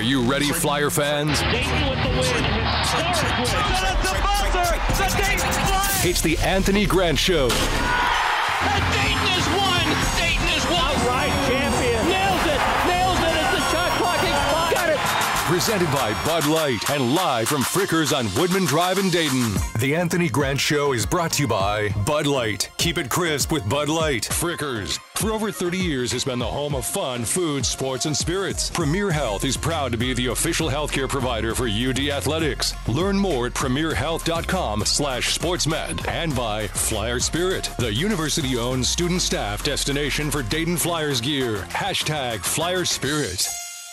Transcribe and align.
Are 0.00 0.02
you 0.02 0.22
ready, 0.22 0.46
Flyer 0.46 0.88
fans? 0.88 1.40
It's 6.02 6.22
the 6.22 6.38
Anthony 6.38 6.86
Grant 6.86 7.18
Show. 7.18 7.50
Presented 15.60 15.92
by 15.92 16.14
Bud 16.24 16.46
Light 16.46 16.88
and 16.88 17.14
live 17.14 17.46
from 17.46 17.60
Frickers 17.60 18.16
on 18.16 18.34
Woodman 18.40 18.64
Drive 18.64 18.96
in 18.96 19.10
Dayton. 19.10 19.52
The 19.78 19.94
Anthony 19.94 20.30
Grant 20.30 20.58
Show 20.58 20.94
is 20.94 21.04
brought 21.04 21.32
to 21.32 21.42
you 21.42 21.48
by 21.48 21.90
Bud 22.06 22.26
Light. 22.26 22.70
Keep 22.78 22.96
it 22.96 23.10
crisp 23.10 23.52
with 23.52 23.68
Bud 23.68 23.90
Light. 23.90 24.22
Frickers. 24.22 24.98
For 25.16 25.32
over 25.32 25.52
30 25.52 25.76
years 25.76 26.12
has 26.12 26.24
been 26.24 26.38
the 26.38 26.46
home 26.46 26.74
of 26.74 26.86
fun, 26.86 27.26
food, 27.26 27.66
sports, 27.66 28.06
and 28.06 28.16
spirits. 28.16 28.70
Premier 28.70 29.10
Health 29.10 29.44
is 29.44 29.58
proud 29.58 29.92
to 29.92 29.98
be 29.98 30.14
the 30.14 30.28
official 30.28 30.70
healthcare 30.70 31.10
provider 31.10 31.54
for 31.54 31.68
UD 31.68 32.08
Athletics. 32.08 32.72
Learn 32.88 33.18
more 33.18 33.48
at 33.48 33.52
premierhealth.com 33.52 34.86
slash 34.86 35.38
sportsmed 35.38 36.08
and 36.08 36.34
by 36.34 36.68
Flyer 36.68 37.20
Spirit, 37.20 37.68
the 37.78 37.92
university-owned 37.92 38.86
student 38.86 39.20
staff 39.20 39.62
destination 39.62 40.30
for 40.30 40.42
Dayton 40.42 40.78
Flyers 40.78 41.20
gear. 41.20 41.56
Hashtag 41.68 42.38
Flyer 42.38 42.86
Spirit. 42.86 43.46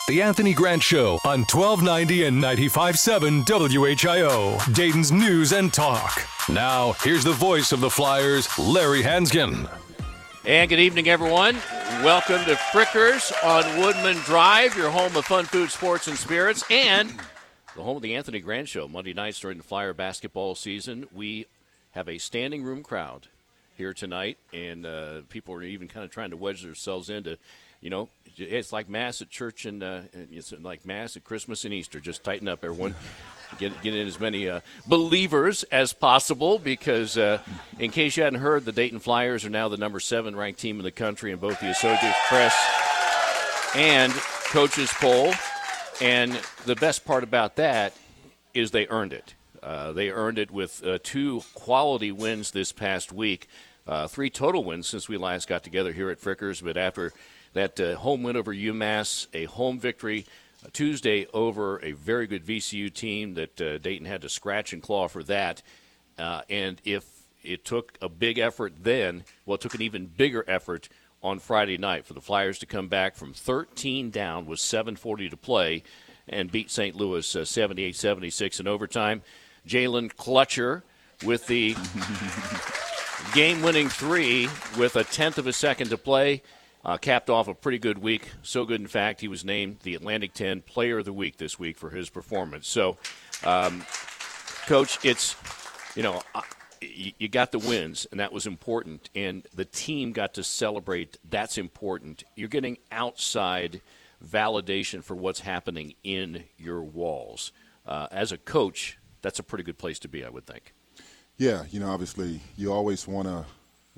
The 0.08 0.22
Anthony 0.22 0.54
Grant 0.54 0.82
Show 0.82 1.18
on 1.26 1.40
1290 1.40 2.24
and 2.24 2.42
95.7 2.42 3.44
WHIO, 3.44 4.74
Dayton's 4.74 5.12
News 5.12 5.52
and 5.52 5.70
Talk. 5.70 6.26
Now, 6.48 6.92
here's 7.02 7.24
the 7.24 7.32
voice 7.32 7.72
of 7.72 7.80
the 7.80 7.90
Flyers, 7.90 8.48
Larry 8.58 9.02
Hansgen. 9.02 9.68
And 10.46 10.70
good 10.70 10.78
evening, 10.78 11.10
everyone. 11.10 11.58
Welcome 12.02 12.42
to 12.46 12.54
Frickers 12.54 13.34
on 13.44 13.82
Woodman 13.82 14.16
Drive, 14.24 14.74
your 14.78 14.88
home 14.88 15.14
of 15.14 15.26
fun, 15.26 15.44
food, 15.44 15.70
sports, 15.70 16.08
and 16.08 16.16
spirits, 16.16 16.64
and 16.70 17.12
the 17.76 17.82
home 17.82 17.96
of 17.96 18.02
the 18.02 18.14
Anthony 18.14 18.40
Grant 18.40 18.68
Show. 18.68 18.88
Monday 18.88 19.12
nights 19.12 19.38
during 19.40 19.58
the 19.58 19.62
Flyer 19.62 19.92
basketball 19.92 20.54
season, 20.54 21.06
we 21.14 21.44
have 21.90 22.08
a 22.08 22.16
standing 22.16 22.62
room 22.62 22.82
crowd 22.82 23.26
here 23.76 23.92
tonight, 23.92 24.38
and 24.54 24.86
uh, 24.86 25.20
people 25.28 25.52
are 25.52 25.62
even 25.62 25.86
kind 25.86 26.02
of 26.02 26.10
trying 26.10 26.30
to 26.30 26.36
wedge 26.38 26.62
themselves 26.62 27.10
into, 27.10 27.36
you 27.80 27.90
know, 27.90 28.08
it's 28.36 28.72
like 28.72 28.88
mass 28.88 29.20
at 29.20 29.30
church 29.30 29.64
and 29.64 29.82
uh, 29.82 30.00
it's 30.12 30.52
like 30.52 30.86
mass 30.86 31.16
at 31.16 31.24
Christmas 31.24 31.64
and 31.64 31.74
Easter. 31.74 32.00
Just 32.00 32.24
tighten 32.24 32.48
up, 32.48 32.64
everyone. 32.64 32.94
Get, 33.58 33.80
get 33.82 33.94
in 33.94 34.06
as 34.06 34.20
many 34.20 34.48
uh, 34.48 34.60
believers 34.86 35.62
as 35.64 35.92
possible 35.92 36.58
because, 36.58 37.16
uh, 37.16 37.38
in 37.78 37.90
case 37.90 38.16
you 38.16 38.22
hadn't 38.22 38.40
heard, 38.40 38.64
the 38.66 38.72
Dayton 38.72 38.98
Flyers 38.98 39.44
are 39.44 39.50
now 39.50 39.68
the 39.68 39.78
number 39.78 40.00
seven 40.00 40.36
ranked 40.36 40.60
team 40.60 40.78
in 40.78 40.84
the 40.84 40.90
country 40.90 41.32
in 41.32 41.38
both 41.38 41.58
the 41.58 41.70
Associated 41.70 42.14
Press 42.28 42.54
and 43.74 44.12
coaches 44.12 44.92
poll. 44.94 45.32
And 46.00 46.38
the 46.66 46.76
best 46.76 47.04
part 47.04 47.24
about 47.24 47.56
that 47.56 47.94
is 48.54 48.70
they 48.70 48.86
earned 48.88 49.12
it. 49.12 49.34
Uh, 49.62 49.92
they 49.92 50.10
earned 50.10 50.38
it 50.38 50.50
with 50.50 50.86
uh, 50.86 50.98
two 51.02 51.42
quality 51.54 52.12
wins 52.12 52.50
this 52.50 52.70
past 52.70 53.12
week, 53.12 53.48
uh, 53.86 54.06
three 54.06 54.30
total 54.30 54.62
wins 54.62 54.86
since 54.86 55.08
we 55.08 55.16
last 55.16 55.48
got 55.48 55.64
together 55.64 55.92
here 55.92 56.10
at 56.10 56.20
Frickers. 56.20 56.62
But 56.62 56.76
after 56.76 57.12
that 57.52 57.78
uh, 57.80 57.96
home 57.96 58.22
win 58.22 58.36
over 58.36 58.54
UMass, 58.54 59.26
a 59.32 59.44
home 59.46 59.78
victory 59.78 60.26
uh, 60.64 60.68
Tuesday 60.72 61.26
over 61.32 61.82
a 61.84 61.92
very 61.92 62.26
good 62.26 62.44
VCU 62.44 62.92
team 62.92 63.34
that 63.34 63.60
uh, 63.60 63.78
Dayton 63.78 64.06
had 64.06 64.22
to 64.22 64.28
scratch 64.28 64.72
and 64.72 64.82
claw 64.82 65.08
for 65.08 65.22
that. 65.24 65.62
Uh, 66.18 66.42
and 66.50 66.80
if 66.84 67.04
it 67.42 67.64
took 67.64 67.96
a 68.02 68.08
big 68.08 68.38
effort 68.38 68.74
then, 68.82 69.24
well, 69.46 69.54
it 69.54 69.60
took 69.60 69.74
an 69.74 69.82
even 69.82 70.06
bigger 70.06 70.44
effort 70.48 70.88
on 71.22 71.38
Friday 71.38 71.78
night 71.78 72.06
for 72.06 72.14
the 72.14 72.20
Flyers 72.20 72.58
to 72.58 72.66
come 72.66 72.88
back 72.88 73.16
from 73.16 73.32
13 73.32 74.10
down 74.10 74.46
with 74.46 74.58
7:40 74.58 75.30
to 75.30 75.36
play 75.36 75.82
and 76.28 76.52
beat 76.52 76.70
St. 76.70 76.94
Louis 76.94 77.36
uh, 77.36 77.40
78-76 77.40 78.60
in 78.60 78.68
overtime. 78.68 79.22
Jalen 79.66 80.12
Clutcher 80.14 80.82
with 81.24 81.46
the 81.46 81.74
game-winning 83.34 83.88
three 83.88 84.48
with 84.76 84.96
a 84.96 85.04
tenth 85.04 85.38
of 85.38 85.46
a 85.46 85.52
second 85.52 85.88
to 85.88 85.98
play. 85.98 86.42
Uh, 86.88 86.96
capped 86.96 87.28
off 87.28 87.48
a 87.48 87.54
pretty 87.54 87.78
good 87.78 87.98
week. 87.98 88.30
So 88.40 88.64
good, 88.64 88.80
in 88.80 88.86
fact, 88.86 89.20
he 89.20 89.28
was 89.28 89.44
named 89.44 89.80
the 89.82 89.94
Atlantic 89.94 90.32
10 90.32 90.62
Player 90.62 91.00
of 91.00 91.04
the 91.04 91.12
Week 91.12 91.36
this 91.36 91.58
week 91.58 91.76
for 91.76 91.90
his 91.90 92.08
performance. 92.08 92.66
So, 92.66 92.96
um, 93.44 93.84
Coach, 94.64 94.98
it's, 95.04 95.36
you 95.94 96.02
know, 96.02 96.22
uh, 96.34 96.40
you 96.80 97.28
got 97.28 97.52
the 97.52 97.58
wins, 97.58 98.06
and 98.10 98.20
that 98.20 98.32
was 98.32 98.46
important. 98.46 99.10
And 99.14 99.46
the 99.54 99.66
team 99.66 100.12
got 100.12 100.32
to 100.32 100.42
celebrate. 100.42 101.18
That's 101.28 101.58
important. 101.58 102.24
You're 102.36 102.48
getting 102.48 102.78
outside 102.90 103.82
validation 104.26 105.04
for 105.04 105.14
what's 105.14 105.40
happening 105.40 105.92
in 106.02 106.44
your 106.56 106.80
walls. 106.80 107.52
Uh, 107.86 108.06
as 108.10 108.32
a 108.32 108.38
coach, 108.38 108.96
that's 109.20 109.38
a 109.38 109.42
pretty 109.42 109.62
good 109.62 109.76
place 109.76 109.98
to 109.98 110.08
be, 110.08 110.24
I 110.24 110.30
would 110.30 110.46
think. 110.46 110.72
Yeah, 111.36 111.64
you 111.70 111.80
know, 111.80 111.90
obviously, 111.90 112.40
you 112.56 112.72
always 112.72 113.06
want 113.06 113.28
to 113.28 113.44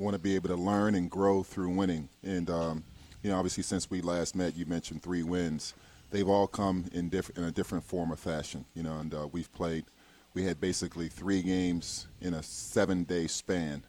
want 0.00 0.15
to 0.15 0.19
be 0.19 0.34
able 0.34 0.49
to 0.49 0.56
learn 0.56 0.94
and 0.94 1.11
grow 1.11 1.43
through 1.43 1.71
winning. 1.71 2.09
And 2.25 2.49
um, 2.50 2.84
you 3.22 3.31
know, 3.31 3.37
obviously, 3.37 3.62
since 3.62 3.91
we 3.91 4.00
last 4.00 4.34
met, 4.34 4.56
you 4.56 4.66
mentioned 4.66 5.03
three 5.03 5.22
wins. 5.22 5.75
They've 6.11 6.28
all 6.28 6.47
come 6.47 6.87
in 6.93 7.09
different 7.09 7.38
in 7.38 7.44
a 7.44 7.53
different 7.53 7.84
form 7.84 8.12
or 8.12 8.16
fashion. 8.16 8.65
You 8.75 8.83
know, 8.83 8.99
and 8.99 9.15
uh, 9.15 9.28
we've 9.31 9.53
played. 9.53 9.84
We 10.33 10.44
had 10.44 10.60
basically 10.60 11.09
three 11.09 11.43
games 11.43 12.06
in 12.21 12.34
a 12.34 12.43
seven-day 12.43 13.27
span, 13.27 13.83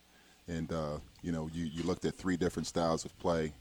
and 0.47 0.71
uh, 0.73 0.97
you 1.21 1.31
know, 1.31 1.49
you, 1.53 1.65
you 1.65 1.83
looked 1.83 2.03
at 2.05 2.15
three 2.15 2.35
different 2.35 2.67
styles 2.67 3.05
of 3.05 3.17
play. 3.19 3.53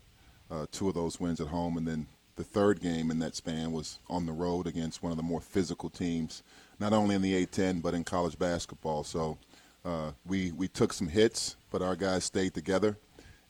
Uh, 0.50 0.66
two 0.72 0.89
of 0.89 0.94
those 0.94 1.21
wins 1.21 1.41
at 1.41 1.47
home, 1.47 1.77
and 1.77 1.87
then 1.87 2.06
the 2.37 2.43
third 2.43 2.81
game 2.81 3.10
in 3.10 3.19
that 3.19 3.37
span 3.37 3.71
was 3.71 3.99
on 4.09 4.25
the 4.25 4.33
road 4.33 4.66
against 4.66 5.03
one 5.03 5.12
of 5.12 5.19
the 5.19 5.22
more 5.22 5.43
physical 5.43 5.91
teams, 5.91 6.43
not 6.78 6.94
only 6.94 7.15
in 7.15 7.22
the 7.22 7.47
A10 7.47 7.83
but 7.83 7.93
in 7.93 8.03
college 8.03 8.39
basketball. 8.39 9.05
So 9.05 9.37
uh, 9.85 10.13
we 10.27 10.53
we 10.53 10.69
took 10.69 10.93
some 10.93 11.09
hits, 11.09 11.57
but 11.71 11.83
our 11.83 11.97
guys 11.97 12.25
stayed 12.25 12.55
together, 12.55 12.97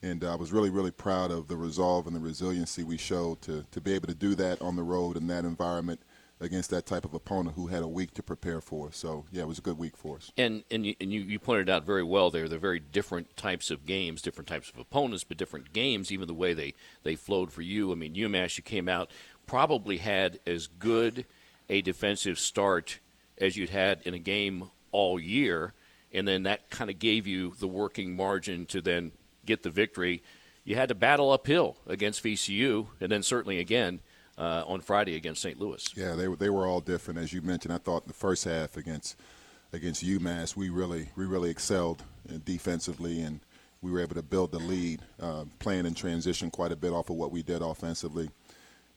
and 0.03 0.25
I 0.25 0.35
was 0.35 0.53
really 0.53 0.71
really 0.71 0.91
proud 0.91 1.31
of 1.31 1.49
the 1.49 1.57
resolve 1.57 2.07
and 2.07 2.15
the 2.15 2.21
resiliency 2.21 2.83
we 2.85 2.97
showed 2.97 3.43
to 3.43 3.65
to 3.71 3.81
be 3.81 3.95
able 3.95 4.09
to 4.09 4.15
do 4.15 4.35
that 4.37 4.61
on 4.63 4.77
the 4.77 4.83
road 4.83 5.17
in 5.17 5.27
that 5.29 5.45
environment 5.45 6.01
against 6.43 6.71
that 6.71 6.87
type 6.87 7.05
of 7.05 7.13
opponent 7.13 7.55
who 7.55 7.67
had 7.67 7.83
a 7.83 7.89
week 7.89 8.15
to 8.15 8.23
prepare 8.23 8.63
for. 8.63 8.91
So 8.93 9.27
yeah, 9.31 9.43
it 9.43 9.49
was 9.49 9.59
a 9.59 9.63
good 9.63 9.77
week 9.77 9.97
for 9.97 10.17
us. 10.17 10.33
And 10.37 10.65
and 10.71 10.87
you, 10.87 10.95
and 11.01 11.13
you, 11.13 11.21
you 11.21 11.39
pointed 11.39 11.69
out 11.69 11.85
very 11.85 12.03
well 12.03 12.31
there. 12.31 12.49
They're 12.49 12.59
very 12.59 12.81
different 12.81 13.37
types 13.37 13.71
of 13.71 13.85
games, 13.85 14.23
different 14.23 14.49
types 14.49 14.71
of 14.71 14.79
opponents, 14.79 15.25
but 15.25 15.37
different 15.37 15.73
games. 15.73 16.11
Even 16.11 16.27
the 16.27 16.35
way 16.35 16.55
they 16.55 16.75
they 17.03 17.15
flowed 17.15 17.53
for 17.53 17.63
you. 17.63 17.93
I 17.93 17.95
mean, 17.95 18.15
UMass, 18.15 18.57
you 18.57 18.63
came 18.63 18.89
out 18.89 19.11
probably 19.47 19.97
had 19.97 20.39
as 20.47 20.69
good 20.69 21.27
a 21.69 21.83
defensive 21.83 22.39
start 22.39 23.01
as 23.39 23.57
you'd 23.57 23.71
had 23.71 24.01
in 24.05 24.15
a 24.15 24.19
game 24.19 24.71
all 24.93 25.19
year, 25.19 25.73
and 26.13 26.27
then 26.27 26.45
that 26.45 26.71
kind 26.71 26.91
of 26.91 26.99
gave 26.99 27.27
you 27.27 27.55
the 27.59 27.69
working 27.69 28.17
margin 28.17 28.67
to 28.67 28.81
then 28.81 29.13
get 29.47 29.63
the 29.63 29.71
victory. 29.71 30.23
You 30.65 30.77
had 30.77 30.89
to 30.91 30.95
battle 30.95 31.31
uphill 31.31 31.77
against 31.87 32.23
VCU, 32.23 32.87
and 33.01 33.11
then 33.11 33.23
certainly 33.23 33.59
again 33.59 34.01
uh, 34.39 34.65
on 34.67 34.81
Friday 34.81 35.17
against 35.17 35.43
St. 35.43 35.59
Louis. 35.59 35.87
Yeah, 35.95 36.15
they 36.15 36.29
were 36.29 36.37
they 36.37 36.51
were 36.51 36.67
all 36.67 36.81
different 36.81 37.21
as 37.21 37.33
you 37.33 37.43
mentioned. 37.43 37.73
I 37.73 37.79
thought 37.79 38.03
in 38.03 38.09
the 38.09 38.15
first 38.15 38.45
half 38.45 38.77
against 38.77 39.17
against 39.73 40.05
UMass, 40.05 40.57
we 40.57 40.69
really 40.69 41.09
we 41.17 41.25
really 41.25 41.51
excelled 41.51 42.03
defensively 42.45 43.21
and 43.23 43.41
we 43.83 43.91
were 43.91 44.01
able 44.01 44.15
to 44.15 44.23
build 44.23 44.53
the 44.53 44.59
lead, 44.59 45.01
uh, 45.21 45.45
playing 45.59 45.87
in 45.87 45.95
transition 45.95 46.51
quite 46.51 46.73
a 46.73 46.77
bit 46.77 46.93
off 46.93 47.09
of 47.09 47.17
what 47.17 47.33
we 47.33 47.43
did 47.43 47.63
offensively. 47.63 48.29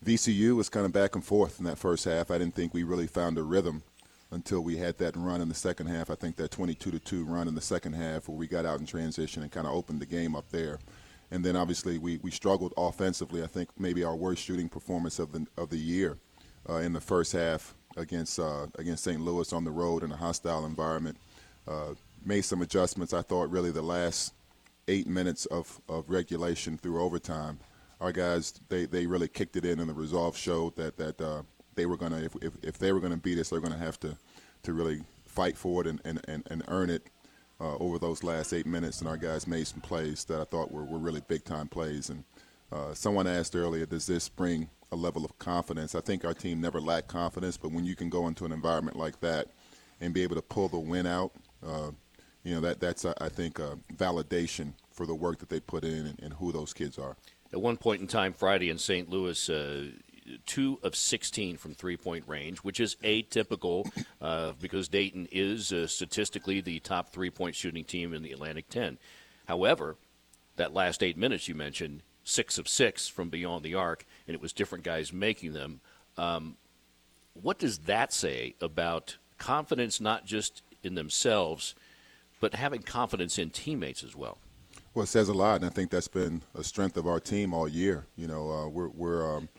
VCU 0.04 0.56
was 0.56 0.68
kind 0.68 0.86
of 0.86 0.92
back 0.92 1.16
and 1.16 1.24
forth 1.24 1.60
in 1.60 1.66
that 1.66 1.78
first 1.78 2.04
half. 2.04 2.30
I 2.30 2.38
didn't 2.38 2.56
think 2.56 2.74
we 2.74 2.84
really 2.84 3.08
found 3.08 3.38
a 3.38 3.44
rhythm 3.44 3.84
until 4.34 4.62
we 4.62 4.78
had 4.78 4.98
that 4.98 5.16
run 5.16 5.42
in 5.42 5.50
the 5.50 5.56
second 5.56 5.88
half. 5.88 6.10
I 6.10 6.16
think 6.16 6.36
that 6.38 6.52
22 6.52 6.92
to 6.92 7.00
2 7.00 7.26
run 7.26 7.48
in 7.48 7.56
the 7.56 7.62
second 7.62 7.94
half 7.94 8.28
where 8.28 8.38
we 8.38 8.48
got 8.48 8.66
out 8.66 8.80
in 8.80 8.86
transition 8.86 9.44
and 9.44 9.52
kind 9.52 9.68
of 9.68 9.74
opened 9.74 10.02
the 10.02 10.06
game 10.06 10.36
up 10.36 10.50
there. 10.50 10.80
And 11.32 11.44
then 11.44 11.56
obviously 11.56 11.98
we, 11.98 12.18
we 12.18 12.32
struggled 12.32 12.74
offensively. 12.78 13.44
I 13.44 13.48
think 13.48 13.70
maybe 13.78 14.04
our 14.04 14.16
worst 14.16 14.44
shooting 14.44 14.70
performance 14.70 15.20
of 15.20 15.32
the 15.32 15.48
of 15.58 15.70
the 15.70 15.78
year 15.78 16.18
uh, 16.70 16.76
in 16.76 16.94
the 16.94 17.02
first 17.02 17.32
half 17.32 17.76
against 17.98 18.40
uh, 18.40 18.68
against 18.78 19.04
St. 19.04 19.22
Louis 19.22 19.52
on 19.54 19.64
the 19.64 19.72
road 19.72 20.04
in 20.04 20.12
a 20.12 20.18
hostile 20.18 20.66
environment. 20.66 21.18
Uh, 21.68 21.94
made 22.26 22.42
some 22.42 22.62
adjustments. 22.62 23.14
I 23.14 23.22
thought 23.22 23.50
really 23.50 23.72
the 23.72 23.82
last 23.82 24.34
eight 24.88 25.08
minutes 25.08 25.46
of, 25.48 25.82
of 25.88 26.10
regulation 26.10 26.78
through 26.78 27.02
overtime, 27.02 27.60
our 28.02 28.12
guys 28.12 28.54
they, 28.70 28.86
they 28.86 29.06
really 29.08 29.28
kicked 29.28 29.56
it 29.56 29.66
in, 29.66 29.80
and 29.80 29.90
the 29.90 29.94
resolve 29.94 30.38
showed 30.38 30.76
that 30.76 30.98
that 30.98 31.20
uh, 31.22 31.44
they 31.76 31.86
were 31.86 31.98
gonna 31.98 32.22
if, 32.22 32.36
if, 32.42 32.54
if 32.62 32.78
they 32.78 32.92
were 32.92 33.00
gonna 33.00 33.18
beat 33.18 33.40
us, 33.40 33.50
they're 33.50 33.60
gonna 33.60 33.78
have 33.78 34.00
to 34.02 34.18
to 34.64 34.74
really 34.74 35.02
fight 35.26 35.58
for 35.58 35.82
it 35.82 35.88
and, 35.88 36.02
and, 36.06 36.22
and, 36.28 36.44
and 36.50 36.64
earn 36.68 36.90
it 36.90 37.08
uh, 37.60 37.76
over 37.78 38.00
those 38.00 38.24
last 38.24 38.54
eight 38.54 38.66
minutes. 38.66 39.00
And 39.00 39.08
our 39.08 39.18
guys 39.18 39.48
made 39.48 39.68
some 39.68 39.82
plays 39.82 40.26
that 40.26 40.42
I 40.42 40.46
thought 40.46 40.72
were, 40.72 40.84
were 40.84 40.98
really 40.98 41.22
big 41.28 41.44
time 41.44 41.68
plays. 41.68 42.10
And 42.10 42.24
uh, 42.72 42.94
someone 42.94 43.28
asked 43.28 43.56
earlier, 43.56 43.86
does 43.86 44.08
this 44.08 44.30
bring 44.30 44.70
a 44.92 44.96
level 44.96 45.26
of 45.26 45.38
confidence? 45.40 45.96
I 45.96 46.02
think 46.02 46.26
our 46.26 46.34
team 46.34 46.62
never 46.62 46.80
lacked 46.80 47.08
confidence, 47.08 47.58
but 47.58 47.72
when 47.72 47.86
you 47.86 47.96
can 47.96 48.10
go 48.10 48.28
into 48.28 48.46
an 48.46 48.52
environment 48.52 48.98
like 48.98 49.20
that 49.22 49.48
and 50.02 50.14
be 50.14 50.24
able 50.24 50.36
to 50.36 50.42
pull 50.42 50.70
the 50.70 50.80
win 50.80 51.06
out, 51.06 51.32
uh, 51.66 51.92
you 52.44 52.54
know 52.54 52.60
that 52.60 52.82
that's 52.82 53.06
I 53.06 53.30
think 53.30 53.58
a 53.60 53.78
validation 53.96 54.74
for 54.92 55.06
the 55.06 55.16
work 55.16 55.40
that 55.40 55.48
they 55.48 55.62
put 55.62 55.86
in 55.86 56.06
and, 56.08 56.20
and 56.22 56.34
who 56.34 56.52
those 56.52 56.74
kids 56.74 56.98
are. 56.98 57.16
At 57.54 57.62
one 57.62 57.78
point 57.78 58.02
in 58.02 58.08
time, 58.08 58.34
Friday 58.34 58.70
in 58.70 58.78
St. 58.78 59.10
Louis, 59.10 59.50
uh, 59.50 59.86
two 60.46 60.80
of 60.84 60.96
16 60.96 61.58
from 61.58 61.74
three 61.74 61.98
point 61.98 62.24
range, 62.28 62.60
which 62.60 62.80
is 62.80 62.96
atypical 63.04 63.90
uh, 64.22 64.54
because 64.62 64.88
Dayton 64.88 65.28
is 65.32 65.72
uh, 65.72 65.88
statistically 65.88 66.62
the 66.62 66.80
top 66.80 67.10
three 67.10 67.30
point 67.30 67.56
shooting 67.56 67.84
team 67.84 68.14
in 68.14 68.24
the 68.24 68.32
Atlantic 68.32 68.70
10. 68.70 68.98
However, 69.48 69.98
that 70.56 70.74
last 70.74 71.04
eight 71.04 71.18
minutes 71.18 71.48
you 71.48 71.56
mentioned, 71.56 72.02
six 72.24 72.58
of 72.58 72.68
six 72.68 73.08
from 73.08 73.30
beyond 73.30 73.64
the 73.64 73.76
arc, 73.76 74.06
and 74.28 74.36
it 74.36 74.42
was 74.42 74.54
different 74.54 74.84
guys 74.84 75.12
making 75.12 75.54
them. 75.54 75.82
Um, 76.18 76.58
what 77.34 77.60
does 77.60 77.80
that 77.80 78.14
say 78.14 78.56
about 78.62 79.18
confidence, 79.38 80.00
not 80.00 80.26
just 80.26 80.62
in 80.84 80.96
themselves, 80.96 81.76
but 82.40 82.54
having 82.54 82.82
confidence 82.82 83.38
in 83.40 83.50
teammates 83.50 84.04
as 84.04 84.16
well? 84.16 84.38
Well, 84.94 85.04
it 85.04 85.08
says 85.08 85.28
a 85.28 85.34
lot, 85.34 85.56
and 85.56 85.66
I 85.66 85.70
think 85.70 85.90
that's 85.90 86.08
been 86.08 86.44
a 86.54 86.64
strength 86.64 86.98
of 86.98 87.08
our 87.08 87.20
team 87.20 87.54
all 87.54 87.68
year. 87.68 88.06
You 88.16 88.28
know, 88.28 88.52
uh, 88.52 88.68
we're, 88.68 88.90
we're 88.90 89.38
um, 89.38 89.50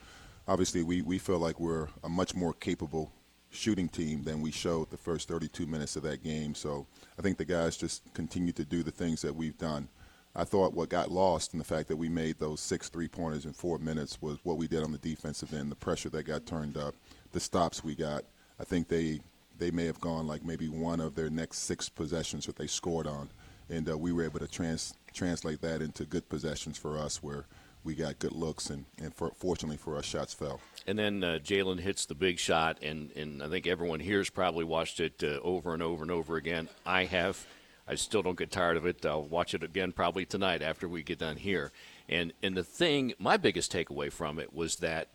obviously 0.46 0.82
we, 0.82 1.02
we 1.02 1.18
feel 1.18 1.38
like 1.38 1.60
we're 1.60 1.88
a 2.02 2.08
much 2.08 2.34
more 2.34 2.52
capable 2.52 3.12
shooting 3.50 3.88
team 3.88 4.22
than 4.24 4.40
we 4.40 4.50
showed 4.50 4.90
the 4.90 4.96
first 4.96 5.28
32 5.28 5.66
minutes 5.66 5.96
of 5.96 6.02
that 6.02 6.22
game. 6.22 6.54
So 6.54 6.86
I 7.18 7.22
think 7.22 7.38
the 7.38 7.44
guys 7.44 7.76
just 7.76 8.02
continue 8.12 8.52
to 8.52 8.64
do 8.64 8.82
the 8.82 8.90
things 8.90 9.22
that 9.22 9.34
we've 9.34 9.56
done. 9.56 9.88
I 10.36 10.42
thought 10.42 10.74
what 10.74 10.88
got 10.88 11.12
lost 11.12 11.52
in 11.52 11.58
the 11.60 11.64
fact 11.64 11.88
that 11.88 11.96
we 11.96 12.08
made 12.08 12.40
those 12.40 12.60
six 12.60 12.88
three 12.88 13.06
pointers 13.06 13.44
in 13.44 13.52
four 13.52 13.78
minutes 13.78 14.20
was 14.20 14.38
what 14.42 14.56
we 14.56 14.66
did 14.66 14.82
on 14.82 14.90
the 14.90 14.98
defensive 14.98 15.54
end, 15.54 15.70
the 15.70 15.76
pressure 15.76 16.08
that 16.08 16.24
got 16.24 16.44
turned 16.44 16.76
up, 16.76 16.96
the 17.30 17.38
stops 17.38 17.84
we 17.84 17.94
got. 17.94 18.24
I 18.58 18.64
think 18.64 18.88
they 18.88 19.20
they 19.56 19.70
may 19.70 19.84
have 19.84 20.00
gone 20.00 20.26
like 20.26 20.44
maybe 20.44 20.68
one 20.68 20.98
of 20.98 21.14
their 21.14 21.30
next 21.30 21.58
six 21.58 21.88
possessions 21.88 22.46
that 22.46 22.56
they 22.56 22.66
scored 22.66 23.06
on, 23.06 23.28
and 23.70 23.88
uh, 23.88 23.96
we 23.96 24.10
were 24.10 24.24
able 24.24 24.40
to 24.40 24.48
trans- 24.48 24.94
translate 25.12 25.60
that 25.60 25.80
into 25.80 26.04
good 26.04 26.28
possessions 26.28 26.76
for 26.76 26.98
us 26.98 27.22
where 27.22 27.46
we 27.84 27.94
got 27.94 28.18
good 28.18 28.32
looks, 28.32 28.70
and, 28.70 28.86
and 29.00 29.14
for, 29.14 29.30
fortunately 29.36 29.76
for 29.76 29.96
us, 29.96 30.06
shots 30.06 30.32
fell. 30.34 30.60
And 30.86 30.98
then 30.98 31.22
uh, 31.22 31.38
Jalen 31.42 31.80
hits 31.80 32.06
the 32.06 32.14
big 32.14 32.38
shot, 32.38 32.78
and, 32.82 33.12
and 33.12 33.42
I 33.42 33.48
think 33.48 33.66
everyone 33.66 34.00
here 34.00 34.18
has 34.18 34.30
probably 34.30 34.64
watched 34.64 35.00
it 35.00 35.22
uh, 35.22 35.38
over 35.42 35.74
and 35.74 35.82
over 35.82 36.02
and 36.02 36.10
over 36.10 36.36
again. 36.36 36.68
I 36.84 37.04
have. 37.04 37.46
I 37.86 37.96
still 37.96 38.22
don't 38.22 38.38
get 38.38 38.50
tired 38.50 38.78
of 38.78 38.86
it. 38.86 39.04
I'll 39.04 39.22
watch 39.22 39.52
it 39.52 39.62
again 39.62 39.92
probably 39.92 40.24
tonight 40.24 40.62
after 40.62 40.88
we 40.88 41.02
get 41.02 41.18
done 41.18 41.36
here. 41.36 41.70
And 42.08 42.32
and 42.42 42.56
the 42.56 42.64
thing, 42.64 43.12
my 43.18 43.36
biggest 43.36 43.70
takeaway 43.70 44.10
from 44.10 44.38
it 44.38 44.54
was 44.54 44.76
that 44.76 45.08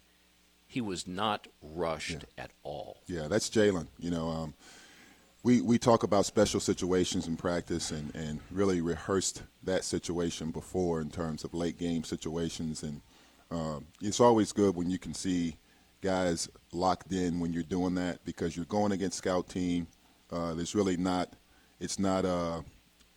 he 0.68 0.80
was 0.80 1.08
not 1.08 1.48
rushed 1.64 2.26
yeah. 2.38 2.44
at 2.44 2.52
all. 2.62 3.02
Yeah, 3.08 3.28
that's 3.28 3.50
Jalen. 3.50 3.88
You 3.98 4.12
know, 4.12 4.30
um, 4.30 4.54
we 5.44 5.62
we 5.62 5.78
talk 5.78 6.04
about 6.04 6.26
special 6.26 6.60
situations 6.60 7.28
in 7.28 7.38
practice 7.38 7.92
and 7.92 8.14
and 8.16 8.40
really 8.52 8.82
rehearsed 8.82 9.44
that 9.64 9.84
situation 9.84 10.52
before 10.52 11.02
in 11.02 11.10
terms 11.10 11.44
of 11.44 11.54
late 11.54 11.78
game 11.78 12.04
situations, 12.04 12.84
and 12.84 13.02
um, 13.52 13.86
it's 14.02 14.20
always 14.20 14.52
good 14.52 14.76
when 14.76 14.90
you 14.90 15.00
can 15.00 15.14
see 15.14 15.56
guys 16.02 16.50
locked 16.72 17.12
in 17.12 17.40
when 17.40 17.52
you're 17.52 17.64
doing 17.64 17.96
that 17.96 18.24
because 18.24 18.56
you're 18.56 18.66
going 18.66 18.92
against 18.92 19.18
scout 19.18 19.50
team. 19.50 19.88
Uh, 20.32 20.54
there's 20.54 20.76
really 20.76 20.98
not 20.98 21.34
it's 21.80 22.00
not 22.00 22.26
uh, 22.26 22.62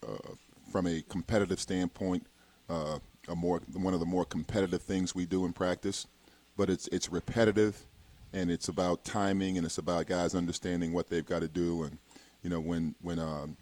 uh, 0.07 0.33
from 0.71 0.87
a 0.87 1.03
competitive 1.03 1.61
standpoint 1.61 2.27
uh, 2.71 2.99
a 3.29 3.35
more 3.35 3.61
one 3.75 3.95
of 3.95 4.01
the 4.01 4.07
more 4.07 4.25
competitive 4.25 4.83
things 4.83 5.15
we 5.15 5.27
do 5.27 5.45
in 5.45 5.53
practice 5.53 6.07
but 6.57 6.71
it's 6.71 6.89
it's 6.89 7.11
repetitive, 7.11 7.87
and 8.33 8.51
it's 8.51 8.69
about 8.69 9.05
timing, 9.05 9.57
and 9.57 9.67
it's 9.67 9.79
about 9.79 10.07
guys 10.07 10.35
understanding 10.35 10.93
what 10.93 11.09
they've 11.09 11.27
got 11.27 11.41
to 11.41 11.49
do. 11.49 11.85
And 11.85 11.99
you 12.43 12.51
know, 12.51 12.61
when 12.61 12.95
when 13.01 13.19
um, 13.19 13.57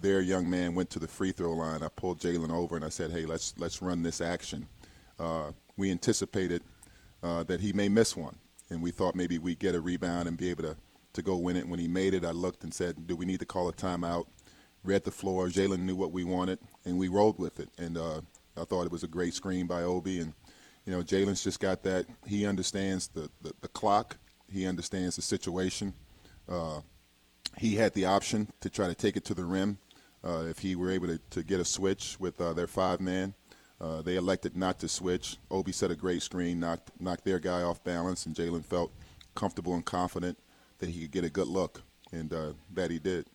their 0.00 0.20
young 0.20 0.48
man 0.48 0.74
went 0.74 0.90
to 0.90 0.98
the 0.98 1.08
free 1.08 1.32
throw 1.32 1.52
line, 1.52 1.82
I 1.82 1.88
pulled 1.88 2.20
Jalen 2.20 2.50
over 2.50 2.76
and 2.76 2.84
I 2.84 2.88
said, 2.88 3.10
"Hey, 3.10 3.26
let's 3.26 3.54
let's 3.58 3.82
run 3.82 4.02
this 4.02 4.20
action." 4.20 4.66
Uh, 5.18 5.52
we 5.76 5.90
anticipated 5.90 6.62
uh, 7.22 7.44
that 7.44 7.60
he 7.60 7.72
may 7.72 7.88
miss 7.88 8.16
one, 8.16 8.36
and 8.70 8.82
we 8.82 8.90
thought 8.90 9.14
maybe 9.14 9.38
we'd 9.38 9.58
get 9.58 9.74
a 9.74 9.80
rebound 9.80 10.28
and 10.28 10.36
be 10.36 10.50
able 10.50 10.64
to 10.64 10.76
to 11.14 11.22
go 11.22 11.36
win 11.36 11.56
it. 11.56 11.68
When 11.68 11.78
he 11.78 11.88
made 11.88 12.14
it, 12.14 12.24
I 12.24 12.30
looked 12.30 12.64
and 12.64 12.72
said, 12.72 13.06
"Do 13.06 13.16
we 13.16 13.24
need 13.24 13.40
to 13.40 13.46
call 13.46 13.68
a 13.68 13.72
timeout?" 13.72 14.26
Read 14.84 15.04
the 15.04 15.10
floor. 15.10 15.48
Jalen 15.48 15.80
knew 15.80 15.96
what 15.96 16.12
we 16.12 16.24
wanted, 16.24 16.58
and 16.84 16.98
we 16.98 17.08
rolled 17.08 17.38
with 17.38 17.58
it. 17.60 17.68
And 17.78 17.98
uh, 17.98 18.20
I 18.56 18.64
thought 18.64 18.86
it 18.86 18.92
was 18.92 19.02
a 19.02 19.08
great 19.08 19.34
screen 19.34 19.66
by 19.66 19.82
Obi, 19.82 20.20
and 20.20 20.32
you 20.86 20.92
know, 20.92 21.02
Jalen's 21.02 21.44
just 21.44 21.60
got 21.60 21.82
that. 21.82 22.06
He 22.26 22.46
understands 22.46 23.08
the, 23.08 23.28
the, 23.42 23.52
the 23.60 23.68
clock. 23.68 24.16
He 24.50 24.66
understands 24.66 25.16
the 25.16 25.22
situation. 25.22 25.92
He 27.58 27.74
had 27.74 27.94
the 27.94 28.04
option 28.06 28.48
to 28.60 28.70
try 28.70 28.86
to 28.86 28.94
take 28.94 29.16
it 29.16 29.24
to 29.26 29.34
the 29.34 29.44
rim 29.44 29.78
uh, 30.24 30.44
if 30.48 30.60
he 30.60 30.76
were 30.76 30.90
able 30.90 31.08
to, 31.08 31.18
to 31.30 31.42
get 31.42 31.60
a 31.60 31.64
switch 31.64 32.16
with 32.18 32.40
uh, 32.40 32.52
their 32.52 32.66
five 32.66 33.00
man. 33.00 33.34
Uh, 33.80 34.02
they 34.02 34.16
elected 34.16 34.56
not 34.56 34.78
to 34.80 34.88
switch. 34.88 35.36
Obi 35.50 35.72
set 35.72 35.90
a 35.90 35.96
great 35.96 36.22
screen, 36.22 36.58
knocked 36.58 36.90
knocked 37.00 37.24
their 37.24 37.38
guy 37.38 37.62
off 37.62 37.82
balance, 37.84 38.26
and 38.26 38.34
Jalen 38.34 38.64
felt 38.64 38.92
comfortable 39.34 39.74
and 39.74 39.84
confident 39.84 40.38
that 40.78 40.88
he 40.88 41.02
could 41.02 41.12
get 41.12 41.24
a 41.24 41.30
good 41.30 41.46
look, 41.46 41.82
and 42.12 42.32
uh, 42.32 42.52
that 42.74 42.90
he 42.90 42.98
did. 42.98 43.26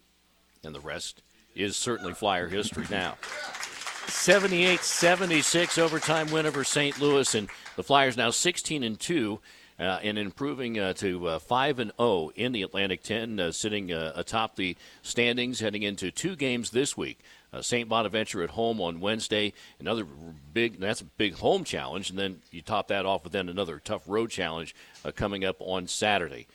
And 0.63 0.75
the 0.75 0.81
rest 0.81 1.21
is 1.55 1.77
certainly 1.77 2.13
Flyer 2.13 2.49
history 2.49 2.85
now. 2.89 3.15
78 4.07 4.81
76 4.81 5.77
overtime 5.77 6.29
win 6.29 6.45
over 6.45 6.63
St. 6.63 6.99
Louis, 6.99 7.35
and 7.35 7.49
the 7.77 7.83
Flyers 7.83 8.17
now 8.17 8.29
16 8.29 8.83
and 8.83 8.99
2. 8.99 9.39
Uh, 9.79 9.99
and 10.03 10.19
improving 10.19 10.79
uh, 10.79 10.93
to 10.93 11.27
uh, 11.27 11.39
5 11.39 11.79
and 11.79 11.91
0 11.97 12.29
in 12.35 12.51
the 12.51 12.61
Atlantic 12.61 13.01
10, 13.01 13.39
uh, 13.39 13.51
sitting 13.51 13.91
uh, 13.91 14.13
atop 14.15 14.55
the 14.55 14.77
standings 15.01 15.59
heading 15.61 15.81
into 15.81 16.11
two 16.11 16.35
games 16.35 16.69
this 16.69 16.95
week. 16.95 17.19
St. 17.61 17.87
Bonaventure 17.87 18.41
at 18.41 18.49
home 18.49 18.81
on 18.81 18.99
Wednesday, 18.99 19.53
another 19.79 20.05
big 20.53 20.79
that's 20.79 21.01
a 21.01 21.05
big 21.05 21.35
home 21.35 21.63
challenge, 21.63 22.09
and 22.09 22.17
then 22.17 22.41
you 22.49 22.63
top 22.63 22.87
that 22.87 23.05
off 23.05 23.23
with 23.23 23.31
then 23.31 23.47
another 23.47 23.77
tough 23.77 24.01
road 24.07 24.31
challenge 24.31 24.73
coming 25.15 25.45
up 25.45 25.57
on 25.59 25.85
Saturday. 25.85 26.47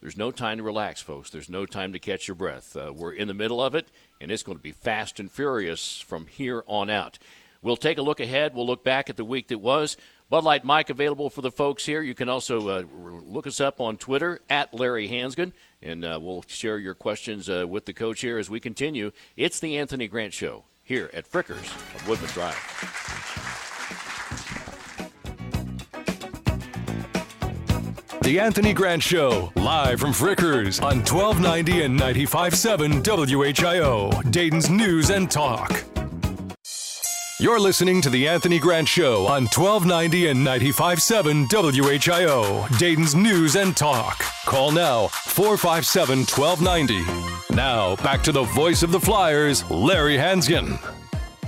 There's 0.00 0.16
no 0.16 0.30
time 0.30 0.56
to 0.56 0.62
relax, 0.62 1.02
folks. 1.02 1.28
There's 1.28 1.50
no 1.50 1.66
time 1.66 1.92
to 1.92 1.98
catch 1.98 2.28
your 2.28 2.34
breath. 2.34 2.74
We're 2.74 3.12
in 3.12 3.28
the 3.28 3.34
middle 3.34 3.62
of 3.62 3.74
it, 3.74 3.88
and 4.22 4.30
it's 4.30 4.42
going 4.42 4.56
to 4.56 4.62
be 4.62 4.72
fast 4.72 5.20
and 5.20 5.30
furious 5.30 6.00
from 6.00 6.26
here 6.28 6.64
on 6.66 6.88
out. 6.88 7.18
We'll 7.62 7.76
take 7.76 7.98
a 7.98 8.02
look 8.02 8.20
ahead. 8.20 8.54
We'll 8.54 8.66
look 8.66 8.84
back 8.84 9.10
at 9.10 9.16
the 9.16 9.24
week 9.24 9.48
that 9.48 9.58
was. 9.58 9.96
Bud 10.30 10.44
Light 10.44 10.64
mic 10.64 10.90
available 10.90 11.30
for 11.30 11.40
the 11.40 11.50
folks 11.50 11.86
here. 11.86 12.02
You 12.02 12.14
can 12.14 12.28
also 12.28 12.68
uh, 12.68 12.82
look 12.92 13.46
us 13.46 13.60
up 13.60 13.80
on 13.80 13.96
Twitter 13.96 14.40
at 14.50 14.74
Larry 14.74 15.08
Hansgen, 15.08 15.52
and 15.82 16.04
uh, 16.04 16.18
we'll 16.20 16.44
share 16.46 16.78
your 16.78 16.94
questions 16.94 17.48
uh, 17.48 17.66
with 17.66 17.86
the 17.86 17.94
coach 17.94 18.20
here 18.20 18.38
as 18.38 18.50
we 18.50 18.60
continue. 18.60 19.10
It's 19.36 19.58
the 19.58 19.78
Anthony 19.78 20.06
Grant 20.06 20.34
Show 20.34 20.64
here 20.82 21.10
at 21.14 21.30
Frickers 21.30 21.74
of 21.94 22.08
Woodman 22.08 22.30
Drive. 22.30 22.54
The 28.22 28.40
Anthony 28.40 28.74
Grant 28.74 29.02
Show, 29.02 29.50
live 29.56 30.00
from 30.00 30.10
Frickers 30.10 30.82
on 30.82 30.98
1290 30.98 31.82
and 31.84 31.98
95.7 31.98 33.02
WHIO, 33.02 34.30
Dayton's 34.30 34.68
News 34.68 35.08
and 35.08 35.30
Talk. 35.30 35.97
You're 37.40 37.60
listening 37.60 38.02
to 38.02 38.10
The 38.10 38.26
Anthony 38.26 38.58
Grant 38.58 38.88
Show 38.88 39.26
on 39.26 39.44
1290 39.44 40.26
and 40.26 40.44
95.7 40.44 41.46
WHIO, 41.46 42.78
Dayton's 42.80 43.14
News 43.14 43.54
and 43.54 43.76
Talk. 43.76 44.24
Call 44.44 44.72
now 44.72 45.06
457 45.06 46.24
1290. 46.24 47.54
Now, 47.54 47.94
back 48.02 48.24
to 48.24 48.32
the 48.32 48.42
voice 48.42 48.82
of 48.82 48.90
the 48.90 48.98
Flyers, 48.98 49.70
Larry 49.70 50.16
Hansgen. 50.16 50.80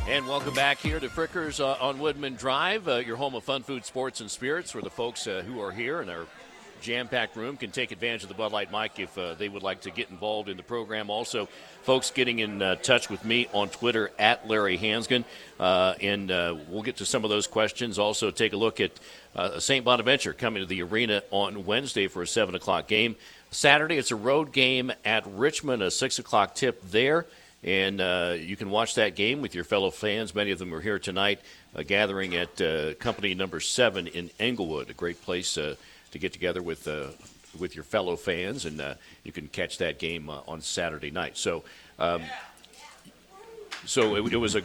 And 0.06 0.28
welcome 0.28 0.54
back 0.54 0.78
here 0.78 1.00
to 1.00 1.08
Frickers 1.08 1.58
uh, 1.58 1.76
on 1.84 1.98
Woodman 1.98 2.36
Drive, 2.36 2.86
uh, 2.86 2.98
your 2.98 3.16
home 3.16 3.34
of 3.34 3.42
fun 3.42 3.64
food, 3.64 3.84
sports, 3.84 4.20
and 4.20 4.30
spirits, 4.30 4.72
where 4.72 4.84
the 4.84 4.90
folks 4.90 5.26
uh, 5.26 5.42
who 5.44 5.60
are 5.60 5.72
here 5.72 6.02
and 6.02 6.08
are 6.08 6.26
jam-packed 6.80 7.36
room 7.36 7.56
can 7.56 7.70
take 7.70 7.92
advantage 7.92 8.22
of 8.22 8.28
the 8.28 8.34
Bud 8.34 8.52
Light 8.52 8.72
mic 8.72 8.98
if 8.98 9.16
uh, 9.16 9.34
they 9.34 9.48
would 9.48 9.62
like 9.62 9.82
to 9.82 9.90
get 9.90 10.10
involved 10.10 10.48
in 10.48 10.56
the 10.56 10.62
program. 10.62 11.10
Also, 11.10 11.48
folks 11.82 12.10
getting 12.10 12.38
in 12.38 12.62
uh, 12.62 12.76
touch 12.76 13.10
with 13.10 13.24
me 13.24 13.48
on 13.52 13.68
Twitter 13.68 14.10
at 14.18 14.48
Larry 14.48 14.78
Hansgen, 14.78 15.24
uh, 15.58 15.94
and 16.00 16.30
uh, 16.30 16.56
we'll 16.68 16.82
get 16.82 16.96
to 16.96 17.06
some 17.06 17.24
of 17.24 17.30
those 17.30 17.46
questions. 17.46 17.98
Also, 17.98 18.30
take 18.30 18.52
a 18.52 18.56
look 18.56 18.80
at 18.80 18.92
uh, 19.36 19.58
St. 19.58 19.84
Bonaventure 19.84 20.32
coming 20.32 20.62
to 20.62 20.66
the 20.66 20.82
arena 20.82 21.22
on 21.30 21.64
Wednesday 21.66 22.08
for 22.08 22.22
a 22.22 22.26
seven 22.26 22.54
o'clock 22.54 22.86
game. 22.86 23.16
Saturday, 23.50 23.96
it's 23.96 24.10
a 24.10 24.16
road 24.16 24.52
game 24.52 24.92
at 25.04 25.24
Richmond, 25.26 25.82
a 25.82 25.90
six 25.90 26.18
o'clock 26.18 26.54
tip 26.54 26.82
there. 26.90 27.26
And 27.62 28.00
uh, 28.00 28.36
you 28.38 28.56
can 28.56 28.70
watch 28.70 28.94
that 28.94 29.14
game 29.14 29.42
with 29.42 29.54
your 29.54 29.64
fellow 29.64 29.90
fans. 29.90 30.34
Many 30.34 30.50
of 30.50 30.58
them 30.58 30.72
are 30.72 30.80
here 30.80 30.98
tonight, 30.98 31.40
gathering 31.86 32.34
at 32.34 32.56
company 32.98 33.34
number 33.34 33.60
seven 33.60 34.06
in 34.06 34.30
Englewood, 34.40 34.88
a 34.88 34.94
great 34.94 35.20
place 35.20 35.58
to 36.10 36.18
get 36.18 36.32
together 36.32 36.62
with 36.62 36.86
uh, 36.88 37.08
with 37.58 37.74
your 37.74 37.84
fellow 37.84 38.16
fans, 38.16 38.64
and 38.64 38.80
uh, 38.80 38.94
you 39.24 39.32
can 39.32 39.48
catch 39.48 39.78
that 39.78 39.98
game 39.98 40.30
uh, 40.30 40.40
on 40.46 40.60
Saturday 40.60 41.10
night. 41.10 41.36
So. 41.36 41.64
Um, 41.98 42.22
so 43.86 44.14
it, 44.16 44.34
it, 44.34 44.36
was 44.36 44.56
a, 44.56 44.62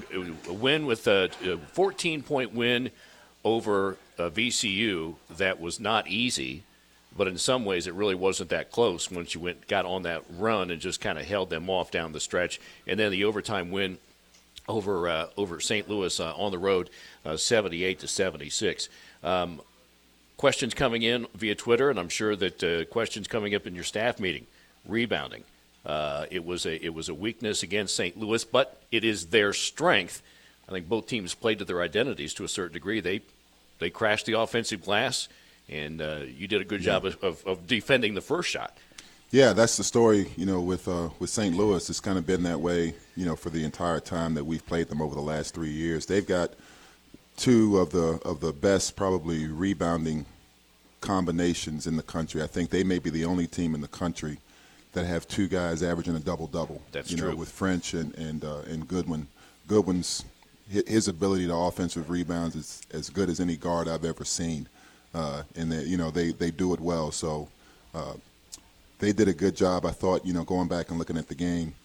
a, 0.50 0.52
win 0.52 0.86
with 0.86 1.08
a, 1.08 1.30
14 1.72 2.22
point 2.22 2.54
win 2.54 2.92
over 3.46 3.96
VCU 4.20 5.16
that 5.38 5.62
was 5.62 5.80
not 5.80 6.10
easy, 6.10 6.64
but 7.16 7.25
in 7.28 7.38
some 7.38 7.64
ways 7.64 7.88
it 7.88 7.94
really 7.94 8.14
wasn't 8.14 8.50
that 8.50 8.72
close 8.72 9.10
once 9.10 9.34
you 9.34 9.40
went 9.40 9.68
got 9.70 9.86
on 9.86 10.04
that 10.04 10.24
run 10.38 10.70
and 10.70 10.82
just 10.82 11.00
kind 11.00 11.18
of 11.18 11.25
held 11.25 11.50
them 11.50 11.70
off 11.70 11.92
down 11.92 12.12
the 12.12 12.20
stretch, 12.20 12.60
and 12.86 13.00
then 13.00 13.10
the 13.10 13.24
overtime 13.24 13.72
win 13.72 13.98
over 14.68 15.08
uh, 15.08 15.28
over 15.38 15.60
St. 15.60 15.90
Louis 15.90 16.20
uh, 16.20 16.34
on 16.36 16.52
the 16.52 16.58
road, 16.58 16.90
uh, 17.25 17.38
78 17.38 18.00
to 18.00 18.08
76. 18.08 18.90
Um, 19.24 19.62
questions 20.38 20.74
coming 20.74 21.01
in 21.01 21.27
via 21.36 21.56
Twitter, 21.56 21.89
and 21.89 22.00
I'm 22.00 22.10
sure 22.10 22.36
that 22.36 22.63
uh, 22.63 22.86
questions 22.86 23.27
coming 23.27 23.56
up 23.56 23.68
in 23.68 23.75
your 23.75 23.84
staff 23.84 24.20
meeting. 24.20 24.46
Rebounding. 24.88 25.44
Uh, 25.86 26.25
it 26.32 26.44
was 26.44 26.65
a 26.65 26.84
it 26.84 26.94
was 26.94 27.10
a 27.10 27.13
weakness 27.13 27.63
against 27.63 27.96
St. 27.96 28.18
Louis, 28.18 28.44
but 28.44 28.82
it 28.92 29.04
is 29.04 29.27
their 29.27 29.54
strength. 29.54 30.22
I 30.68 30.72
think 30.72 30.89
both 30.89 31.08
teams 31.08 31.36
played 31.36 31.60
to 31.60 31.65
their 31.65 31.82
identities 31.82 32.34
to 32.36 32.44
a 32.44 32.48
certain 32.48 32.74
degree. 32.74 33.00
They 33.00 33.22
they 33.80 33.89
crashed 33.89 34.25
the 34.25 34.39
offensive 34.39 34.84
glass, 34.84 35.27
and 35.70 36.01
uh, 36.01 36.22
you 36.27 36.48
did 36.48 36.62
a 36.62 36.65
good 36.65 36.82
job 36.82 37.06
of, 37.06 37.24
of, 37.24 37.46
of, 37.46 37.68
defending 37.68 38.15
the 38.15 38.22
first 38.22 38.50
shot. 38.50 38.77
Yeah, 39.32 39.54
that's 39.54 39.77
the 39.77 39.84
story. 39.84 40.32
You 40.38 40.46
know, 40.46 40.62
with 40.62 40.88
uh, 40.88 41.10
with 41.20 41.30
St. 41.30 41.56
Louis, 41.56 41.88
it's 41.89 42.00
kind 42.00 42.18
of 42.18 42.25
been 42.25 42.44
that 42.44 42.62
way. 42.62 42.96
You 43.15 43.25
know, 43.25 43.36
for 43.36 43.51
the 43.51 43.63
entire 43.63 44.00
time 44.00 44.34
that 44.36 44.46
we've 44.46 44.65
played 44.65 44.88
them 44.88 45.01
over 45.01 45.13
the 45.13 45.22
last 45.22 45.54
three 45.54 45.72
years, 45.72 46.06
they've 46.08 46.25
got 46.25 46.54
two 47.38 47.77
of 47.80 47.92
the 47.92 48.20
of 48.24 48.39
the 48.39 48.54
best 48.54 48.96
probably 48.96 49.48
rebounding 49.48 50.25
combinations 51.01 51.88
in 51.88 51.98
the 51.98 52.04
country. 52.04 52.42
I 52.42 52.48
think 52.48 52.70
they 52.70 52.84
may 52.84 53.00
be 53.00 53.10
the 53.10 53.25
only 53.25 53.48
team 53.48 53.75
in 53.75 53.82
the 53.82 53.88
country 53.88 54.39
that 54.94 55.06
have 55.06 55.27
two 55.27 55.48
guys 55.48 55.84
averaging 55.84 56.15
a 56.15 56.20
double 56.20 56.48
double. 56.48 56.82
That's 56.92 57.12
you 57.12 57.18
true. 57.18 57.32
know, 57.32 57.36
with 57.36 57.50
French 57.50 57.94
and 57.94 58.15
and 58.15 58.44
uh, 58.44 58.62
and 58.68 58.88
Goodwin. 58.88 59.27
Goodwin's 59.68 60.25
his 60.68 61.08
ability 61.08 61.48
to 61.48 61.54
offensive 61.54 62.10
rebounds 62.10 62.56
is 62.56 62.82
as 62.92 63.10
good 63.10 63.30
as 63.30 63.39
any 63.39 63.56
guard 63.56 63.88
I've 63.88 64.06
ever 64.06 64.25
seen, 64.25 64.68
uh, 65.13 65.44
and 65.56 65.72
they, 65.72 65.84
you 65.84 65.98
know 65.98 66.12
they 66.12 66.32
they 66.32 66.51
do 66.51 66.74
it 66.74 66.80
well. 66.80 67.12
So 67.12 67.50
uh, 67.94 68.13
they 69.00 69.13
did 69.13 69.27
a 69.27 69.34
good 69.34 69.56
job. 69.56 69.86
I 69.86 69.92
thought 69.92 70.25
you 70.25 70.34
know 70.34 70.44
going 70.44 70.68
back 70.68 70.89
and 70.89 70.98
looking 70.98 71.18
at 71.18 71.27
the 71.27 71.36
game, 71.36 71.75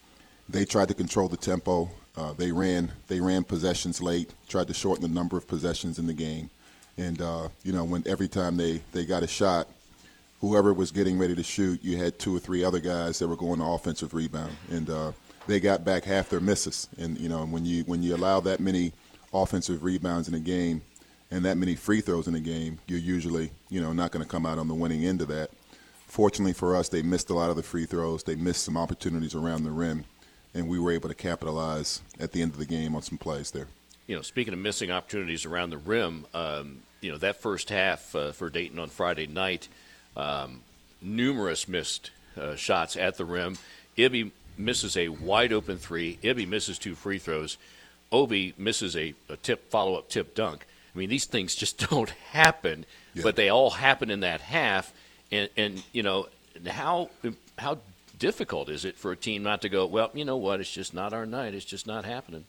they 0.49 0.65
tried 0.65 0.89
to 0.89 0.95
control 0.95 1.29
the 1.29 1.37
tempo. 1.37 1.91
Uh, 2.17 2.33
they 2.33 2.51
ran 2.53 2.91
they 3.07 3.21
ran 3.21 3.45
possessions 3.45 4.03
late, 4.03 4.33
tried 4.49 4.67
to 4.69 4.75
shorten 4.75 5.03
the 5.03 5.09
number 5.09 5.37
of 5.37 5.47
possessions 5.47 5.99
in 5.99 6.07
the 6.07 6.13
game, 6.13 6.51
and 6.99 7.21
uh, 7.23 7.49
you 7.63 7.73
know 7.73 7.85
when 7.85 8.03
every 8.07 8.29
time 8.29 8.57
they 8.57 8.83
they 8.93 9.05
got 9.05 9.23
a 9.23 9.29
shot, 9.29 9.69
whoever 10.41 10.73
was 10.73 10.91
getting 10.91 11.19
ready 11.19 11.35
to 11.35 11.43
shoot, 11.43 11.83
you 11.83 11.97
had 11.97 12.19
two 12.19 12.35
or 12.35 12.39
three 12.39 12.65
other 12.65 12.81
guys 12.81 13.19
that 13.19 13.29
were 13.29 13.37
going 13.37 13.61
to 13.61 13.65
offensive 13.65 14.15
rebound, 14.15 14.55
and 14.71 14.91
uh, 14.91 15.13
they 15.47 15.61
got 15.61 15.85
back 15.85 16.05
half 16.05 16.29
their 16.29 16.41
misses. 16.41 16.89
And 16.99 17.19
you 17.19 17.29
know, 17.29 17.45
when 17.45 17.65
you 17.65 17.85
when 17.85 18.03
you 18.03 18.15
allow 18.15 18.41
that 18.41 18.61
many 18.61 18.93
offensive 19.33 19.85
rebounds 19.85 20.29
in 20.29 20.35
a 20.35 20.41
game 20.41 20.83
and 21.31 21.45
that 21.45 21.57
many 21.57 21.77
free 21.77 22.01
throws 22.01 22.27
in 22.27 22.35
a 22.35 22.41
game, 22.41 22.79
you're 22.87 22.99
usually 22.99 23.51
you 23.69 23.81
know 23.81 23.93
not 23.93 24.11
going 24.11 24.25
to 24.25 24.31
come 24.31 24.47
out 24.47 24.59
on 24.59 24.69
the 24.69 24.75
winning 24.75 25.05
end 25.05 25.21
of 25.21 25.29
that. 25.29 25.51
Fortunately 26.07 26.53
for 26.53 26.75
us, 26.75 26.89
they 26.89 27.03
missed 27.03 27.31
a 27.31 27.35
lot 27.35 27.51
of 27.51 27.57
the 27.57 27.63
free 27.63 27.87
throws. 27.87 28.25
They 28.25 28.35
missed 28.35 28.65
some 28.65 28.77
opportunities 28.77 29.35
around 29.35 29.63
the 29.63 29.71
rim, 29.71 30.05
and 30.55 30.69
we 30.69 30.79
were 30.79 30.93
able 30.93 31.09
to 31.09 31.15
capitalize 31.15 32.01
at 32.19 32.33
the 32.33 32.43
end 32.43 32.53
of 32.53 32.59
the 32.59 32.67
game 32.67 32.95
on 32.95 33.03
some 33.03 33.19
plays 33.19 33.51
there. 33.51 33.69
You 34.07 34.17
know, 34.17 34.23
speaking 34.23 34.53
of 34.53 34.59
missing 34.59 34.91
opportunities 34.91 35.45
around 35.45 35.71
the 35.71 35.79
rim, 35.79 36.27
um, 36.35 36.83
you 37.01 37.13
know 37.13 37.19
that 37.19 37.37
first 37.37 37.71
half 37.71 38.15
uh, 38.15 38.33
for 38.33 38.51
Dayton 38.51 38.79
on 38.79 38.89
Friday 38.89 39.27
night, 39.27 39.69
um, 40.17 40.63
numerous 41.01 41.69
missed 41.69 42.11
uh, 42.37 42.57
shots 42.57 42.97
at 42.97 43.17
the 43.17 43.25
rim. 43.25 43.57
Ibi 43.97 44.33
misses 44.59 44.97
a 44.97 45.09
wide 45.09 45.53
open 45.53 45.79
three. 45.79 46.19
Ibi 46.23 46.47
misses 46.47 46.79
two 46.79 46.95
free 46.95 47.19
throws. 47.19 47.57
Obi 48.13 48.55
misses 48.59 48.97
a, 48.97 49.15
a 49.29 49.37
tip 49.37 49.71
follow 49.71 49.97
up 49.97 50.09
tip 50.09 50.35
dunk. 50.35 50.67
I 50.95 50.99
mean, 50.99 51.09
these 51.09 51.25
things 51.25 51.55
just 51.55 51.79
don't 51.91 52.11
happen, 52.33 52.85
yeah. 53.15 53.23
but 53.23 53.37
they 53.37 53.49
all 53.49 53.71
happen 53.71 54.11
in 54.11 54.21
that 54.21 54.41
half. 54.41 54.93
And, 55.31 55.49
and 55.57 55.83
you 55.93 56.03
know 56.03 56.27
how 56.67 57.11
how 57.57 57.79
difficult 58.21 58.69
is 58.69 58.85
it 58.85 58.97
for 58.97 59.11
a 59.11 59.17
team 59.17 59.43
not 59.43 59.63
to 59.63 59.69
go? 59.69 59.85
Well, 59.87 60.11
you 60.15 60.25
know 60.25 60.37
what? 60.37 60.61
It's 60.61 60.71
just 60.71 60.95
not 60.95 61.13
our 61.13 61.27
night. 61.27 61.55
It's 61.55 61.65
just 61.65 61.89
not 61.89 62.05
happening. 62.05 62.45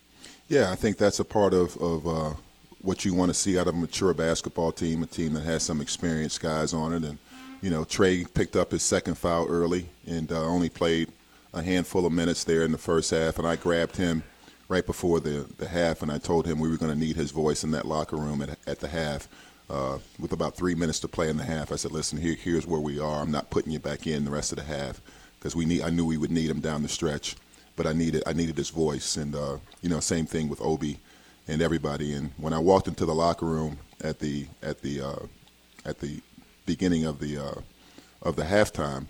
Yeah, 0.48 0.70
I 0.70 0.76
think 0.76 0.98
that's 0.98 1.20
a 1.20 1.26
part 1.26 1.56
of 1.56 1.76
of 1.78 2.06
uh, 2.06 2.34
what 2.82 3.04
you 3.04 3.16
want 3.16 3.30
to 3.30 3.34
see 3.34 3.58
out 3.58 3.68
of 3.68 3.74
a 3.74 3.78
mature 3.78 4.14
basketball 4.14 4.72
team, 4.72 5.02
a 5.02 5.08
team 5.08 5.34
that 5.34 5.44
has 5.44 5.64
some 5.64 5.82
experienced 5.82 6.42
guys 6.42 6.74
on 6.74 6.94
it. 6.94 7.04
And 7.04 7.18
you 7.62 7.72
know, 7.72 7.84
Trey 7.84 8.26
picked 8.26 8.56
up 8.56 8.72
his 8.72 8.84
second 8.84 9.18
foul 9.18 9.48
early 9.48 9.88
and 10.06 10.32
uh, 10.32 10.44
only 10.44 10.70
played 10.70 11.10
a 11.54 11.64
handful 11.64 12.06
of 12.06 12.14
minutes 12.14 12.44
there 12.44 12.64
in 12.64 12.72
the 12.72 12.78
first 12.78 13.10
half, 13.12 13.40
and 13.40 13.48
I 13.48 13.56
grabbed 13.56 13.98
him 13.98 14.24
right 14.68 14.86
before 14.86 15.20
the, 15.20 15.46
the 15.58 15.68
half, 15.68 16.02
and 16.02 16.10
I 16.10 16.18
told 16.18 16.46
him 16.46 16.60
we 16.60 16.70
were 16.70 16.78
going 16.78 16.94
to 16.94 16.98
need 16.98 17.18
his 17.18 17.32
voice 17.32 17.66
in 17.66 17.72
that 17.72 17.86
locker 17.86 18.16
room 18.16 18.42
at, 18.42 18.58
at 18.68 18.80
the 18.80 18.88
half. 18.88 19.28
Uh, 19.70 20.00
with 20.20 20.34
about 20.34 20.56
three 20.56 20.76
minutes 20.76 21.00
to 21.00 21.08
play 21.08 21.30
in 21.30 21.38
the 21.38 21.46
half, 21.46 21.72
I 21.72 21.78
said, 21.78 21.92
"Listen, 21.92 22.20
here, 22.20 22.36
here's 22.36 22.68
where 22.68 22.82
we 22.82 23.00
are. 23.00 23.22
I'm 23.22 23.32
not 23.32 23.50
putting 23.50 23.72
you 23.72 23.80
back 23.80 24.06
in 24.06 24.26
the 24.26 24.32
rest 24.32 24.52
of 24.52 24.58
the 24.58 24.66
half 24.66 25.02
because 25.42 25.56
we 25.56 25.66
need. 25.66 25.82
I 25.82 25.90
knew 25.90 26.06
we 26.06 26.18
would 26.18 26.32
need 26.32 26.52
him 26.52 26.60
down 26.60 26.84
the 26.84 26.88
stretch, 26.88 27.36
but 27.76 27.88
I 27.88 27.94
needed 27.94 28.22
I 28.28 28.34
needed 28.34 28.58
his 28.58 28.70
voice, 28.70 29.18
and 29.18 29.36
uh, 29.36 29.58
you 29.82 29.90
know, 29.90 30.00
same 30.00 30.28
thing 30.28 30.48
with 30.48 30.62
Obi 30.62 31.00
and 31.48 31.62
everybody. 31.62 32.14
And 32.14 32.32
when 32.38 32.54
I 32.54 32.60
walked 32.60 32.88
into 32.88 33.06
the 33.06 33.16
locker 33.16 33.48
room 33.48 33.80
at 34.04 34.20
the 34.20 34.46
at 34.62 34.82
the 34.82 35.02
uh, 35.02 35.26
at 35.84 36.00
the 36.00 36.22
beginning 36.68 37.06
of 37.06 37.20
the 37.20 37.40
uh, 37.40 37.62
of 38.22 38.36
the 38.36 38.44
halftime, 38.44 39.08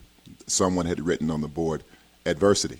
someone 0.47 0.85
had 0.85 1.01
written 1.01 1.29
on 1.29 1.41
the 1.41 1.50
board, 1.50 1.83
adversity. 2.25 2.79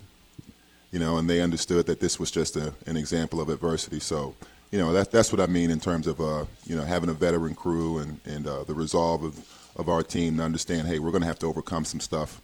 You 0.90 0.98
know, 0.98 1.16
and 1.16 1.28
they 1.28 1.40
understood 1.40 1.86
that 1.86 2.00
this 2.00 2.18
was 2.20 2.30
just 2.30 2.56
a, 2.56 2.74
an 2.86 2.98
example 2.98 3.40
of 3.40 3.48
adversity. 3.48 3.98
So, 3.98 4.34
you 4.70 4.78
know, 4.78 4.92
that, 4.92 5.10
that's 5.10 5.32
what 5.32 5.40
I 5.40 5.46
mean 5.46 5.70
in 5.70 5.80
terms 5.80 6.06
of, 6.06 6.20
uh, 6.20 6.44
you 6.66 6.76
know, 6.76 6.84
having 6.84 7.08
a 7.08 7.14
veteran 7.14 7.54
crew 7.54 7.96
and, 7.96 8.20
and 8.26 8.46
uh, 8.46 8.64
the 8.64 8.74
resolve 8.74 9.24
of, 9.24 9.70
of 9.76 9.88
our 9.88 10.02
team 10.02 10.36
to 10.36 10.42
understand, 10.42 10.86
hey, 10.88 10.98
we're 10.98 11.10
going 11.10 11.22
to 11.22 11.26
have 11.26 11.38
to 11.38 11.46
overcome 11.46 11.86
some 11.86 11.98
stuff 11.98 12.42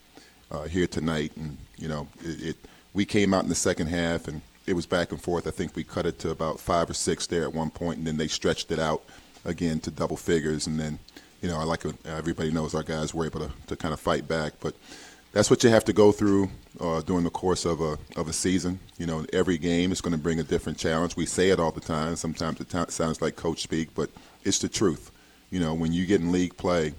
uh, 0.50 0.64
here 0.64 0.87
tonight. 0.87 1.33
And, 1.37 1.57
you 1.76 1.88
know, 1.88 2.09
it, 2.23 2.43
it, 2.43 2.57
we 2.95 3.05
came 3.05 3.35
out 3.35 3.43
in 3.43 3.49
the 3.49 3.55
second 3.55 3.88
half 3.88 4.28
and 4.28 4.40
it 4.67 4.75
was 4.75 4.87
back 4.87 5.12
and 5.12 5.21
forth. 5.21 5.47
I 5.47 5.50
think 5.50 5.75
we 5.75 5.85
cut 5.85 6.07
it 6.07 6.19
to 6.21 6.31
about 6.31 6.61
five 6.61 6.90
or 6.90 6.95
six 6.95 7.26
there 7.26 7.45
at 7.45 7.55
one 7.55 7.71
point, 7.71 7.99
and 7.99 8.07
then 8.07 8.19
they 8.19 8.28
stretched 8.28 8.71
it 8.71 8.78
out 8.78 9.02
again 9.45 9.81
to 9.81 9.90
double 9.90 10.17
figures. 10.17 10.67
And 10.67 10.78
then, 10.78 10.99
you 11.40 11.49
know, 11.49 11.59
I 11.59 11.64
like 11.64 11.85
everybody 12.05 12.50
knows 12.50 12.75
our 12.75 12.83
guys 12.83 13.14
were 13.14 13.25
able 13.25 13.40
to, 13.40 13.50
to 13.69 13.76
kind 13.76 13.95
of 13.95 14.00
fight 14.00 14.28
back. 14.28 14.55
But 14.61 14.75
that's 15.33 15.50
what 15.50 15.64
you 15.64 15.71
have 15.71 15.85
to 15.87 15.93
go 15.93 16.12
through 16.12 16.50
uh, 16.81 17.00
during 17.00 17.25
the 17.25 17.31
course 17.31 17.64
of 17.64 17.81
a 17.81 17.99
of 18.17 18.28
a 18.28 18.33
season. 18.33 18.78
You 18.99 19.07
know, 19.07 19.25
every 19.33 19.59
game 19.59 19.90
is 19.90 20.00
going 20.00 20.12
to 20.12 20.19
bring 20.19 20.40
a 20.40 20.45
different 20.45 20.78
challenge. 20.78 21.17
We 21.17 21.26
say 21.26 21.50
it 21.50 21.61
all 21.61 21.73
the 21.73 21.81
time. 21.81 22.17
Sometimes 22.17 22.61
it 22.61 22.69
t- 22.69 22.85
sounds 22.88 23.23
like 23.23 23.37
coach 23.37 23.62
speak, 23.62 23.95
but 23.95 24.11
it's 24.45 24.59
the 24.59 24.69
truth. 24.69 25.11
You 25.50 25.61
know, 25.61 25.73
when 25.73 25.93
you 25.93 26.05
get 26.05 26.21
in 26.21 26.31
league 26.31 26.57
play, 26.57 26.93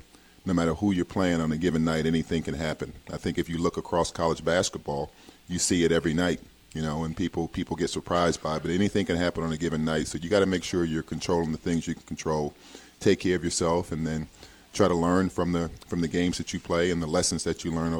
no 0.45 0.53
matter 0.53 0.73
who 0.73 0.91
you're 0.91 1.05
playing 1.05 1.41
on 1.41 1.51
a 1.51 1.57
given 1.57 1.83
night, 1.83 2.05
anything 2.05 2.43
can 2.43 2.55
happen. 2.55 2.93
I 3.11 3.17
think 3.17 3.37
if 3.37 3.49
you 3.49 3.57
look 3.57 3.77
across 3.77 4.11
college 4.11 4.43
basketball, 4.43 5.11
you 5.47 5.59
see 5.59 5.83
it 5.83 5.91
every 5.91 6.13
night. 6.13 6.39
You 6.73 6.83
know, 6.83 7.03
and 7.03 7.17
people 7.17 7.47
people 7.47 7.75
get 7.75 7.89
surprised 7.89 8.43
by 8.43 8.57
it, 8.57 8.61
but 8.61 8.69
anything 8.69 9.07
can 9.07 9.15
happen 9.15 9.43
on 9.43 9.51
a 9.51 9.57
given 9.57 9.83
night. 9.83 10.07
So 10.07 10.19
you 10.19 10.29
got 10.29 10.41
to 10.41 10.45
make 10.45 10.63
sure 10.63 10.85
you're 10.85 11.01
controlling 11.01 11.51
the 11.51 11.57
things 11.57 11.87
you 11.87 11.95
can 11.95 12.03
control, 12.03 12.53
take 12.99 13.21
care 13.21 13.35
of 13.35 13.43
yourself, 13.43 13.91
and 13.91 14.05
then 14.05 14.27
try 14.71 14.87
to 14.87 14.93
learn 14.93 15.29
from 15.29 15.51
the 15.51 15.71
from 15.87 16.01
the 16.01 16.07
games 16.07 16.37
that 16.37 16.53
you 16.53 16.59
play 16.59 16.91
and 16.91 17.01
the 17.01 17.07
lessons 17.07 17.43
that 17.45 17.65
you 17.65 17.71
learn 17.71 17.93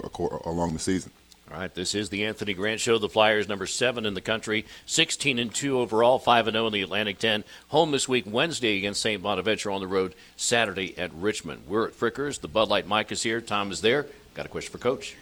along 0.46 0.74
the 0.74 0.80
season. 0.80 1.12
All 1.52 1.58
right, 1.58 1.74
this 1.74 1.96
is 1.96 2.10
the 2.10 2.26
Anthony 2.26 2.54
Grant 2.54 2.80
Show. 2.80 3.00
The 3.00 3.10
Flyers, 3.10 3.48
number 3.48 3.66
seven 3.66 4.06
in 4.06 4.14
the 4.14 4.22
country, 4.22 4.68
16 4.86 5.40
and 5.40 5.54
two 5.54 5.80
overall, 5.80 6.20
five 6.20 6.48
and 6.48 6.54
zero 6.54 6.68
in 6.68 6.74
the 6.74 6.84
Atlantic 6.84 7.18
10. 7.18 7.44
Home 7.70 7.90
this 7.90 8.08
week, 8.08 8.26
Wednesday 8.28 8.78
against 8.78 9.02
St. 9.02 9.24
Bonaventure 9.24 9.72
on 9.72 9.82
the 9.82 9.88
road, 9.88 10.14
Saturday 10.36 10.96
at 10.96 11.12
Richmond. 11.12 11.64
We're 11.68 11.88
at 11.88 11.94
Frickers. 11.94 12.40
The 12.40 12.48
Bud 12.48 12.70
Light 12.70 12.88
mic 12.88 13.12
is 13.12 13.24
here. 13.24 13.42
Tom 13.42 13.72
is 13.72 13.82
there. 13.82 14.06
Got 14.36 14.46
a 14.46 14.50
question 14.50 14.72
for 14.72 14.78
Coach? 14.78 15.16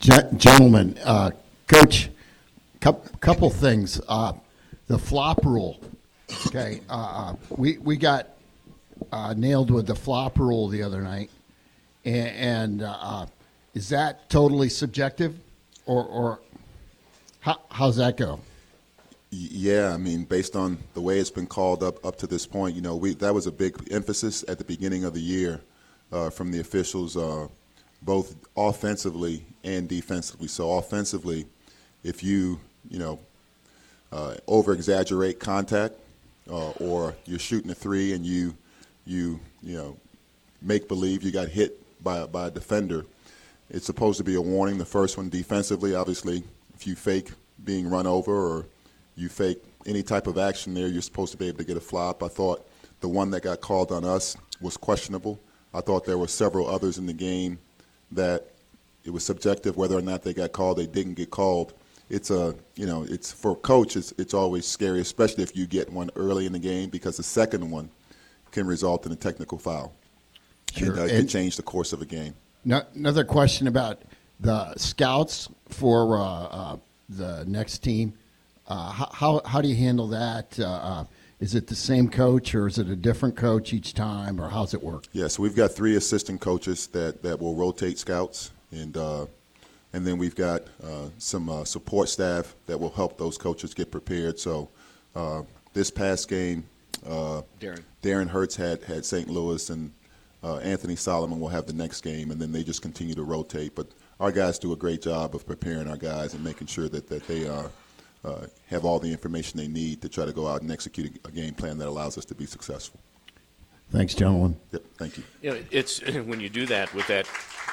Gentlemen, 0.00 0.98
uh, 1.04 1.30
Coach, 1.68 2.10
couple 2.80 3.48
things. 3.48 4.00
Uh, 4.08 4.32
the 4.88 4.98
flop 4.98 5.44
rule. 5.44 5.80
Okay, 6.48 6.80
uh, 6.90 6.92
uh, 6.92 7.36
we 7.56 7.78
we 7.78 7.96
got 7.96 8.28
uh, 9.12 9.34
nailed 9.36 9.70
with 9.70 9.86
the 9.86 9.94
flop 9.94 10.38
rule 10.38 10.68
the 10.68 10.82
other 10.82 11.00
night, 11.00 11.30
and, 12.04 12.28
and 12.28 12.82
uh, 12.82 13.26
is 13.78 13.90
that 13.90 14.28
totally 14.28 14.68
subjective, 14.68 15.38
or, 15.86 16.04
or 16.04 16.40
how, 17.38 17.60
how's 17.70 17.94
that 17.94 18.16
go? 18.16 18.40
Yeah, 19.30 19.94
I 19.94 19.96
mean, 19.96 20.24
based 20.24 20.56
on 20.56 20.78
the 20.94 21.00
way 21.00 21.20
it's 21.20 21.30
been 21.30 21.46
called 21.46 21.84
up 21.84 22.04
up 22.04 22.16
to 22.16 22.26
this 22.26 22.44
point, 22.44 22.74
you 22.74 22.82
know, 22.82 22.96
we 22.96 23.14
that 23.14 23.32
was 23.32 23.46
a 23.46 23.52
big 23.52 23.76
emphasis 23.92 24.44
at 24.48 24.58
the 24.58 24.64
beginning 24.64 25.04
of 25.04 25.14
the 25.14 25.20
year 25.20 25.60
uh, 26.10 26.28
from 26.28 26.50
the 26.50 26.58
officials, 26.58 27.16
uh, 27.16 27.46
both 28.02 28.34
offensively 28.56 29.44
and 29.62 29.88
defensively. 29.88 30.48
So 30.48 30.72
offensively, 30.72 31.46
if 32.02 32.24
you 32.24 32.58
you 32.90 32.98
know 32.98 33.20
uh, 34.10 34.34
over 34.48 34.72
exaggerate 34.72 35.38
contact, 35.38 35.94
uh, 36.50 36.70
or 36.80 37.14
you're 37.26 37.38
shooting 37.38 37.70
a 37.70 37.76
three 37.76 38.12
and 38.12 38.26
you 38.26 38.56
you 39.06 39.38
you 39.62 39.76
know 39.76 39.96
make 40.62 40.88
believe 40.88 41.22
you 41.22 41.30
got 41.30 41.46
hit 41.46 41.80
by 42.02 42.26
by 42.26 42.48
a 42.48 42.50
defender. 42.50 43.06
It's 43.70 43.86
supposed 43.86 44.18
to 44.18 44.24
be 44.24 44.34
a 44.34 44.40
warning. 44.40 44.78
The 44.78 44.84
first 44.84 45.16
one 45.16 45.28
defensively, 45.28 45.94
obviously, 45.94 46.42
if 46.74 46.86
you 46.86 46.94
fake 46.94 47.30
being 47.64 47.88
run 47.88 48.06
over 48.06 48.32
or 48.32 48.66
you 49.14 49.28
fake 49.28 49.62
any 49.86 50.02
type 50.02 50.26
of 50.26 50.38
action 50.38 50.74
there, 50.74 50.88
you're 50.88 51.02
supposed 51.02 51.32
to 51.32 51.38
be 51.38 51.48
able 51.48 51.58
to 51.58 51.64
get 51.64 51.76
a 51.76 51.80
flop. 51.80 52.22
I 52.22 52.28
thought 52.28 52.66
the 53.00 53.08
one 53.08 53.30
that 53.30 53.42
got 53.42 53.60
called 53.60 53.92
on 53.92 54.04
us 54.04 54.36
was 54.60 54.76
questionable. 54.76 55.38
I 55.74 55.80
thought 55.80 56.04
there 56.04 56.18
were 56.18 56.28
several 56.28 56.68
others 56.68 56.98
in 56.98 57.06
the 57.06 57.12
game 57.12 57.58
that 58.12 58.48
it 59.04 59.10
was 59.10 59.24
subjective 59.24 59.76
whether 59.76 59.96
or 59.96 60.02
not 60.02 60.22
they 60.22 60.32
got 60.34 60.52
called. 60.52 60.78
They 60.78 60.86
didn't 60.86 61.14
get 61.14 61.30
called. 61.30 61.74
It's 62.10 62.30
a 62.30 62.54
you 62.74 62.86
know 62.86 63.04
it's 63.08 63.30
for 63.30 63.52
a 63.52 63.56
coach. 63.56 63.96
It's 63.96 64.12
it's 64.18 64.32
always 64.32 64.66
scary, 64.66 65.00
especially 65.00 65.42
if 65.42 65.54
you 65.54 65.66
get 65.66 65.92
one 65.92 66.10
early 66.16 66.46
in 66.46 66.52
the 66.52 66.58
game 66.58 66.88
because 66.88 67.18
the 67.18 67.22
second 67.22 67.70
one 67.70 67.90
can 68.50 68.66
result 68.66 69.04
in 69.04 69.12
a 69.12 69.16
technical 69.16 69.58
foul. 69.58 69.94
and 70.76 70.98
uh, 70.98 71.08
can 71.08 71.28
change 71.28 71.56
the 71.56 71.62
course 71.62 71.92
of 71.92 72.00
a 72.00 72.06
game. 72.06 72.34
No, 72.64 72.82
another 72.94 73.24
question 73.24 73.66
about 73.66 74.02
the 74.40 74.74
scouts 74.76 75.48
for 75.68 76.18
uh, 76.18 76.22
uh, 76.22 76.76
the 77.08 77.44
next 77.46 77.78
team. 77.78 78.14
Uh, 78.66 78.92
how, 78.92 79.40
how 79.44 79.60
do 79.60 79.68
you 79.68 79.76
handle 79.76 80.08
that? 80.08 80.58
Uh, 80.58 80.64
uh, 80.64 81.04
is 81.40 81.54
it 81.54 81.68
the 81.68 81.74
same 81.74 82.08
coach 82.08 82.54
or 82.54 82.66
is 82.66 82.78
it 82.78 82.88
a 82.88 82.96
different 82.96 83.36
coach 83.36 83.72
each 83.72 83.94
time, 83.94 84.40
or 84.40 84.48
how's 84.48 84.74
it 84.74 84.82
work? 84.82 85.04
Yeah, 85.12 85.28
so 85.28 85.42
we've 85.42 85.54
got 85.54 85.72
three 85.72 85.96
assistant 85.96 86.40
coaches 86.40 86.88
that, 86.88 87.22
that 87.22 87.40
will 87.40 87.54
rotate 87.54 87.98
scouts, 87.98 88.50
and 88.72 88.96
uh, 88.96 89.26
and 89.92 90.06
then 90.06 90.18
we've 90.18 90.34
got 90.34 90.62
uh, 90.82 91.08
some 91.18 91.48
uh, 91.48 91.64
support 91.64 92.08
staff 92.08 92.54
that 92.66 92.78
will 92.78 92.90
help 92.90 93.16
those 93.16 93.38
coaches 93.38 93.72
get 93.72 93.90
prepared. 93.90 94.38
So 94.38 94.68
uh, 95.14 95.42
this 95.72 95.90
past 95.90 96.28
game, 96.28 96.64
uh, 97.06 97.42
Darren. 97.60 97.84
Darren 98.02 98.28
Hertz 98.28 98.56
had 98.56 98.82
had 98.82 99.04
St. 99.04 99.28
Louis, 99.28 99.70
and 99.70 99.92
uh, 100.42 100.58
Anthony 100.58 100.96
Solomon 100.96 101.40
will 101.40 101.48
have 101.48 101.66
the 101.66 101.72
next 101.72 102.02
game, 102.02 102.30
and 102.30 102.40
then 102.40 102.52
they 102.52 102.62
just 102.62 102.82
continue 102.82 103.14
to 103.14 103.24
rotate. 103.24 103.74
But 103.74 103.88
our 104.20 104.32
guys 104.32 104.58
do 104.58 104.72
a 104.72 104.76
great 104.76 105.02
job 105.02 105.34
of 105.34 105.46
preparing 105.46 105.88
our 105.88 105.96
guys 105.96 106.34
and 106.34 106.44
making 106.44 106.68
sure 106.68 106.88
that, 106.88 107.08
that 107.08 107.26
they 107.26 107.48
are 107.48 107.70
uh, 108.24 108.46
have 108.66 108.84
all 108.84 108.98
the 108.98 109.10
information 109.10 109.58
they 109.58 109.68
need 109.68 110.02
to 110.02 110.08
try 110.08 110.24
to 110.24 110.32
go 110.32 110.46
out 110.46 110.62
and 110.62 110.70
execute 110.70 111.18
a 111.24 111.30
game 111.30 111.54
plan 111.54 111.78
that 111.78 111.88
allows 111.88 112.18
us 112.18 112.24
to 112.26 112.34
be 112.34 112.46
successful. 112.46 113.00
Thanks, 113.90 114.14
gentlemen. 114.14 114.56
Yep, 114.72 114.82
thank 114.98 115.16
you. 115.16 115.24
You 115.40 115.50
know, 115.52 115.60
it's 115.70 116.00
when 116.26 116.40
you 116.40 116.48
do 116.48 116.66
that 116.66 116.92
with 116.94 117.06
that 117.06 117.26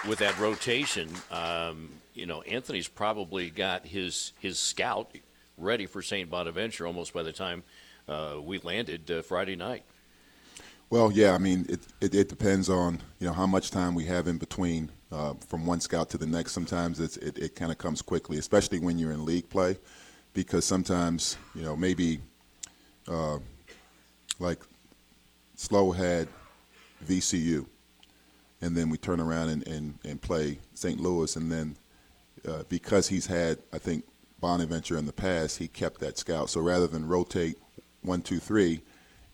with 0.08 0.20
that 0.20 0.38
rotation. 0.40 1.10
Um, 1.32 1.90
you 2.14 2.26
know, 2.26 2.42
Anthony's 2.44 2.88
probably 2.88 3.50
got 3.50 3.86
his 3.86 4.34
his 4.40 4.58
scout 4.58 5.12
ready 5.58 5.86
for 5.86 6.02
St. 6.02 6.30
Bonaventure 6.30 6.88
almost 6.88 7.14
by 7.14 7.24
the 7.24 7.32
time 7.32 7.64
uh, 8.08 8.36
we 8.42 8.60
landed 8.60 9.10
uh, 9.10 9.22
Friday 9.22 9.56
night. 9.56 9.84
Well, 10.90 11.12
yeah, 11.12 11.34
I 11.34 11.40
mean, 11.40 11.66
it, 11.68 11.80
it, 12.00 12.14
it, 12.14 12.30
depends 12.30 12.70
on 12.70 13.02
you 13.20 13.28
know 13.28 13.34
how 13.34 13.48
much 13.48 13.72
time 13.72 13.96
we 13.96 14.06
have 14.06 14.28
in 14.28 14.38
between 14.38 14.92
uh, 15.12 15.34
from 15.48 15.66
one 15.66 15.80
scout 15.80 16.10
to 16.12 16.18
the 16.18 16.28
next. 16.28 16.52
Sometimes 16.52 17.00
it, 17.00 17.38
it 17.38 17.56
kind 17.56 17.72
of 17.72 17.78
comes 17.78 18.02
quickly, 18.02 18.38
especially 18.38 18.80
when 18.80 19.00
you're 19.00 19.12
in 19.12 19.26
league 19.26 19.50
play 19.50 19.78
because 20.34 20.64
sometimes 20.64 21.38
you 21.56 21.64
know 21.64 21.76
maybe 21.76 22.20
uh, 23.08 23.40
like 24.38 24.60
Slow 25.56 25.92
had 25.92 26.28
VCU, 27.04 27.66
and 28.62 28.78
then 28.78 28.90
we 28.90 28.98
turn 28.98 29.20
around 29.20 29.50
and, 29.50 29.68
and, 29.68 29.98
and 30.04 30.22
play 30.22 30.60
St. 30.76 31.00
Louis, 31.00 31.36
and 31.36 31.52
then 31.52 31.76
uh, 32.48 32.64
because 32.70 33.08
he's 33.08 33.26
had 33.26 33.58
I 33.74 33.80
think 33.80 34.06
Bonaventure 34.40 34.98
in 34.98 35.08
the 35.08 35.14
past, 35.14 35.58
he 35.58 35.68
kept 35.68 36.00
that 36.02 36.20
scout. 36.20 36.52
So 36.52 36.62
rather 36.62 36.86
than 36.86 37.08
rotate 37.08 37.58
one, 38.04 38.22
two, 38.22 38.38
three, 38.38 38.82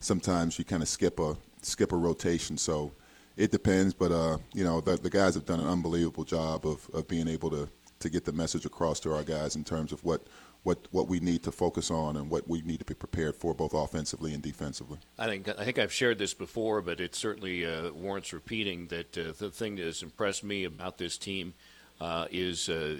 sometimes 0.01 0.59
you 0.59 0.65
kind 0.65 0.83
of 0.83 0.89
skip 0.89 1.19
a 1.19 1.37
skip 1.61 1.93
a 1.93 1.97
rotation. 1.97 2.57
So 2.57 2.91
it 3.37 3.51
depends, 3.51 3.93
but 3.93 4.11
uh, 4.11 4.37
you 4.53 4.65
know 4.65 4.81
the, 4.81 4.97
the 4.97 5.09
guys 5.09 5.35
have 5.35 5.45
done 5.45 5.61
an 5.61 5.67
unbelievable 5.67 6.25
job 6.25 6.65
of, 6.67 6.89
of 6.93 7.07
being 7.07 7.29
able 7.29 7.49
to 7.51 7.69
to 7.99 8.09
get 8.09 8.25
the 8.25 8.33
message 8.33 8.65
across 8.65 8.99
to 8.99 9.13
our 9.13 9.23
guys 9.23 9.55
in 9.55 9.63
terms 9.63 9.91
of 9.91 10.03
what 10.03 10.27
what 10.63 10.87
what 10.91 11.07
we 11.07 11.19
need 11.19 11.43
to 11.43 11.51
focus 11.51 11.89
on 11.89 12.17
and 12.17 12.29
what 12.29 12.47
we 12.47 12.61
need 12.61 12.79
to 12.79 12.85
be 12.85 12.93
prepared 12.93 13.35
for, 13.35 13.53
both 13.53 13.73
offensively 13.73 14.33
and 14.33 14.43
defensively. 14.43 14.97
I 15.17 15.27
think 15.27 15.47
I 15.47 15.63
think 15.63 15.79
I've 15.79 15.93
shared 15.93 16.17
this 16.17 16.33
before, 16.33 16.81
but 16.81 16.99
it 16.99 17.15
certainly 17.15 17.65
uh, 17.65 17.91
warrants 17.91 18.33
repeating. 18.33 18.87
That 18.87 19.17
uh, 19.17 19.33
the 19.37 19.49
thing 19.49 19.77
that 19.77 19.85
has 19.85 20.03
impressed 20.03 20.43
me 20.43 20.65
about 20.65 20.97
this 20.97 21.17
team 21.17 21.53
uh, 21.99 22.27
is. 22.31 22.69
Uh, 22.69 22.97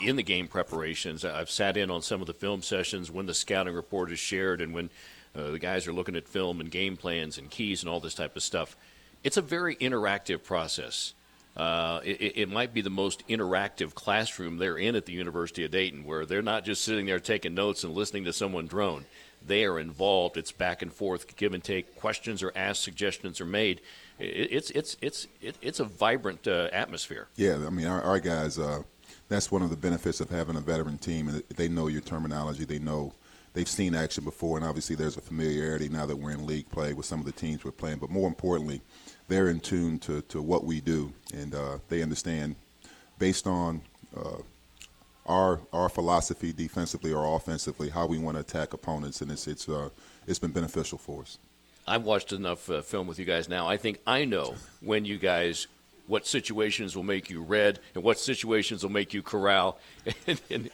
in 0.00 0.14
the 0.14 0.22
game 0.22 0.46
preparations, 0.46 1.24
I've 1.24 1.50
sat 1.50 1.76
in 1.76 1.90
on 1.90 2.00
some 2.00 2.20
of 2.20 2.28
the 2.28 2.32
film 2.32 2.62
sessions 2.62 3.10
when 3.10 3.26
the 3.26 3.34
scouting 3.34 3.74
report 3.74 4.12
is 4.12 4.20
shared 4.20 4.60
and 4.60 4.72
when 4.72 4.88
uh, 5.36 5.50
the 5.50 5.58
guys 5.58 5.86
are 5.86 5.92
looking 5.92 6.16
at 6.16 6.28
film 6.28 6.60
and 6.60 6.70
game 6.70 6.96
plans 6.96 7.38
and 7.38 7.50
keys 7.50 7.82
and 7.82 7.90
all 7.90 8.00
this 8.00 8.14
type 8.14 8.36
of 8.36 8.42
stuff. 8.42 8.76
It's 9.22 9.36
a 9.36 9.42
very 9.42 9.76
interactive 9.76 10.42
process. 10.42 11.14
Uh, 11.56 12.00
it, 12.04 12.32
it, 12.36 12.48
might 12.48 12.74
be 12.74 12.80
the 12.80 12.90
most 12.90 13.26
interactive 13.28 13.94
classroom 13.94 14.58
they're 14.58 14.76
in 14.76 14.96
at 14.96 15.06
the 15.06 15.12
University 15.12 15.64
of 15.64 15.70
Dayton, 15.70 16.04
where 16.04 16.26
they're 16.26 16.42
not 16.42 16.64
just 16.64 16.82
sitting 16.82 17.06
there 17.06 17.20
taking 17.20 17.54
notes 17.54 17.84
and 17.84 17.94
listening 17.94 18.24
to 18.24 18.32
someone 18.32 18.66
drone. 18.66 19.04
They 19.46 19.64
are 19.64 19.78
involved. 19.78 20.36
It's 20.36 20.50
back 20.50 20.82
and 20.82 20.92
forth, 20.92 21.36
give 21.36 21.54
and 21.54 21.62
take. 21.62 21.94
Questions 21.96 22.42
are 22.42 22.52
asked, 22.56 22.82
suggestions 22.82 23.40
are 23.40 23.46
made. 23.46 23.80
It, 24.18 24.48
it's 24.50 24.70
it's 24.70 24.96
it's 25.00 25.28
it's 25.40 25.78
a 25.78 25.84
vibrant 25.84 26.48
uh, 26.48 26.70
atmosphere. 26.72 27.28
Yeah, 27.36 27.64
I 27.64 27.70
mean, 27.70 27.86
our, 27.86 28.02
our 28.02 28.18
guys. 28.18 28.58
Uh, 28.58 28.82
that's 29.28 29.52
one 29.52 29.62
of 29.62 29.70
the 29.70 29.76
benefits 29.76 30.20
of 30.20 30.30
having 30.30 30.56
a 30.56 30.60
veteran 30.60 30.98
team. 30.98 31.42
They 31.54 31.68
know 31.68 31.86
your 31.86 32.00
terminology. 32.00 32.64
They 32.64 32.78
know 32.78 33.14
they've 33.54 33.68
seen 33.68 33.94
action 33.94 34.24
before, 34.24 34.58
and 34.58 34.66
obviously 34.66 34.94
there's 34.94 35.16
a 35.16 35.20
familiarity 35.20 35.88
now 35.88 36.04
that 36.04 36.16
we're 36.16 36.32
in 36.32 36.46
league 36.46 36.68
play 36.68 36.92
with 36.92 37.06
some 37.06 37.20
of 37.20 37.26
the 37.26 37.32
teams 37.32 37.64
we're 37.64 37.72
playing. 37.72 37.98
But 37.98 38.10
more 38.10 38.28
importantly 38.28 38.82
they're 39.28 39.48
in 39.48 39.60
tune 39.60 39.98
to, 40.00 40.20
to 40.22 40.42
what 40.42 40.64
we 40.64 40.80
do, 40.80 41.12
and 41.32 41.54
uh, 41.54 41.78
they 41.88 42.02
understand 42.02 42.56
based 43.18 43.46
on 43.46 43.80
uh, 44.14 44.38
our 45.26 45.60
our 45.72 45.88
philosophy 45.88 46.52
defensively 46.52 47.12
or 47.12 47.36
offensively 47.36 47.88
how 47.88 48.06
we 48.06 48.18
want 48.18 48.36
to 48.36 48.40
attack 48.40 48.74
opponents, 48.74 49.22
and 49.22 49.30
it's 49.30 49.46
it's 49.46 49.68
uh, 49.68 49.88
it's 50.26 50.38
been 50.38 50.52
beneficial 50.52 50.98
for 50.98 51.22
us. 51.22 51.38
I've 51.86 52.04
watched 52.04 52.32
enough 52.32 52.68
uh, 52.70 52.82
film 52.82 53.06
with 53.06 53.18
you 53.18 53.24
guys 53.24 53.48
now. 53.48 53.66
I 53.66 53.76
think 53.76 54.00
I 54.06 54.24
know 54.24 54.54
when 54.80 55.04
you 55.04 55.18
guys 55.18 55.66
what 56.06 56.26
situations 56.26 56.94
will 56.94 57.02
make 57.02 57.30
you 57.30 57.42
red 57.42 57.80
and 57.94 58.04
what 58.04 58.18
situations 58.18 58.82
will 58.82 58.90
make 58.90 59.14
you 59.14 59.22
corral. 59.22 59.78
and, 60.26 60.40
and, 60.50 60.70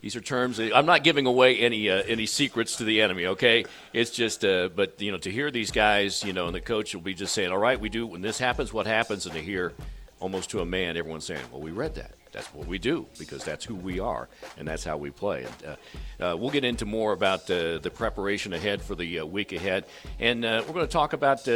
these 0.00 0.14
are 0.14 0.20
terms. 0.20 0.60
I'm 0.60 0.86
not 0.86 1.04
giving 1.04 1.26
away 1.26 1.56
any 1.56 1.88
uh, 1.90 2.02
any 2.06 2.26
secrets 2.26 2.76
to 2.76 2.84
the 2.84 3.00
enemy. 3.00 3.26
Okay, 3.26 3.64
it's 3.92 4.10
just. 4.10 4.44
Uh, 4.44 4.68
but 4.74 5.00
you 5.00 5.10
know, 5.10 5.18
to 5.18 5.30
hear 5.30 5.50
these 5.50 5.70
guys, 5.70 6.22
you 6.22 6.32
know, 6.32 6.46
and 6.46 6.54
the 6.54 6.60
coach 6.60 6.94
will 6.94 7.02
be 7.02 7.14
just 7.14 7.34
saying, 7.34 7.50
"All 7.50 7.58
right, 7.58 7.80
we 7.80 7.88
do 7.88 8.06
when 8.06 8.20
this 8.20 8.38
happens. 8.38 8.72
What 8.72 8.86
happens?" 8.86 9.26
And 9.26 9.34
to 9.34 9.40
hear 9.40 9.72
almost 10.20 10.50
to 10.50 10.60
a 10.60 10.66
man, 10.66 10.96
everyone 10.96 11.20
saying, 11.20 11.42
"Well, 11.50 11.62
we 11.62 11.70
read 11.70 11.94
that. 11.94 12.12
That's 12.32 12.52
what 12.52 12.66
we 12.66 12.78
do 12.78 13.06
because 13.18 13.42
that's 13.44 13.64
who 13.64 13.74
we 13.74 13.98
are 13.98 14.28
and 14.58 14.68
that's 14.68 14.84
how 14.84 14.98
we 14.98 15.10
play." 15.10 15.44
And 15.44 15.78
uh, 16.20 16.32
uh 16.32 16.36
we'll 16.36 16.50
get 16.50 16.64
into 16.64 16.84
more 16.84 17.12
about 17.12 17.50
uh, 17.50 17.78
the 17.78 17.90
preparation 17.90 18.52
ahead 18.52 18.82
for 18.82 18.94
the 18.94 19.20
uh, 19.20 19.24
week 19.24 19.52
ahead, 19.52 19.86
and 20.20 20.42
we're 20.42 20.62
going 20.62 20.86
to 20.86 20.92
talk 20.92 21.14
about 21.14 21.48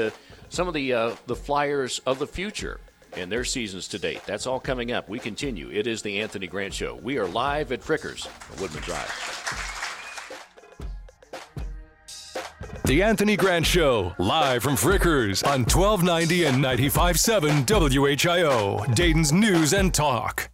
some 0.49 0.67
of 0.67 0.73
the 0.73 1.15
the 1.27 1.37
flyers 1.37 2.01
of 2.07 2.19
the 2.19 2.27
future 2.27 2.81
and 3.17 3.31
their 3.31 3.45
seasons 3.45 3.89
to 3.89 3.99
date. 3.99 4.23
That's 4.27 4.47
all 4.47 4.61
coming 4.61 4.93
up. 4.93 5.09
We 5.09 5.19
continue. 5.19 5.71
It 5.71 5.87
is 5.87 6.03
the 6.03 6.21
Anthony 6.21 6.47
Grant 6.47 6.75
Show. 6.75 6.97
We 7.03 7.19
are 7.19 7.27
live 7.27 7.73
at 7.73 7.81
Frickers, 7.81 8.29
on 8.53 8.61
Woodman 8.61 8.83
Drive. 8.83 9.71
The 12.85 13.03
Anthony 13.05 13.37
Grant 13.37 13.67
Show, 13.67 14.15
live 14.19 14.65
from 14.65 14.75
Frickers 14.75 15.47
on 15.47 15.61
1290 15.61 16.45
and 16.47 16.57
95.7 16.57 17.65
WHIO, 17.65 18.95
Dayton's 18.95 19.33
News 19.33 19.73
and 19.73 19.95
Talk. 19.95 20.51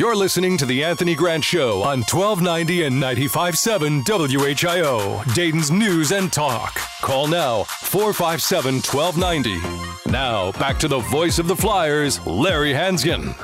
You're 0.00 0.16
listening 0.16 0.56
to 0.56 0.64
The 0.64 0.82
Anthony 0.82 1.14
Grant 1.14 1.44
Show 1.44 1.82
on 1.82 1.98
1290 1.98 2.84
and 2.84 3.02
95.7 3.02 4.02
WHIO, 4.02 5.34
Dayton's 5.34 5.70
News 5.70 6.10
and 6.10 6.32
Talk. 6.32 6.74
Call 7.02 7.26
now 7.26 7.64
457 7.64 8.76
1290. 8.76 10.10
Now, 10.10 10.52
back 10.52 10.78
to 10.78 10.88
the 10.88 11.00
voice 11.00 11.38
of 11.38 11.48
the 11.48 11.54
Flyers, 11.54 12.26
Larry 12.26 12.72
Hansgen. 12.72 13.36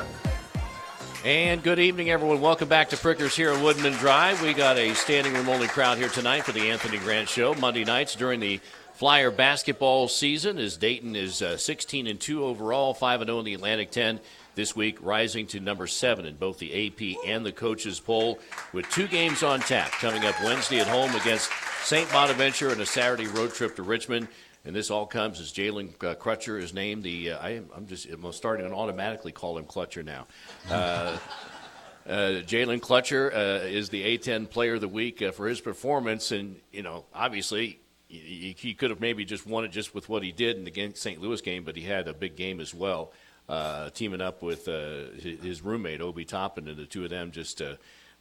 And 1.27 1.63
good 1.63 1.79
evening, 1.79 2.09
everyone. 2.09 2.41
Welcome 2.41 2.71
back 2.71 2.89
to 2.89 2.97
Frickers 2.97 3.37
here 3.37 3.51
at 3.51 3.63
Woodman 3.63 3.93
Drive. 3.93 4.41
We 4.41 4.55
got 4.55 4.79
a 4.79 4.95
standing 4.95 5.35
room 5.35 5.51
only 5.51 5.69
crowd 5.69 5.99
here 5.99 6.09
tonight 6.09 6.45
for 6.45 6.53
the 6.53 6.71
Anthony 6.71 6.97
Grant 6.97 7.29
Show. 7.29 7.53
Monday 7.53 7.85
nights 7.85 8.15
during 8.15 8.41
the 8.41 8.61
Flyer 8.95 9.31
basketball 9.31 10.09
season 10.09 10.57
as 10.57 10.79
Dayton 10.79 11.17
is 11.17 11.43
uh, 11.43 11.59
16 11.59 12.07
and 12.07 12.19
2 12.19 12.43
overall, 12.43 12.95
5 12.95 13.21
and 13.21 13.29
0 13.29 13.41
in 13.41 13.45
the 13.45 13.53
Atlantic 13.53 13.91
10 13.91 14.21
this 14.57 14.75
week, 14.75 14.99
rising 15.01 15.47
to 15.49 15.61
number 15.61 15.87
seven 15.87 16.25
in 16.25 16.35
both 16.35 16.59
the 16.59 16.89
AP 16.89 17.25
and 17.27 17.47
the 17.47 17.53
coaches 17.53 18.01
poll, 18.01 18.41
with 18.73 18.89
two 18.91 19.07
games 19.07 19.43
on 19.43 19.61
tap 19.61 19.93
coming 19.93 20.25
up 20.25 20.35
Wednesday 20.43 20.81
at 20.81 20.89
home 20.89 21.15
against 21.15 21.51
St. 21.85 22.11
Bonaventure 22.11 22.71
and 22.71 22.81
a 22.81 22.87
Saturday 22.87 23.29
road 23.29 23.53
trip 23.53 23.77
to 23.77 23.83
Richmond. 23.83 24.27
And 24.65 24.75
this 24.75 24.91
all 24.91 25.07
comes 25.07 25.39
as 25.41 25.53
Jalen 25.53 25.91
uh, 26.03 26.17
Crutcher 26.17 26.61
is 26.61 26.75
named 26.75 27.05
the. 27.05 27.33
Uh, 27.33 27.39
I 27.39 27.51
am, 27.51 27.87
just 27.87 28.07
I'm 28.07 28.33
starting 28.33 28.69
to 28.69 28.75
automatically 28.75 29.31
call 29.31 29.57
him 29.59 29.67
Clutcher 29.67 30.05
now. 30.05 30.27
Uh, 30.69 31.19
uh, 32.09 32.11
Jalen 32.43 32.81
Clutcher 32.81 33.33
uh, 33.33 33.67
is 33.67 33.91
the 33.91 34.19
A10 34.19 34.51
Player 34.51 34.75
of 34.75 34.81
the 34.81 34.89
Week 34.89 35.23
uh, 35.23 35.31
for 35.31 35.47
his 35.47 35.61
performance, 35.61 36.33
and 36.33 36.57
you 36.73 36.83
know, 36.83 37.05
obviously, 37.15 37.79
he, 38.09 38.57
he, 38.59 38.75
could 38.75 38.91
have 38.91 39.01
maybe 39.01 39.25
just 39.25 39.47
won 39.47 39.65
it 39.65 39.71
just 39.71 39.95
with 39.95 40.09
what 40.09 40.25
he 40.25 40.33
did 40.33 40.57
in 40.57 40.65
the 40.65 40.93
St. 40.95 41.21
Louis 41.21 41.41
game, 41.43 41.63
but 41.63 41.77
he 41.77 41.83
had 41.83 42.09
a 42.09 42.15
big 42.15 42.35
game 42.35 42.59
as 42.59 42.75
well 42.75 43.13
uh, 43.49 43.91
teaming 43.91 44.21
up 44.21 44.43
with 44.43 44.69
uh, 44.69 45.11
his 45.21 45.63
roommate 45.63 46.01
Obi 46.01 46.25
Toppin, 46.25 46.69
and 46.69 46.77
the 46.77 46.87
two 46.87 47.05
of 47.05 47.11
them 47.11 47.31
just 47.31 47.63
uh, 47.63 47.75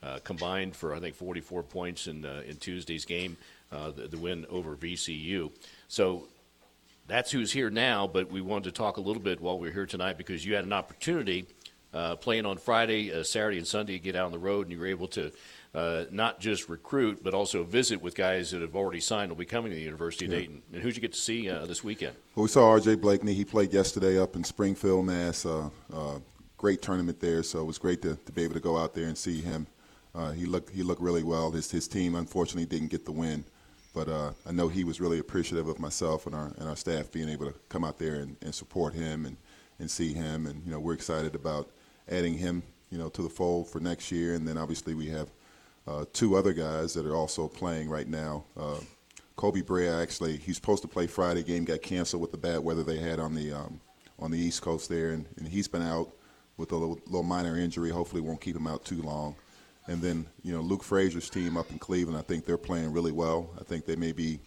uh 0.03 0.19
combined 0.23 0.75
for 0.75 0.93
I 0.93 0.99
think 0.99 1.15
44 1.15 1.63
points 1.63 2.07
in 2.07 2.25
uh, 2.25 2.43
in 2.47 2.57
Tuesday's 2.57 3.05
game, 3.05 3.37
uh, 3.71 3.91
the, 3.91 4.07
the, 4.07 4.17
win 4.17 4.45
over 4.49 4.75
VCU. 4.75 5.51
So 5.87 6.27
that's 7.07 7.31
who's 7.31 7.51
here 7.51 7.69
now. 7.69 8.07
But 8.07 8.31
we 8.31 8.41
wanted 8.41 8.65
to 8.65 8.71
talk 8.71 8.97
a 8.97 9.01
little 9.01 9.21
bit 9.21 9.41
while 9.41 9.57
we're 9.57 9.71
here 9.71 9.85
tonight 9.85 10.17
because 10.17 10.45
you 10.45 10.55
had 10.55 10.65
an 10.65 10.73
opportunity 10.73 11.47
playing 12.19 12.45
on 12.45 12.57
Friday, 12.57 13.23
Saturday, 13.23 13.57
and 13.57 13.65
Sunday, 13.65 13.93
you 13.93 13.99
get 13.99 14.17
out 14.17 14.25
on 14.25 14.33
the 14.33 14.39
road 14.39 14.65
and 14.65 14.73
you 14.73 14.79
were 14.79 14.85
able 14.85 15.07
to 15.07 15.31
uh, 15.75 16.05
not 16.09 16.39
just 16.39 16.69
recruit, 16.69 17.21
but 17.21 17.33
also 17.33 17.63
visit 17.63 18.01
with 18.01 18.15
guys 18.15 18.51
that 18.51 18.61
have 18.61 18.75
already 18.75 19.01
signed 19.01 19.29
will 19.29 19.35
be 19.35 19.45
coming 19.45 19.71
to 19.71 19.75
the 19.75 19.83
University 19.83 20.25
of 20.25 20.31
yeah. 20.31 20.39
Dayton. 20.39 20.61
And 20.71 20.81
who'd 20.81 20.95
you 20.95 21.01
get 21.01 21.11
to 21.11 21.19
see 21.19 21.49
uh, 21.49 21.65
this 21.65 21.83
weekend? 21.83 22.15
Well, 22.33 22.43
we 22.43 22.49
saw 22.49 22.69
R.J. 22.69 22.95
Blakney. 22.95 23.33
He 23.33 23.43
played 23.43 23.73
yesterday 23.73 24.17
up 24.17 24.35
in 24.37 24.43
Springfield, 24.43 25.05
Mass. 25.05 25.45
Uh, 25.45 25.69
uh, 25.93 26.19
great 26.57 26.81
tournament 26.81 27.19
there, 27.19 27.43
so 27.43 27.59
it 27.59 27.65
was 27.65 27.77
great 27.77 28.01
to, 28.03 28.15
to 28.15 28.31
be 28.31 28.43
able 28.43 28.53
to 28.53 28.61
go 28.61 28.77
out 28.77 28.93
there 28.93 29.07
and 29.07 29.17
see 29.17 29.41
him. 29.41 29.67
Uh, 30.15 30.31
he 30.31 30.45
looked 30.45 30.69
he 30.69 30.81
looked 30.81 31.01
really 31.01 31.23
well. 31.23 31.51
His 31.51 31.69
his 31.69 31.89
team 31.89 32.15
unfortunately 32.15 32.65
didn't 32.65 32.89
get 32.89 33.03
the 33.03 33.11
win, 33.11 33.43
but 33.93 34.07
uh, 34.07 34.31
I 34.45 34.53
know 34.53 34.69
he 34.69 34.85
was 34.85 35.01
really 35.01 35.19
appreciative 35.19 35.67
of 35.67 35.77
myself 35.77 36.25
and 36.25 36.33
our 36.33 36.53
and 36.57 36.69
our 36.69 36.77
staff 36.77 37.11
being 37.11 37.27
able 37.27 37.51
to 37.51 37.59
come 37.67 37.83
out 37.83 37.99
there 37.99 38.15
and, 38.15 38.37
and 38.41 38.55
support 38.55 38.93
him 38.93 39.25
and, 39.25 39.35
and 39.77 39.91
see 39.91 40.13
him. 40.13 40.47
And 40.47 40.63
you 40.63 40.71
know 40.71 40.79
we're 40.79 40.93
excited 40.93 41.35
about 41.35 41.69
adding 42.09 42.37
him 42.37 42.63
you 42.89 42.97
know 42.97 43.09
to 43.09 43.21
the 43.21 43.29
fold 43.29 43.69
for 43.69 43.81
next 43.81 44.09
year. 44.09 44.35
And 44.35 44.47
then 44.47 44.57
obviously 44.57 44.95
we 44.95 45.07
have 45.09 45.29
uh, 45.87 46.05
two 46.13 46.35
other 46.35 46.53
guys 46.53 46.93
that 46.93 47.05
are 47.05 47.15
also 47.15 47.47
playing 47.47 47.89
right 47.89 48.07
now. 48.07 48.43
Uh, 48.57 48.77
Koby 49.37 49.65
Brea 49.65 49.89
actually 49.89 50.37
he's 50.37 50.55
supposed 50.55 50.81
to 50.81 50.87
play 50.87 51.07
Friday. 51.07 51.43
Game 51.43 51.65
got 51.65 51.81
canceled 51.81 52.21
with 52.21 52.31
the 52.31 52.37
bad 52.37 52.59
weather 52.59 52.83
they 52.83 52.99
had 52.99 53.19
on 53.19 53.35
the 53.35 53.51
um, 53.51 53.79
on 54.17 54.31
the 54.31 54.39
East 54.39 54.61
Coast 54.61 54.89
there, 54.89 55.11
and, 55.11 55.25
and 55.37 55.47
he's 55.47 55.67
been 55.67 55.81
out 55.81 56.09
with 56.57 56.71
a 56.71 56.75
little, 56.75 56.99
little, 57.07 57.23
minor 57.23 57.57
injury. 57.57 57.89
Hopefully, 57.89 58.21
won't 58.21 58.39
keep 58.39 58.55
him 58.55 58.67
out 58.67 58.85
too 58.85 59.01
long. 59.01 59.35
And 59.87 60.01
then 60.01 60.25
you 60.41 60.53
know 60.53 60.61
Luke 60.61 60.83
Frazier's 60.83 61.29
team 61.29 61.57
up 61.57 61.69
in 61.69 61.79
Cleveland. 61.79 62.17
I 62.17 62.21
think 62.21 62.45
they're 62.45 62.57
playing 62.57 62.91
really 62.91 63.11
well. 63.11 63.49
I 63.59 63.63
think 63.63 63.85
they 63.85 63.97
may 63.97 64.13
be 64.13 64.39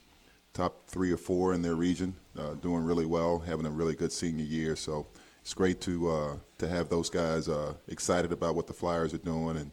top 0.55 0.88
three 0.88 1.12
or 1.12 1.18
four 1.18 1.53
in 1.53 1.62
their 1.62 1.77
region, 1.77 2.16
uh, 2.37 2.55
doing 2.55 2.83
really 2.83 3.07
well, 3.07 3.38
having 3.38 3.66
a 3.66 3.70
really 3.70 3.94
good 3.94 4.11
senior 4.11 4.44
year. 4.44 4.74
So 4.74 5.07
it's 5.42 5.55
great 5.55 5.81
to 5.83 6.11
uh, 6.11 6.37
to 6.59 6.68
have 6.68 6.88
those 6.88 7.11
guys 7.11 7.48
uh, 7.48 7.74
excited 7.88 8.33
about 8.33 8.55
what 8.55 8.66
the 8.66 8.72
Flyers 8.72 9.12
are 9.12 9.18
doing 9.18 9.59
and 9.59 9.70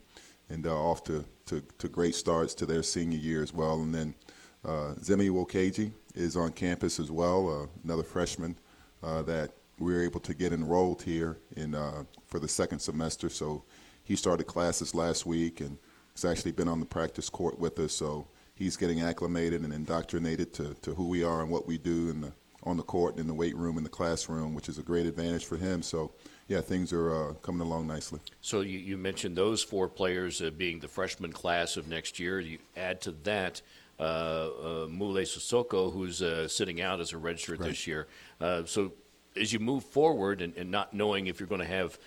and 0.49 0.65
uh, 0.67 0.75
off 0.75 1.03
to, 1.05 1.25
to, 1.45 1.61
to, 1.77 1.87
great 1.87 2.15
starts 2.15 2.53
to 2.55 2.65
their 2.65 2.83
senior 2.83 3.17
year 3.17 3.41
as 3.41 3.53
well. 3.53 3.81
And 3.81 3.93
then 3.93 4.15
uh, 4.63 4.93
Zimi 4.99 5.29
Nwokeji 5.29 5.91
is 6.13 6.35
on 6.35 6.51
campus 6.51 6.99
as 6.99 7.11
well, 7.11 7.63
uh, 7.63 7.67
another 7.83 8.03
freshman 8.03 8.57
uh, 9.03 9.21
that 9.23 9.51
we 9.79 9.93
were 9.93 10.03
able 10.03 10.19
to 10.21 10.33
get 10.33 10.53
enrolled 10.53 11.01
here 11.01 11.37
in 11.55 11.75
uh, 11.75 12.03
for 12.27 12.39
the 12.39 12.47
second 12.47 12.79
semester. 12.79 13.29
So 13.29 13.63
he 14.03 14.15
started 14.15 14.45
classes 14.45 14.95
last 14.95 15.25
week 15.25 15.61
and 15.61 15.77
has 16.13 16.25
actually 16.25 16.53
been 16.53 16.67
on 16.67 16.79
the 16.79 16.85
practice 16.85 17.29
court 17.29 17.59
with 17.59 17.77
us. 17.79 17.93
So 17.93 18.27
he's 18.55 18.77
getting 18.77 19.01
acclimated 19.01 19.63
and 19.63 19.73
indoctrinated 19.73 20.53
to, 20.53 20.73
to 20.81 20.93
who 20.93 21.07
we 21.07 21.23
are 21.23 21.41
and 21.41 21.49
what 21.49 21.67
we 21.67 21.77
do 21.77 22.09
in 22.09 22.21
the, 22.21 22.33
on 22.65 22.77
the 22.77 22.83
court 22.83 23.13
and 23.13 23.21
in 23.21 23.27
the 23.27 23.33
weight 23.33 23.55
room 23.55 23.77
in 23.77 23.83
the 23.83 23.89
classroom, 23.89 24.53
which 24.53 24.69
is 24.69 24.77
a 24.77 24.81
great 24.81 25.05
advantage 25.05 25.45
for 25.45 25.57
him. 25.57 25.81
So 25.81 26.11
yeah, 26.47 26.61
things 26.61 26.91
are 26.93 27.13
uh, 27.13 27.33
coming 27.35 27.61
along 27.61 27.87
nicely. 27.87 28.19
So 28.41 28.61
you, 28.61 28.79
you 28.79 28.97
mentioned 28.97 29.35
those 29.35 29.63
four 29.63 29.87
players 29.87 30.41
uh, 30.41 30.51
being 30.51 30.79
the 30.79 30.87
freshman 30.87 31.31
class 31.31 31.77
of 31.77 31.87
next 31.87 32.19
year. 32.19 32.39
You 32.39 32.59
add 32.75 33.01
to 33.01 33.11
that 33.23 33.61
uh, 33.97 34.03
uh 34.03 34.87
Moulaye 34.87 35.23
Sissoko, 35.23 35.91
who's 35.91 36.21
uh, 36.21 36.47
sitting 36.47 36.81
out 36.81 36.99
as 36.99 37.13
a 37.13 37.15
redshirt 37.15 37.59
right. 37.59 37.69
this 37.69 37.87
year. 37.87 38.07
Uh, 38.41 38.63
so 38.65 38.91
as 39.39 39.53
you 39.53 39.59
move 39.59 39.83
forward 39.83 40.41
and, 40.41 40.55
and, 40.57 40.69
not 40.69 40.93
knowing 40.93 41.27
if 41.27 41.39
you're 41.39 41.47
going 41.47 41.61
to 41.61 41.67
have 41.67 41.97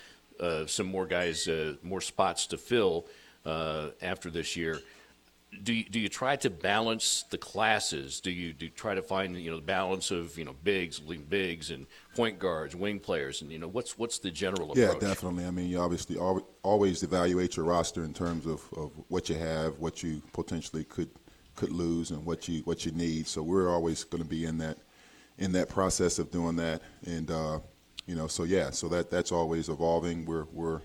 some 0.68 0.86
more 0.86 1.06
guys, 1.06 1.48
more 1.82 2.00
spots 2.00 2.46
to 2.46 2.56
fill 2.56 3.06
after 3.44 4.30
this 4.30 4.56
year– 4.56 4.80
do 5.62 5.72
you, 5.72 5.84
do 5.84 5.98
you 5.98 6.08
try 6.08 6.36
to 6.36 6.50
balance 6.50 7.24
the 7.30 7.38
classes? 7.38 8.20
Do 8.20 8.30
you 8.30 8.52
do 8.52 8.66
you 8.66 8.70
try 8.70 8.94
to 8.94 9.02
find 9.02 9.36
you 9.36 9.50
know 9.50 9.56
the 9.56 9.62
balance 9.62 10.10
of 10.10 10.36
you 10.38 10.44
know 10.44 10.54
bigs, 10.62 11.00
bigs, 11.00 11.70
and 11.70 11.86
point 12.14 12.38
guards, 12.38 12.76
wing 12.76 13.00
players, 13.00 13.40
and 13.40 13.50
you 13.50 13.58
know 13.58 13.68
what's 13.68 13.96
what's 13.96 14.18
the 14.18 14.30
general 14.30 14.72
approach? 14.72 15.02
Yeah, 15.02 15.08
definitely. 15.08 15.46
I 15.46 15.50
mean, 15.50 15.68
you 15.68 15.80
obviously 15.80 16.16
always 16.16 17.02
evaluate 17.02 17.56
your 17.56 17.64
roster 17.64 18.04
in 18.04 18.12
terms 18.12 18.46
of, 18.46 18.62
of 18.76 18.92
what 19.08 19.28
you 19.28 19.36
have, 19.36 19.78
what 19.78 20.02
you 20.02 20.22
potentially 20.32 20.84
could 20.84 21.10
could 21.54 21.72
lose, 21.72 22.10
and 22.10 22.24
what 22.24 22.46
you 22.48 22.60
what 22.60 22.84
you 22.84 22.92
need. 22.92 23.26
So 23.26 23.42
we're 23.42 23.70
always 23.70 24.04
going 24.04 24.22
to 24.22 24.28
be 24.28 24.44
in 24.44 24.58
that 24.58 24.78
in 25.38 25.52
that 25.52 25.68
process 25.68 26.18
of 26.18 26.30
doing 26.30 26.56
that, 26.56 26.82
and 27.06 27.30
uh, 27.30 27.60
you 28.06 28.14
know, 28.14 28.26
so 28.26 28.44
yeah, 28.44 28.70
so 28.70 28.88
that 28.88 29.10
that's 29.10 29.32
always 29.32 29.68
evolving. 29.68 30.24
We're 30.24 30.44
we're 30.52 30.80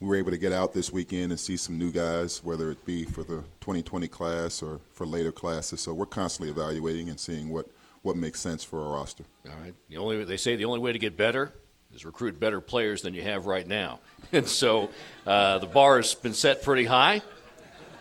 we 0.00 0.08
were 0.08 0.16
able 0.16 0.30
to 0.30 0.38
get 0.38 0.52
out 0.52 0.72
this 0.72 0.90
weekend 0.90 1.30
and 1.30 1.38
see 1.38 1.56
some 1.56 1.78
new 1.78 1.90
guys, 1.90 2.42
whether 2.42 2.70
it 2.70 2.84
be 2.86 3.04
for 3.04 3.22
the 3.22 3.44
2020 3.60 4.08
class 4.08 4.62
or 4.62 4.80
for 4.92 5.06
later 5.06 5.30
classes. 5.30 5.80
So 5.80 5.92
we're 5.92 6.06
constantly 6.06 6.50
evaluating 6.50 7.10
and 7.10 7.20
seeing 7.20 7.50
what, 7.50 7.66
what 8.02 8.16
makes 8.16 8.40
sense 8.40 8.64
for 8.64 8.82
our 8.82 8.94
roster. 8.94 9.24
All 9.46 9.52
right. 9.62 9.74
The 9.90 9.98
only 9.98 10.24
they 10.24 10.38
say 10.38 10.56
the 10.56 10.64
only 10.64 10.80
way 10.80 10.92
to 10.92 10.98
get 10.98 11.18
better 11.18 11.52
is 11.94 12.04
recruit 12.06 12.40
better 12.40 12.60
players 12.62 13.02
than 13.02 13.12
you 13.12 13.22
have 13.22 13.46
right 13.46 13.66
now, 13.66 14.00
and 14.32 14.46
so 14.46 14.90
uh, 15.26 15.58
the 15.58 15.66
bar 15.66 15.96
has 15.96 16.14
been 16.14 16.34
set 16.34 16.62
pretty 16.62 16.84
high. 16.84 17.20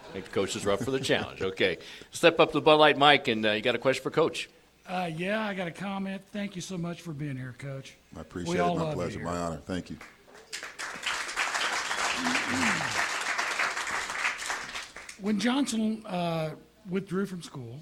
I 0.10 0.12
think 0.14 0.26
the 0.26 0.32
coaches 0.32 0.66
are 0.66 0.72
up 0.72 0.82
for 0.82 0.92
the 0.92 1.00
challenge. 1.00 1.42
Okay, 1.42 1.78
step 2.12 2.40
up 2.40 2.52
to 2.52 2.58
the 2.58 2.62
Bud 2.62 2.76
Light 2.76 2.98
mic, 2.98 3.28
and 3.28 3.46
uh, 3.46 3.52
you 3.52 3.62
got 3.62 3.76
a 3.76 3.80
question 3.80 4.02
for 4.02 4.12
Coach. 4.12 4.50
Uh, 4.88 5.10
yeah, 5.16 5.46
I 5.46 5.54
got 5.54 5.68
a 5.68 5.72
comment. 5.72 6.22
Thank 6.32 6.56
you 6.56 6.62
so 6.62 6.78
much 6.78 7.02
for 7.02 7.14
being 7.14 7.38
here, 7.38 7.54
Coach. 7.60 7.96
I 8.18 8.22
appreciate 8.22 8.56
we 8.56 8.60
it. 8.60 8.76
My 8.76 8.94
pleasure. 8.94 9.20
My 9.20 9.38
honor. 9.38 9.62
Thank 9.66 9.92
you. 9.92 9.98
When 15.22 15.40
Johnson 15.40 16.06
uh, 16.06 16.52
withdrew 16.90 17.26
from 17.26 17.42
school, 17.42 17.80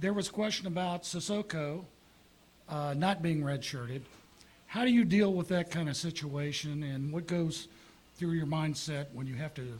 there 0.00 0.12
was 0.12 0.28
question 0.28 0.66
about 0.66 1.02
Sissoko 1.02 1.84
uh, 2.68 2.94
not 2.96 3.22
being 3.22 3.42
redshirted. 3.42 4.00
How 4.66 4.84
do 4.84 4.90
you 4.90 5.04
deal 5.04 5.32
with 5.32 5.48
that 5.48 5.70
kind 5.70 5.88
of 5.88 5.96
situation, 5.96 6.82
and 6.82 7.12
what 7.12 7.26
goes 7.26 7.68
through 8.16 8.32
your 8.32 8.46
mindset 8.46 9.06
when 9.12 9.26
you 9.26 9.34
have 9.34 9.54
to 9.54 9.78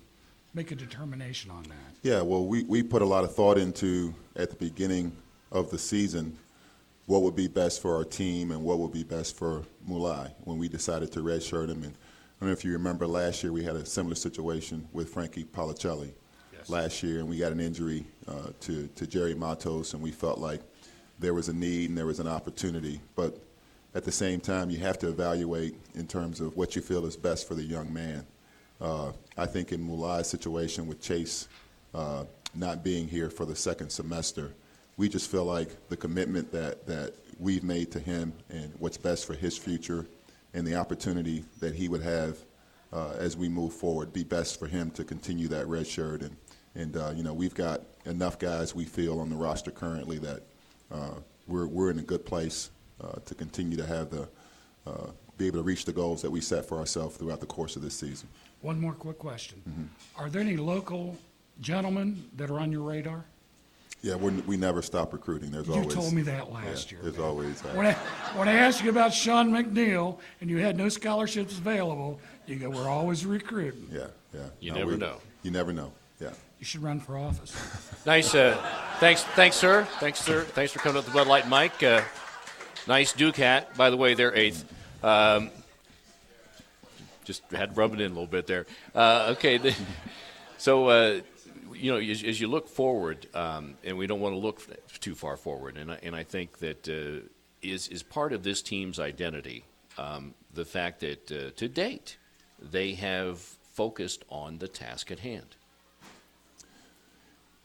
make 0.53 0.71
a 0.71 0.75
determination 0.75 1.51
on 1.51 1.63
that? 1.65 1.97
Yeah, 2.03 2.21
well, 2.21 2.47
we, 2.47 2.63
we 2.65 2.83
put 2.83 3.03
a 3.03 3.07
lot 3.07 3.25
of 3.25 3.35
thought 3.35 3.59
into 3.59 4.15
at 4.37 4.51
the 4.51 4.57
beginning 4.57 5.13
of 5.51 5.71
the 5.71 5.79
season 5.79 6.37
what 7.07 7.23
would 7.23 7.37
be 7.37 7.49
best 7.49 7.83
for 7.83 7.95
our 7.97 8.05
team 8.05 8.51
and 8.51 8.63
what 8.63 8.79
would 8.79 8.93
be 8.93 9.03
best 9.03 9.37
for 9.37 9.63
Moulaye 9.89 10.31
when 10.45 10.59
we 10.59 10.69
decided 10.69 11.13
to 11.13 11.21
redshirt 11.21 11.69
him 11.69 11.83
and 11.83 11.95
don't 12.45 12.51
know 12.51 12.59
if 12.59 12.65
you 12.67 12.73
remember 12.73 13.07
last 13.07 13.43
year 13.43 13.55
we 13.55 13.65
had 13.65 13.75
a 13.75 13.87
similar 13.87 14.15
situation 14.15 14.87
with 14.93 15.09
Frankie 15.09 15.45
Policelli 15.45 16.11
yes. 16.53 16.69
last 16.69 17.03
year, 17.03 17.21
and 17.21 17.27
we 17.27 17.39
got 17.39 17.53
an 17.53 17.59
injury 17.59 18.05
uh, 18.29 18.51
to, 18.61 18.87
to 18.89 19.07
Jhery 19.07 19.35
Matos, 19.35 19.95
and 19.95 20.03
we 20.03 20.11
felt 20.11 20.39
like 20.39 20.61
there 21.19 21.33
was 21.33 21.49
a 21.49 21.55
need 21.55 21.89
and 21.89 21.97
there 21.97 22.05
was 22.05 22.21
an 22.21 22.29
opportunity. 22.29 23.01
But 23.17 23.39
at 23.95 24.05
the 24.05 24.13
same 24.13 24.41
time, 24.41 24.69
you 24.69 24.77
have 24.81 24.99
to 24.99 25.09
evaluate 25.09 25.75
in 25.95 26.07
terms 26.07 26.43
of 26.43 26.55
what 26.55 26.77
you 26.77 26.83
feel 26.83 27.07
is 27.07 27.17
best 27.17 27.49
for 27.49 27.55
the 27.55 27.63
young 27.63 27.91
man. 27.91 28.27
Uh, 28.79 29.13
I 29.39 29.47
think 29.47 29.73
in 29.73 29.81
Moulaye's 29.81 30.29
situation 30.29 30.87
with 30.87 31.01
Chase 31.01 31.49
uh, 31.95 32.25
not 32.55 32.85
being 32.85 33.09
here 33.09 33.31
for 33.31 33.47
the 33.47 33.57
second 33.57 33.89
semester, 33.89 34.53
we 34.99 35.09
just 35.09 35.31
feel 35.31 35.47
like 35.47 35.89
the 35.89 35.97
commitment 35.97 36.53
that, 36.53 36.87
that 36.87 37.15
we've 37.41 37.65
made 37.65 37.91
to 37.93 38.01
him 38.01 38.35
and 38.51 38.71
what's 38.81 38.99
best 38.99 39.27
for 39.27 39.33
his 39.33 39.57
future 39.57 40.05
and 40.55 40.67
the 40.67 40.77
opportunity 40.77 41.45
that 41.61 41.75
he 41.75 41.88
would 41.88 42.03
have 42.03 42.38
uh, 42.93 43.14
as 43.19 43.37
we 43.37 43.49
move 43.49 43.75
forward 43.75 44.12
be 44.12 44.25
best 44.25 44.59
for 44.59 44.67
him 44.67 44.90
to 44.93 45.05
continue 45.05 45.49
that 45.49 45.67
red 45.67 45.87
shirt. 45.87 46.23
And, 46.23 46.37
and 46.75 46.97
uh, 46.97 47.12
you 47.14 47.25
know, 47.25 47.35
we've 47.35 47.55
got 47.55 47.83
enough 48.07 48.38
guys 48.38 48.75
we 48.75 48.85
feel 48.85 49.21
on 49.21 49.29
the 49.29 49.37
roster 49.37 49.73
currently 49.73 50.19
that 50.19 50.43
uh, 50.93 51.14
we're, 51.47 51.67
we're 51.67 51.90
in 51.90 51.99
a 51.99 52.03
good 52.03 52.25
place 52.25 52.71
uh, 53.01 53.19
to 53.25 53.35
continue 53.35 53.77
to 53.77 53.85
have 53.85 54.11
the, 54.11 54.29
uh, 54.87 55.09
be 55.37 55.49
able 55.49 55.59
to 55.59 55.64
reach 55.64 55.85
the 55.85 55.93
goals 55.93 56.23
that 56.23 56.31
we 56.31 56.40
set 56.40 56.64
for 56.64 56.79
ourselves 56.79 57.17
throughout 57.17 57.40
the 57.40 57.47
course 57.47 57.75
of 57.75 57.83
this 57.83 57.95
season. 57.95 58.29
One 58.62 58.81
more 58.81 58.93
quick 58.93 59.19
question. 59.19 59.61
Mm-hmm. 59.69 60.23
Are 60.23 60.31
there 60.31 60.40
any 60.40 60.57
local 60.57 61.19
gentlemen 61.61 62.25
that 62.37 62.51
are 62.51 62.61
on 62.61 62.71
your 62.71 62.83
radar? 62.83 63.25
Yeah, 64.05 64.17
we 64.17 64.33
we 64.43 64.59
never 64.59 64.83
stop 64.83 65.14
recruiting. 65.14 65.51
There's 65.51 65.67
you 65.67 65.73
always. 65.73 65.95
told 65.95 66.12
me 66.12 66.21
that 66.23 66.53
last 66.53 66.93
yeah, 66.93 66.99
year. 66.99 67.11
There's 67.11 67.19
always. 67.19 67.64
Uh, 67.64 67.69
when, 67.69 67.87
I, 67.87 67.93
when 68.37 68.49
I 68.49 68.53
asked 68.53 68.85
you 68.85 68.90
about 68.90 69.14
Sean 69.14 69.51
McNeil 69.51 70.19
and 70.43 70.51
you 70.51 70.59
had 70.59 70.77
no 70.77 70.90
scholarships 70.90 71.57
available, 71.57 72.21
you 72.47 72.57
go, 72.57 72.69
"We're 72.69 72.87
always 72.87 73.25
recruiting." 73.25 73.88
Yeah, 73.90 74.09
yeah. 74.35 74.40
You 74.61 74.73
no, 74.73 74.77
never 74.77 74.90
we, 74.90 74.97
know. 74.99 75.17
You 75.43 75.51
never 75.53 75.73
know. 75.73 75.90
Yeah. 76.21 76.33
You 76.59 76.67
should 76.67 76.83
run 76.83 77.01
for 77.01 77.17
office. 77.17 77.57
nice. 78.07 78.35
Uh, 78.35 78.62
thanks, 79.01 79.25
thanks, 79.25 79.57
sir. 79.57 79.88
Thanks, 80.01 80.21
sir. 80.21 80.43
Thanks 80.43 80.73
for 80.73 80.81
coming 80.81 80.99
up 80.99 81.07
with 81.07 81.14
the 81.14 81.19
Bud 81.19 81.27
Light 81.27 81.49
mic. 81.49 81.83
Uh, 81.83 82.03
nice 82.87 83.14
Duke 83.14 83.37
hat. 83.37 83.75
By 83.75 83.88
the 83.88 83.97
way, 83.97 84.12
they're 84.12 84.37
eighth. 84.37 84.71
Um, 85.03 85.51
just 87.25 87.43
had 87.53 87.71
to 87.71 87.75
rub 87.75 87.95
it 87.95 88.03
in 88.03 88.11
a 88.11 88.14
little 88.14 88.27
bit 88.27 88.47
there. 88.47 88.67
Uh, 88.95 89.33
okay. 89.38 89.57
The, 89.57 89.75
so 90.59 90.88
uh, 90.88 91.21
you 91.75 91.93
know, 91.93 91.99
as, 91.99 92.23
as 92.23 92.41
you 92.41 92.49
look 92.49 92.69
forward, 92.69 93.27
um, 93.35 93.75
and 93.85 93.97
we 93.97 94.07
don't 94.07 94.21
want 94.21 94.35
to 94.35 94.39
look 94.39 94.61
too 95.01 95.15
far 95.15 95.37
forward, 95.37 95.77
and 95.77 95.93
I, 95.93 95.99
and 96.03 96.15
I 96.15 96.25
think 96.25 96.59
that 96.59 96.89
uh, 96.89 97.27
is 97.63 97.89
is 97.89 98.03
part 98.03 98.33
of 98.33 98.43
this 98.43 98.63
team's 98.63 98.99
identity. 98.99 99.65
Um, 99.97 100.35
the 100.53 100.65
fact 100.65 101.01
that 101.01 101.31
uh, 101.31 101.51
to 101.57 101.69
date 101.69 102.17
they 102.61 102.95
have 102.95 103.39
focused 103.73 104.25
on 104.29 104.59
the 104.59 104.69
task 104.69 105.11
at 105.11 105.21
hand. 105.21 105.57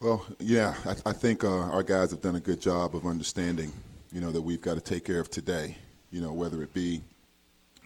Well, 0.00 0.26
yeah, 0.38 0.74
I, 0.84 1.10
I 1.10 1.12
think 1.12 1.44
uh, 1.44 1.48
our 1.48 1.82
guys 1.82 2.10
have 2.10 2.22
done 2.22 2.36
a 2.36 2.40
good 2.40 2.60
job 2.60 2.96
of 2.96 3.06
understanding, 3.06 3.72
you 4.12 4.20
know, 4.20 4.32
that 4.32 4.40
we've 4.40 4.60
got 4.60 4.74
to 4.74 4.80
take 4.80 5.04
care 5.04 5.20
of 5.20 5.30
today. 5.30 5.76
You 6.10 6.20
know, 6.20 6.32
whether 6.32 6.62
it 6.62 6.72
be, 6.72 7.02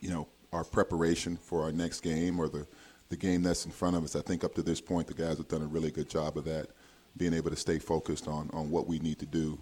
you 0.01 0.11
know, 0.11 0.29
our 0.53 0.65
preparation 0.65 1.37
for 1.37 1.63
our 1.63 1.73
next 1.73 2.01
game 2.01 2.39
or 2.39 2.49
the, 2.49 2.67
the 3.09 3.17
game 3.17 3.43
that's 3.43 3.65
in 3.67 3.73
front 3.73 3.97
of 3.97 4.05
us. 4.05 4.17
I 4.17 4.23
think 4.23 4.45
up 4.45 4.55
to 4.55 4.63
this 4.63 4.81
point, 4.81 5.07
the 5.07 5.15
guys 5.15 5.39
have 5.39 5.49
done 5.49 5.63
a 5.63 5.67
really 5.67 5.91
good 5.91 6.09
job 6.09 6.37
of 6.37 6.45
that, 6.45 6.69
being 7.17 7.35
able 7.35 7.51
to 7.51 7.57
stay 7.57 7.79
focused 7.79 8.27
on, 8.27 8.51
on 8.53 8.71
what 8.71 8.87
we 8.87 8.99
need 8.99 9.19
to 9.21 9.27
do, 9.27 9.59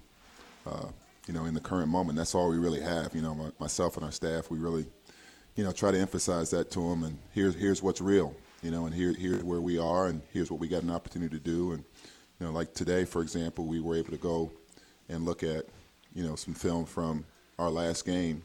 uh, 0.66 0.86
you 1.26 1.34
know, 1.34 1.44
in 1.44 1.54
the 1.54 1.60
current 1.60 1.88
moment. 1.88 2.16
That's 2.16 2.34
all 2.34 2.48
we 2.48 2.58
really 2.58 2.80
have. 2.80 3.14
You 3.14 3.22
know, 3.22 3.34
my, 3.34 3.50
myself 3.58 3.96
and 3.96 4.04
our 4.04 4.12
staff, 4.12 4.50
we 4.50 4.58
really, 4.58 4.86
you 5.56 5.64
know, 5.64 5.72
try 5.72 5.90
to 5.90 5.98
emphasize 5.98 6.50
that 6.50 6.70
to 6.72 6.80
them. 6.80 7.04
And 7.04 7.18
here's 7.32 7.54
here's 7.54 7.82
what's 7.82 8.00
real, 8.00 8.34
you 8.62 8.70
know, 8.70 8.86
and 8.86 8.94
here 8.94 9.12
here's 9.12 9.44
where 9.44 9.60
we 9.60 9.78
are, 9.78 10.06
and 10.06 10.22
here's 10.32 10.50
what 10.50 10.60
we 10.60 10.68
got 10.68 10.82
an 10.82 10.90
opportunity 10.90 11.36
to 11.36 11.42
do. 11.42 11.72
And 11.72 11.84
you 12.40 12.46
know, 12.46 12.52
like 12.52 12.74
today, 12.74 13.04
for 13.04 13.22
example, 13.22 13.66
we 13.66 13.80
were 13.80 13.96
able 13.96 14.10
to 14.10 14.16
go 14.16 14.50
and 15.08 15.24
look 15.24 15.42
at, 15.42 15.66
you 16.14 16.24
know, 16.24 16.36
some 16.36 16.54
film 16.54 16.86
from 16.86 17.24
our 17.58 17.70
last 17.70 18.06
game 18.06 18.42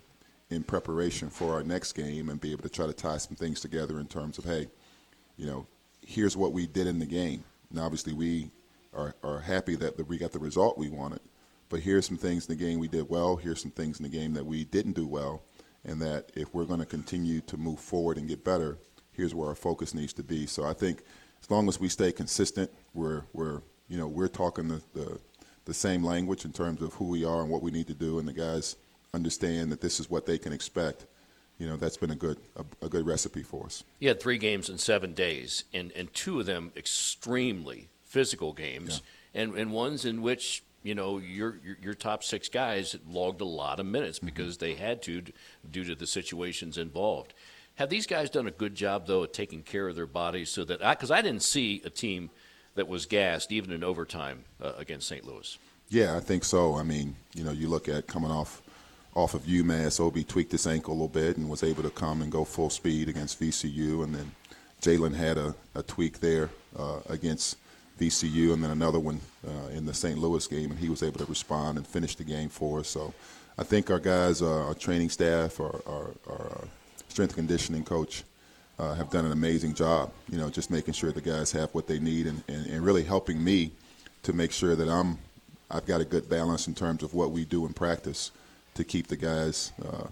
in 0.50 0.64
preparation 0.64 1.30
for 1.30 1.54
our 1.54 1.64
next 1.64 1.94
game 1.94 2.30
and 2.30 2.40
be 2.40 2.52
able 2.52 2.64
to 2.64 2.70
try 2.70 2.86
to 2.86 2.94
tie 2.94 3.18
some 3.18 3.36
things 3.36 3.60
together 3.60 4.00
in 4.00 4.08
terms 4.08 4.38
of, 4.38 4.46
hey, 4.46 4.68
you 5.38 5.46
know, 5.46 5.68
here's 6.02 6.36
what 6.36 6.54
we 6.54 6.68
did 6.68 6.88
in 6.88 7.00
the 7.00 7.06
game. 7.06 7.44
And 7.70 7.80
obviously, 7.80 8.14
we 8.14 8.52
are, 8.94 9.16
are 9.24 9.40
happy 9.40 9.76
that, 9.76 9.98
that 9.98 10.08
we 10.08 10.18
got 10.18 10.32
the 10.32 10.40
result 10.40 10.78
we 10.78 10.90
wanted. 10.90 11.22
But 11.70 11.82
here's 11.82 12.06
some 12.06 12.18
things 12.18 12.48
in 12.48 12.58
the 12.58 12.64
game 12.64 12.80
we 12.80 12.88
did 12.88 13.10
well. 13.10 13.36
Here's 13.36 13.62
some 13.62 13.72
things 13.72 14.00
in 14.00 14.04
the 14.04 14.10
game 14.10 14.34
that 14.34 14.46
we 14.46 14.64
didn't 14.66 14.94
do 14.94 15.08
well. 15.08 15.44
And 15.86 16.02
that 16.02 16.32
if 16.36 16.54
we're 16.54 16.66
going 16.66 16.80
to 16.80 16.86
continue 16.86 17.42
to 17.42 17.58
move 17.58 17.80
forward 17.80 18.18
and 18.18 18.28
get 18.28 18.44
better, 18.44 18.78
here's 19.12 19.36
where 19.36 19.50
our 19.50 19.56
focus 19.56 19.94
needs 19.94 20.14
to 20.14 20.24
be. 20.24 20.46
So 20.46 20.64
I 20.64 20.74
think 20.74 21.04
as 21.42 21.52
long 21.52 21.68
as 21.68 21.80
we 21.80 21.90
stay 21.90 22.12
consistent, 22.12 22.72
we're, 22.94 23.24
we're 23.34 23.62
you 23.88 23.98
know, 23.98 24.08
we're 24.08 24.28
talking 24.28 24.68
the, 24.68 24.82
the, 24.94 25.20
the 25.66 25.74
same 25.74 26.04
language 26.04 26.46
in 26.46 26.52
terms 26.52 26.82
of 26.82 26.94
who 26.94 27.06
we 27.06 27.26
are 27.26 27.42
and 27.42 27.50
what 27.50 27.62
we 27.62 27.72
need 27.72 27.88
to 27.88 27.94
do, 27.94 28.20
and 28.20 28.28
the 28.28 28.34
guys 28.34 28.76
understand 29.14 29.72
that 29.72 29.82
this 29.82 30.00
is 30.00 30.10
what 30.10 30.26
they 30.26 30.38
can 30.38 30.54
expect. 30.54 31.06
You 31.58 31.68
know, 31.68 31.76
that's 31.76 31.98
been 31.98 32.12
a 32.12 32.16
good 32.16 32.38
a, 32.56 32.86
a 32.86 32.90
good 32.90 33.06
recipe 33.06 33.44
for 33.44 33.66
us. 33.66 33.84
You 34.00 34.10
had 34.10 34.20
three 34.20 34.38
games 34.38 34.70
in 34.70 34.78
seven 34.78 35.14
days, 35.14 35.64
and, 35.74 35.92
and 35.94 36.14
two 36.14 36.40
of 36.40 36.46
them 36.46 36.72
extremely 36.76 37.90
physical 38.04 38.54
games, 38.54 39.02
yeah. 39.34 39.42
and, 39.42 39.56
and 39.56 39.72
ones 39.72 40.06
in 40.06 40.22
which 40.22 40.64
you 40.84 40.94
know 40.96 41.18
your, 41.18 41.60
your, 41.64 41.78
your 41.82 41.94
top 41.94 42.24
six 42.24 42.48
guys 42.48 42.96
logged 43.10 43.42
a 43.42 43.46
lot 43.46 43.80
of 43.80 43.86
minutes 43.86 44.20
mm-hmm. 44.20 44.28
because 44.28 44.58
they 44.58 44.76
had 44.76 45.02
to 45.04 45.24
due 45.70 45.84
to 45.84 45.96
the 45.96 46.08
situations 46.08 46.78
involved. 46.78 47.34
Have 47.76 47.90
these 47.90 48.08
guys 48.08 48.30
done 48.30 48.48
a 48.48 48.52
good 48.52 48.76
job 48.76 49.08
though 49.08 49.24
at 49.24 49.34
taking 49.34 49.64
care 49.64 49.88
of 49.88 49.96
their 49.96 50.08
bodies 50.08 50.50
so 50.50 50.64
that 50.66 50.80
because 50.80 51.12
I, 51.12 51.18
I, 51.18 51.22
didn't 51.22 51.44
see 51.44 51.82
a 51.86 51.90
team 51.90 52.30
that 52.76 52.88
was 52.88 53.06
gassed 53.06 53.52
even 53.52 53.72
in 53.72 53.84
overtime 53.84 54.46
uh, 54.62 54.74
against 54.78 55.08
St. 55.08 55.26
Louis. 55.26 55.58
Yeah, 55.90 56.16
I 56.16 56.20
think 56.20 56.44
so. 56.44 56.76
I 56.76 56.84
mean, 56.84 57.16
you 57.34 57.44
know, 57.44 57.52
you 57.52 57.68
look 57.68 57.88
at 57.88 58.08
coming 58.08 58.32
off 58.32 58.62
off 59.18 59.34
of 59.34 59.42
UMass, 59.46 60.00
Obi 60.00 60.24
tweaked 60.24 60.52
his 60.52 60.68
ankle 60.68 60.94
a 60.94 60.96
little 60.96 61.08
bit 61.08 61.38
and 61.38 61.50
was 61.50 61.64
able 61.64 61.82
to 61.82 61.90
come 61.90 62.22
and 62.22 62.32
go 62.32 62.46
full 62.46 62.70
speed 62.70 63.10
against 63.10 63.40
VCU, 63.42 64.04
and 64.04 64.14
then 64.14 64.32
Jalen 64.80 65.16
had 65.16 65.40
a, 65.40 65.56
a 65.74 65.82
tweak 65.82 66.20
there 66.20 66.52
uh, 66.78 67.00
against 67.10 67.58
VCU, 68.00 68.54
and 68.54 68.64
then 68.64 68.70
another 68.70 69.00
one 69.00 69.20
uh, 69.48 69.70
in 69.70 69.88
the 69.88 69.94
St. 69.94 70.20
Louis 70.20 70.46
game, 70.46 70.70
and 70.70 70.80
he 70.80 70.88
was 70.88 71.02
able 71.02 71.18
to 71.18 71.26
respond 71.26 71.80
and 71.80 71.88
finish 71.88 72.16
the 72.16 72.24
game 72.24 72.48
for 72.48 72.82
us. 72.82 72.90
So 72.90 73.12
I 73.58 73.64
think 73.64 73.90
our 73.90 73.98
guys, 73.98 74.44
uh, 74.44 74.68
our 74.68 74.76
training 74.76 75.10
staff, 75.10 75.60
our, 75.60 75.82
our, 75.88 76.12
our 76.30 76.68
strength 77.08 77.34
conditioning 77.34 77.84
coach, 77.84 78.24
uh, 78.78 78.94
have 78.94 79.10
done 79.10 79.26
an 79.26 79.32
amazing 79.32 79.74
job. 79.74 80.12
You 80.30 80.38
know, 80.38 80.52
just 80.52 80.70
making 80.70 80.94
sure 80.94 81.12
the 81.12 81.22
guys 81.22 81.52
have 81.54 81.72
what 81.72 81.88
they 81.88 81.98
need, 81.98 82.28
and, 82.28 82.44
and, 82.48 82.68
and 82.68 82.86
really 82.86 83.04
helping 83.04 83.44
me 83.44 83.72
to 84.22 84.32
make 84.32 84.52
sure 84.52 84.76
that 84.76 84.88
I'm 84.88 85.18
I've 85.72 85.88
got 85.88 86.02
a 86.02 86.06
good 86.06 86.30
balance 86.30 86.68
in 86.68 86.76
terms 86.76 87.02
of 87.02 87.16
what 87.16 87.32
we 87.32 87.46
do 87.46 87.66
in 87.66 87.74
practice 87.74 88.30
to 88.78 88.84
keep 88.84 89.08
the 89.08 89.18
guys, 89.18 89.74
uh, 89.86 90.08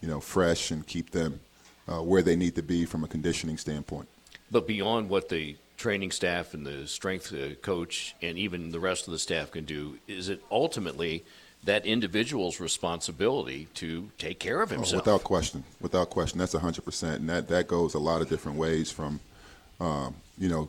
you 0.00 0.08
know, 0.08 0.20
fresh 0.20 0.70
and 0.70 0.86
keep 0.86 1.10
them 1.10 1.40
uh, 1.88 2.00
where 2.02 2.22
they 2.22 2.36
need 2.36 2.54
to 2.56 2.62
be 2.62 2.84
from 2.84 3.04
a 3.04 3.08
conditioning 3.08 3.56
standpoint. 3.56 4.08
But 4.50 4.66
beyond 4.66 5.08
what 5.08 5.28
the 5.28 5.56
training 5.76 6.10
staff 6.10 6.54
and 6.54 6.66
the 6.66 6.86
strength 6.86 7.32
uh, 7.32 7.54
coach 7.62 8.14
and 8.20 8.36
even 8.36 8.70
the 8.70 8.80
rest 8.80 9.06
of 9.06 9.12
the 9.12 9.18
staff 9.18 9.50
can 9.52 9.64
do, 9.64 9.98
is 10.06 10.28
it 10.28 10.42
ultimately 10.50 11.24
that 11.64 11.86
individual's 11.86 12.60
responsibility 12.60 13.68
to 13.74 14.10
take 14.18 14.38
care 14.38 14.60
of 14.62 14.72
oh, 14.72 14.76
himself? 14.76 15.02
Oh, 15.06 15.12
without 15.12 15.24
question, 15.24 15.64
without 15.80 16.10
question, 16.10 16.38
that's 16.38 16.52
hundred 16.54 16.84
percent, 16.84 17.20
and 17.20 17.28
that 17.28 17.48
that 17.48 17.68
goes 17.68 17.94
a 17.94 17.98
lot 17.98 18.22
of 18.22 18.28
different 18.28 18.58
ways 18.58 18.90
from, 18.90 19.20
um, 19.80 20.14
you 20.38 20.48
know, 20.48 20.68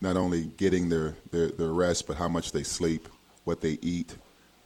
not 0.00 0.16
only 0.16 0.44
getting 0.56 0.88
their, 0.88 1.16
their, 1.32 1.48
their 1.48 1.72
rest, 1.72 2.06
but 2.06 2.16
how 2.16 2.28
much 2.28 2.52
they 2.52 2.62
sleep, 2.62 3.08
what 3.44 3.60
they 3.60 3.78
eat, 3.82 4.14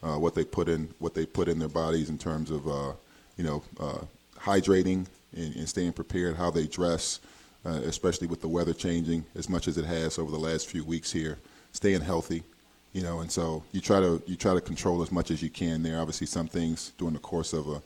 uh, 0.02 0.16
what 0.16 0.34
they 0.34 0.44
put 0.44 0.68
in 0.68 0.88
what 0.98 1.14
they 1.14 1.26
put 1.26 1.48
in 1.48 1.58
their 1.58 1.68
bodies 1.68 2.08
in 2.08 2.18
terms 2.18 2.50
of 2.50 2.66
uh, 2.66 2.92
you 3.36 3.44
know 3.44 3.62
uh, 3.80 3.98
hydrating 4.38 5.06
and, 5.36 5.54
and, 5.56 5.68
staying 5.68 5.92
prepared, 5.92 6.36
how 6.36 6.50
they 6.50 6.66
dress, 6.66 7.20
uh, 7.64 7.80
especially 7.84 8.26
with 8.26 8.40
the 8.40 8.48
weather 8.48 8.74
changing 8.74 9.24
as 9.34 9.48
much 9.48 9.68
as 9.68 9.78
it 9.78 9.84
has 9.84 10.18
over 10.18 10.30
the 10.30 10.38
last 10.38 10.68
few 10.68 10.84
weeks 10.84 11.10
here, 11.10 11.38
staying 11.72 12.00
healthy, 12.00 12.42
you 12.92 13.02
know, 13.02 13.20
and 13.20 13.30
so 13.30 13.62
you 13.72 13.80
try 13.80 14.00
to 14.00 14.22
you 14.26 14.36
try 14.36 14.54
to 14.54 14.60
control 14.60 15.02
as 15.02 15.12
much 15.12 15.30
as 15.30 15.42
you 15.42 15.50
can 15.50 15.82
there. 15.82 15.98
Obviously, 15.98 16.26
some 16.26 16.48
things 16.48 16.92
during 16.98 17.14
the 17.14 17.20
course 17.20 17.52
of 17.52 17.68
a 17.68 17.82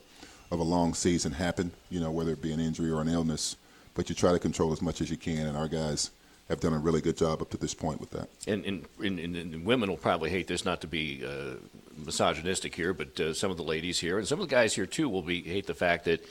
of 0.49 0.59
a 0.59 0.63
long 0.63 0.93
season 0.93 1.31
happen, 1.31 1.71
you 1.89 1.99
know, 1.99 2.11
whether 2.11 2.31
it 2.31 2.41
be 2.41 2.53
an 2.53 2.59
injury 2.59 2.89
or 2.89 3.01
an 3.01 3.09
illness, 3.09 3.57
but 3.95 4.09
you 4.09 4.15
try 4.15 4.31
to 4.31 4.39
control 4.39 4.71
as 4.71 4.81
much 4.81 5.01
as 5.01 5.09
you 5.09 5.17
can, 5.17 5.45
and 5.47 5.57
our 5.57 5.67
guys 5.67 6.11
have 6.49 6.59
done 6.59 6.73
a 6.73 6.79
really 6.79 7.01
good 7.01 7.17
job 7.17 7.41
up 7.41 7.49
to 7.49 7.57
this 7.57 7.73
point 7.73 7.99
with 7.99 8.11
that. 8.11 8.29
And, 8.47 8.65
and, 8.65 8.85
and, 8.99 9.35
and 9.35 9.65
women 9.65 9.89
will 9.89 9.97
probably 9.97 10.29
hate 10.29 10.47
this, 10.47 10.63
not 10.63 10.81
to 10.81 10.87
be 10.87 11.23
uh, 11.25 11.55
misogynistic 11.97 12.73
here, 12.75 12.93
but 12.93 13.19
uh, 13.19 13.33
some 13.33 13.51
of 13.51 13.57
the 13.57 13.63
ladies 13.63 13.99
here 13.99 14.17
and 14.17 14.27
some 14.27 14.39
of 14.39 14.47
the 14.47 14.55
guys 14.55 14.73
here 14.73 14.85
too 14.85 15.09
will 15.09 15.21
be 15.21 15.41
hate 15.41 15.67
the 15.67 15.73
fact 15.73 16.05
that 16.05 16.25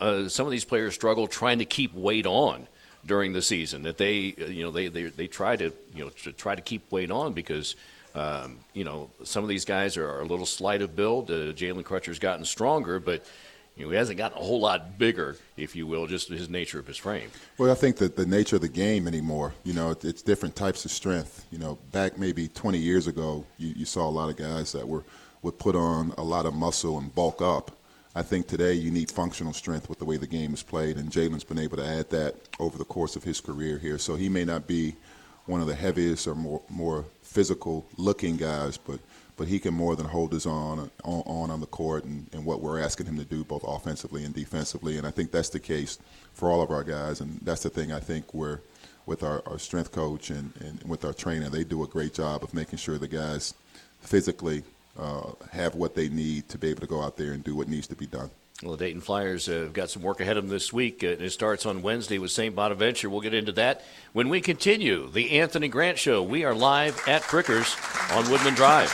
uh, 0.00 0.28
some 0.28 0.46
of 0.46 0.50
these 0.52 0.64
players 0.64 0.94
struggle 0.94 1.26
trying 1.26 1.58
to 1.58 1.64
keep 1.64 1.94
weight 1.94 2.26
on 2.26 2.66
during 3.06 3.32
the 3.32 3.42
season. 3.42 3.82
That 3.82 3.98
they, 3.98 4.34
uh, 4.40 4.46
you 4.46 4.64
know, 4.64 4.70
they, 4.70 4.88
they 4.88 5.04
they 5.04 5.26
try 5.26 5.56
to 5.56 5.72
you 5.94 6.04
know 6.04 6.10
to 6.10 6.32
try 6.32 6.54
to 6.54 6.62
keep 6.62 6.90
weight 6.90 7.10
on 7.10 7.32
because. 7.32 7.76
Um, 8.14 8.60
you 8.72 8.84
know, 8.84 9.10
some 9.22 9.44
of 9.44 9.50
these 9.50 9.66
guys 9.66 9.96
are, 9.96 10.08
are 10.08 10.22
a 10.22 10.24
little 10.24 10.46
slight 10.46 10.80
of 10.82 10.96
build. 10.96 11.30
Uh, 11.30 11.52
Jalen 11.52 11.84
Crutcher's 11.84 12.18
gotten 12.18 12.44
stronger, 12.44 12.98
but 12.98 13.24
you 13.78 13.84
know, 13.84 13.90
he 13.90 13.96
hasn't 13.96 14.18
gotten 14.18 14.36
a 14.36 14.40
whole 14.40 14.60
lot 14.60 14.98
bigger, 14.98 15.36
if 15.56 15.76
you 15.76 15.86
will, 15.86 16.08
just 16.08 16.28
his 16.28 16.48
nature 16.48 16.80
of 16.80 16.86
his 16.86 16.96
frame. 16.96 17.30
Well, 17.58 17.70
I 17.70 17.74
think 17.74 17.96
that 17.98 18.16
the 18.16 18.26
nature 18.26 18.56
of 18.56 18.62
the 18.62 18.68
game 18.68 19.06
anymore, 19.06 19.54
you 19.62 19.72
know, 19.72 19.94
it's 20.02 20.20
different 20.20 20.56
types 20.56 20.84
of 20.84 20.90
strength. 20.90 21.46
You 21.52 21.58
know, 21.58 21.78
back 21.92 22.18
maybe 22.18 22.48
20 22.48 22.76
years 22.76 23.06
ago, 23.06 23.46
you, 23.56 23.72
you 23.76 23.84
saw 23.84 24.08
a 24.08 24.10
lot 24.10 24.30
of 24.30 24.36
guys 24.36 24.72
that 24.72 24.86
were 24.86 25.04
would 25.42 25.56
put 25.56 25.76
on 25.76 26.12
a 26.18 26.22
lot 26.22 26.46
of 26.46 26.54
muscle 26.54 26.98
and 26.98 27.14
bulk 27.14 27.40
up. 27.40 27.70
I 28.16 28.22
think 28.22 28.48
today 28.48 28.72
you 28.72 28.90
need 28.90 29.08
functional 29.08 29.52
strength 29.52 29.88
with 29.88 30.00
the 30.00 30.04
way 30.04 30.16
the 30.16 30.26
game 30.26 30.52
is 30.52 30.64
played, 30.64 30.96
and 30.96 31.10
Jalen's 31.10 31.44
been 31.44 31.60
able 31.60 31.76
to 31.76 31.86
add 31.86 32.10
that 32.10 32.34
over 32.58 32.76
the 32.76 32.84
course 32.84 33.14
of 33.14 33.22
his 33.22 33.40
career 33.40 33.78
here. 33.78 33.98
So 33.98 34.16
he 34.16 34.28
may 34.28 34.44
not 34.44 34.66
be 34.66 34.96
one 35.46 35.60
of 35.60 35.68
the 35.68 35.76
heaviest 35.76 36.26
or 36.26 36.34
more 36.34 36.62
more 36.68 37.04
physical 37.22 37.86
looking 37.96 38.36
guys, 38.36 38.76
but 38.76 38.98
but 39.38 39.46
he 39.48 39.58
can 39.60 39.72
more 39.72 39.96
than 39.96 40.06
hold 40.06 40.32
his 40.32 40.46
own 40.46 40.78
on, 40.80 40.90
on, 41.04 41.50
on 41.50 41.60
the 41.60 41.66
court 41.66 42.04
and, 42.04 42.26
and, 42.32 42.44
what 42.44 42.60
we're 42.60 42.80
asking 42.80 43.06
him 43.06 43.16
to 43.16 43.24
do 43.24 43.44
both 43.44 43.64
offensively 43.66 44.24
and 44.24 44.34
defensively. 44.34 44.98
And 44.98 45.06
I 45.06 45.12
think 45.12 45.30
that's 45.30 45.48
the 45.48 45.60
case 45.60 45.98
for 46.34 46.50
all 46.50 46.60
of 46.60 46.70
our 46.70 46.82
guys. 46.82 47.20
And 47.20 47.38
that's 47.42 47.62
the 47.62 47.70
thing 47.70 47.92
I 47.92 48.00
think 48.00 48.34
we're 48.34 48.58
with 49.06 49.22
our, 49.22 49.42
our 49.46 49.58
strength 49.58 49.92
coach 49.92 50.30
and, 50.30 50.52
and 50.60 50.82
with 50.82 51.04
our 51.04 51.14
trainer, 51.14 51.48
they 51.48 51.64
do 51.64 51.84
a 51.84 51.86
great 51.86 52.14
job 52.14 52.42
of 52.42 52.52
making 52.52 52.78
sure 52.78 52.98
the 52.98 53.08
guys 53.08 53.54
physically 54.00 54.64
uh, 54.98 55.30
have 55.52 55.76
what 55.76 55.94
they 55.94 56.08
need 56.08 56.48
to 56.48 56.58
be 56.58 56.68
able 56.68 56.80
to 56.80 56.86
go 56.86 57.00
out 57.00 57.16
there 57.16 57.32
and 57.32 57.44
do 57.44 57.54
what 57.54 57.68
needs 57.68 57.86
to 57.86 57.94
be 57.94 58.06
done. 58.06 58.30
Well, 58.62 58.72
the 58.72 58.86
Dayton 58.86 59.00
Flyers 59.00 59.46
have 59.46 59.72
got 59.72 59.88
some 59.88 60.02
work 60.02 60.20
ahead 60.20 60.36
of 60.36 60.42
them 60.42 60.50
this 60.50 60.72
week. 60.72 61.04
Uh, 61.04 61.08
it 61.08 61.30
starts 61.30 61.64
on 61.64 61.80
Wednesday 61.80 62.18
with 62.18 62.32
St. 62.32 62.56
Bonaventure. 62.56 63.08
We'll 63.08 63.20
get 63.20 63.32
into 63.32 63.52
that 63.52 63.84
when 64.12 64.28
we 64.28 64.40
continue 64.40 65.08
the 65.08 65.38
Anthony 65.38 65.68
Grant 65.68 65.96
Show. 65.96 66.24
We 66.24 66.44
are 66.44 66.54
live 66.54 67.00
at 67.06 67.22
Frickers 67.22 67.76
on 68.16 68.28
Woodman 68.28 68.54
Drive. 68.54 68.92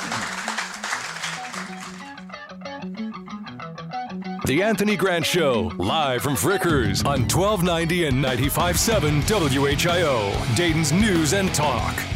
The 4.45 4.63
Anthony 4.63 4.97
Grant 4.97 5.25
Show, 5.25 5.73
live 5.79 6.21
from 6.21 6.35
Frickers 6.35 7.03
on 7.07 7.23
1290 7.23 8.05
and 8.05 8.23
95.7 8.23 9.23
WHIO, 9.23 10.57
Dayton's 10.57 10.93
News 10.93 11.33
and 11.33 11.55
Talk. 11.55 12.14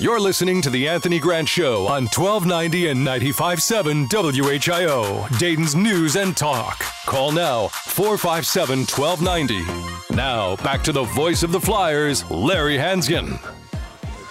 You're 0.00 0.18
listening 0.18 0.60
to 0.62 0.70
The 0.70 0.88
Anthony 0.88 1.20
Grant 1.20 1.48
Show 1.48 1.86
on 1.86 2.08
1290 2.08 2.88
and 2.88 3.06
95.7 3.06 4.08
WHIO, 4.08 5.38
Dayton's 5.38 5.76
News 5.76 6.16
and 6.16 6.36
Talk. 6.36 6.80
Call 7.06 7.30
now 7.30 7.68
457 7.68 8.80
1290. 8.80 10.16
Now, 10.16 10.56
back 10.56 10.82
to 10.82 10.90
the 10.90 11.04
voice 11.04 11.44
of 11.44 11.52
the 11.52 11.60
Flyers, 11.60 12.28
Larry 12.28 12.76
Hansgen. 12.76 13.38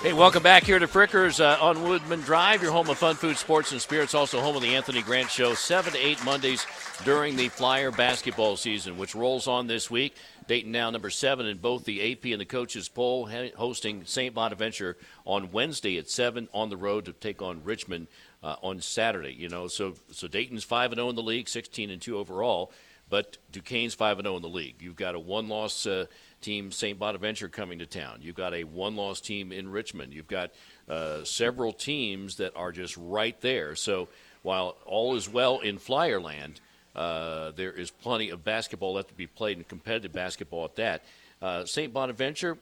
Hey, 0.02 0.12
welcome 0.12 0.44
back 0.44 0.64
here 0.66 0.80
to 0.80 0.86
Frickers 0.86 1.40
uh, 1.40 1.64
on 1.64 1.82
Woodman 1.82 2.20
Drive, 2.20 2.62
your 2.62 2.74
home 2.74 2.90
of 2.90 2.98
fun 2.98 3.16
food, 3.16 3.38
sports, 3.38 3.72
and 3.72 3.80
spirits. 3.80 4.14
Also, 4.14 4.42
home 4.42 4.58
of 4.58 4.62
the 4.62 4.76
Anthony 4.76 5.02
Grant 5.02 5.30
Show, 5.30 5.54
7 5.54 5.94
to 5.94 5.98
8 5.98 6.26
Mondays 6.26 6.68
during 7.06 7.38
the 7.38 7.48
Flyer 7.48 7.90
basketball 7.90 8.58
season, 8.58 8.98
which 8.98 9.16
rolls 9.16 9.48
on 9.48 9.68
this 9.68 9.90
week. 9.90 10.18
Dayton 10.48 10.72
now 10.72 10.90
number 10.90 11.10
seven 11.10 11.46
in 11.46 11.58
both 11.58 11.86
the 11.86 12.12
AP 12.12 12.26
and 12.26 12.42
the 12.42 12.46
coaches 12.46 12.90
poll, 12.90 13.30
hosting 13.56 14.04
St. 14.06 14.34
Bonaventure 14.34 14.98
on 15.26 15.52
Wednesday 15.52 15.98
at 15.98 16.10
seven 16.10 16.50
on 16.54 16.70
the 16.70 16.78
road 16.78 17.06
to 17.06 17.14
take 17.14 17.42
on 17.42 17.64
Richmond 17.64 18.08
uh, 18.44 18.56
on 18.62 18.82
Saturday. 18.82 19.34
You 19.34 19.50
know, 19.50 19.68
so 19.68 19.96
so 20.12 20.28
Dayton's 20.28 20.64
five 20.64 20.92
and 20.92 20.98
zero 20.98 21.08
oh 21.08 21.10
in 21.12 21.16
the 21.16 21.24
league, 21.24 21.48
sixteen 21.48 21.90
and 21.90 22.02
two 22.02 22.18
overall. 22.18 22.72
but 23.10 23.38
Duquesne's 23.52 23.94
5 23.94 24.20
and 24.20 24.26
0 24.26 24.38
in 24.38 24.42
the 24.42 24.50
league. 24.50 24.76
You've 24.82 24.96
got 24.96 25.14
a 25.14 25.20
one 25.20 25.48
loss 25.48 25.86
uh, 25.86 26.06
team, 26.42 26.72
St. 26.72 26.98
Bonaventure, 26.98 27.48
coming 27.48 27.80
to 27.80 27.86
town. 27.86 28.20
You've 28.22 28.36
got 28.36 28.54
a 28.54 28.64
one 28.64 28.96
loss 28.96 29.22
team 29.22 29.52
in 29.52 29.70
Richmond. 29.70 30.14
You've 30.14 30.28
got 30.28 30.52
uh, 30.90 31.24
several 31.24 31.74
teams 31.74 32.38
that 32.38 32.56
are 32.56 32.72
just 32.72 32.98
right 32.98 33.40
there. 33.42 33.76
So 33.76 34.08
while 34.42 34.78
all 34.86 35.16
is 35.16 35.30
well 35.30 35.60
in 35.60 35.78
Flyerland, 35.78 36.56
uh, 36.96 37.52
there 37.52 37.72
is 37.72 37.92
plenty 37.92 38.30
of 38.30 38.44
basketball 38.44 38.94
left 38.94 39.10
to 39.10 39.14
be 39.14 39.28
played 39.28 39.58
and 39.58 39.68
competitive 39.68 40.12
basketball 40.12 40.66
at 40.66 40.76
that. 40.76 41.04
Uh, 41.42 41.66
St. 41.66 41.94
Bonaventure, 41.94 42.58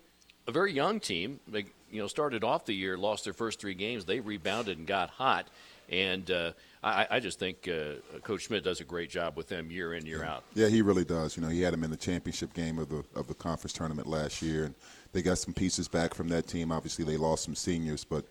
a 0.47 0.51
very 0.51 0.73
young 0.73 0.99
team. 0.99 1.39
They 1.47 1.65
you 1.91 2.01
know 2.01 2.07
started 2.07 2.43
off 2.43 2.65
the 2.65 2.73
year, 2.73 2.97
lost 2.97 3.23
their 3.25 3.33
first 3.33 3.59
three 3.59 3.73
games. 3.73 4.05
They 4.05 4.19
rebounded 4.19 4.77
and 4.77 4.87
got 4.87 5.09
hot. 5.09 5.47
And 5.89 6.31
uh, 6.31 6.53
I, 6.81 7.05
I, 7.11 7.19
just 7.19 7.37
think 7.37 7.67
uh, 7.67 7.95
Coach 8.23 8.43
Schmidt 8.43 8.63
does 8.63 8.79
a 8.79 8.85
great 8.85 9.09
job 9.09 9.35
with 9.35 9.49
them 9.49 9.69
year 9.69 9.93
in, 9.93 10.05
year 10.05 10.23
out. 10.23 10.45
Yeah, 10.53 10.69
he 10.69 10.81
really 10.81 11.03
does. 11.03 11.35
You 11.35 11.43
know, 11.43 11.49
he 11.49 11.61
had 11.61 11.73
them 11.73 11.83
in 11.83 11.91
the 11.91 11.97
championship 11.97 12.53
game 12.53 12.79
of 12.79 12.87
the 12.87 13.03
of 13.13 13.27
the 13.27 13.33
conference 13.33 13.73
tournament 13.73 14.07
last 14.07 14.41
year, 14.41 14.63
and 14.63 14.75
they 15.11 15.21
got 15.21 15.37
some 15.37 15.53
pieces 15.53 15.89
back 15.89 16.13
from 16.13 16.29
that 16.29 16.47
team. 16.47 16.71
Obviously, 16.71 17.03
they 17.03 17.17
lost 17.17 17.43
some 17.43 17.55
seniors, 17.55 18.05
but 18.05 18.25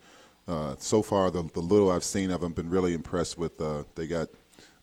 uh, 0.48 0.74
so 0.78 1.02
far, 1.02 1.30
the, 1.30 1.42
the 1.54 1.60
little 1.60 1.90
I've 1.90 2.04
seen 2.04 2.30
of 2.30 2.40
them, 2.40 2.52
been 2.52 2.70
really 2.70 2.94
impressed 2.94 3.38
with. 3.38 3.60
Uh, 3.60 3.84
they 3.94 4.06
got, 4.06 4.28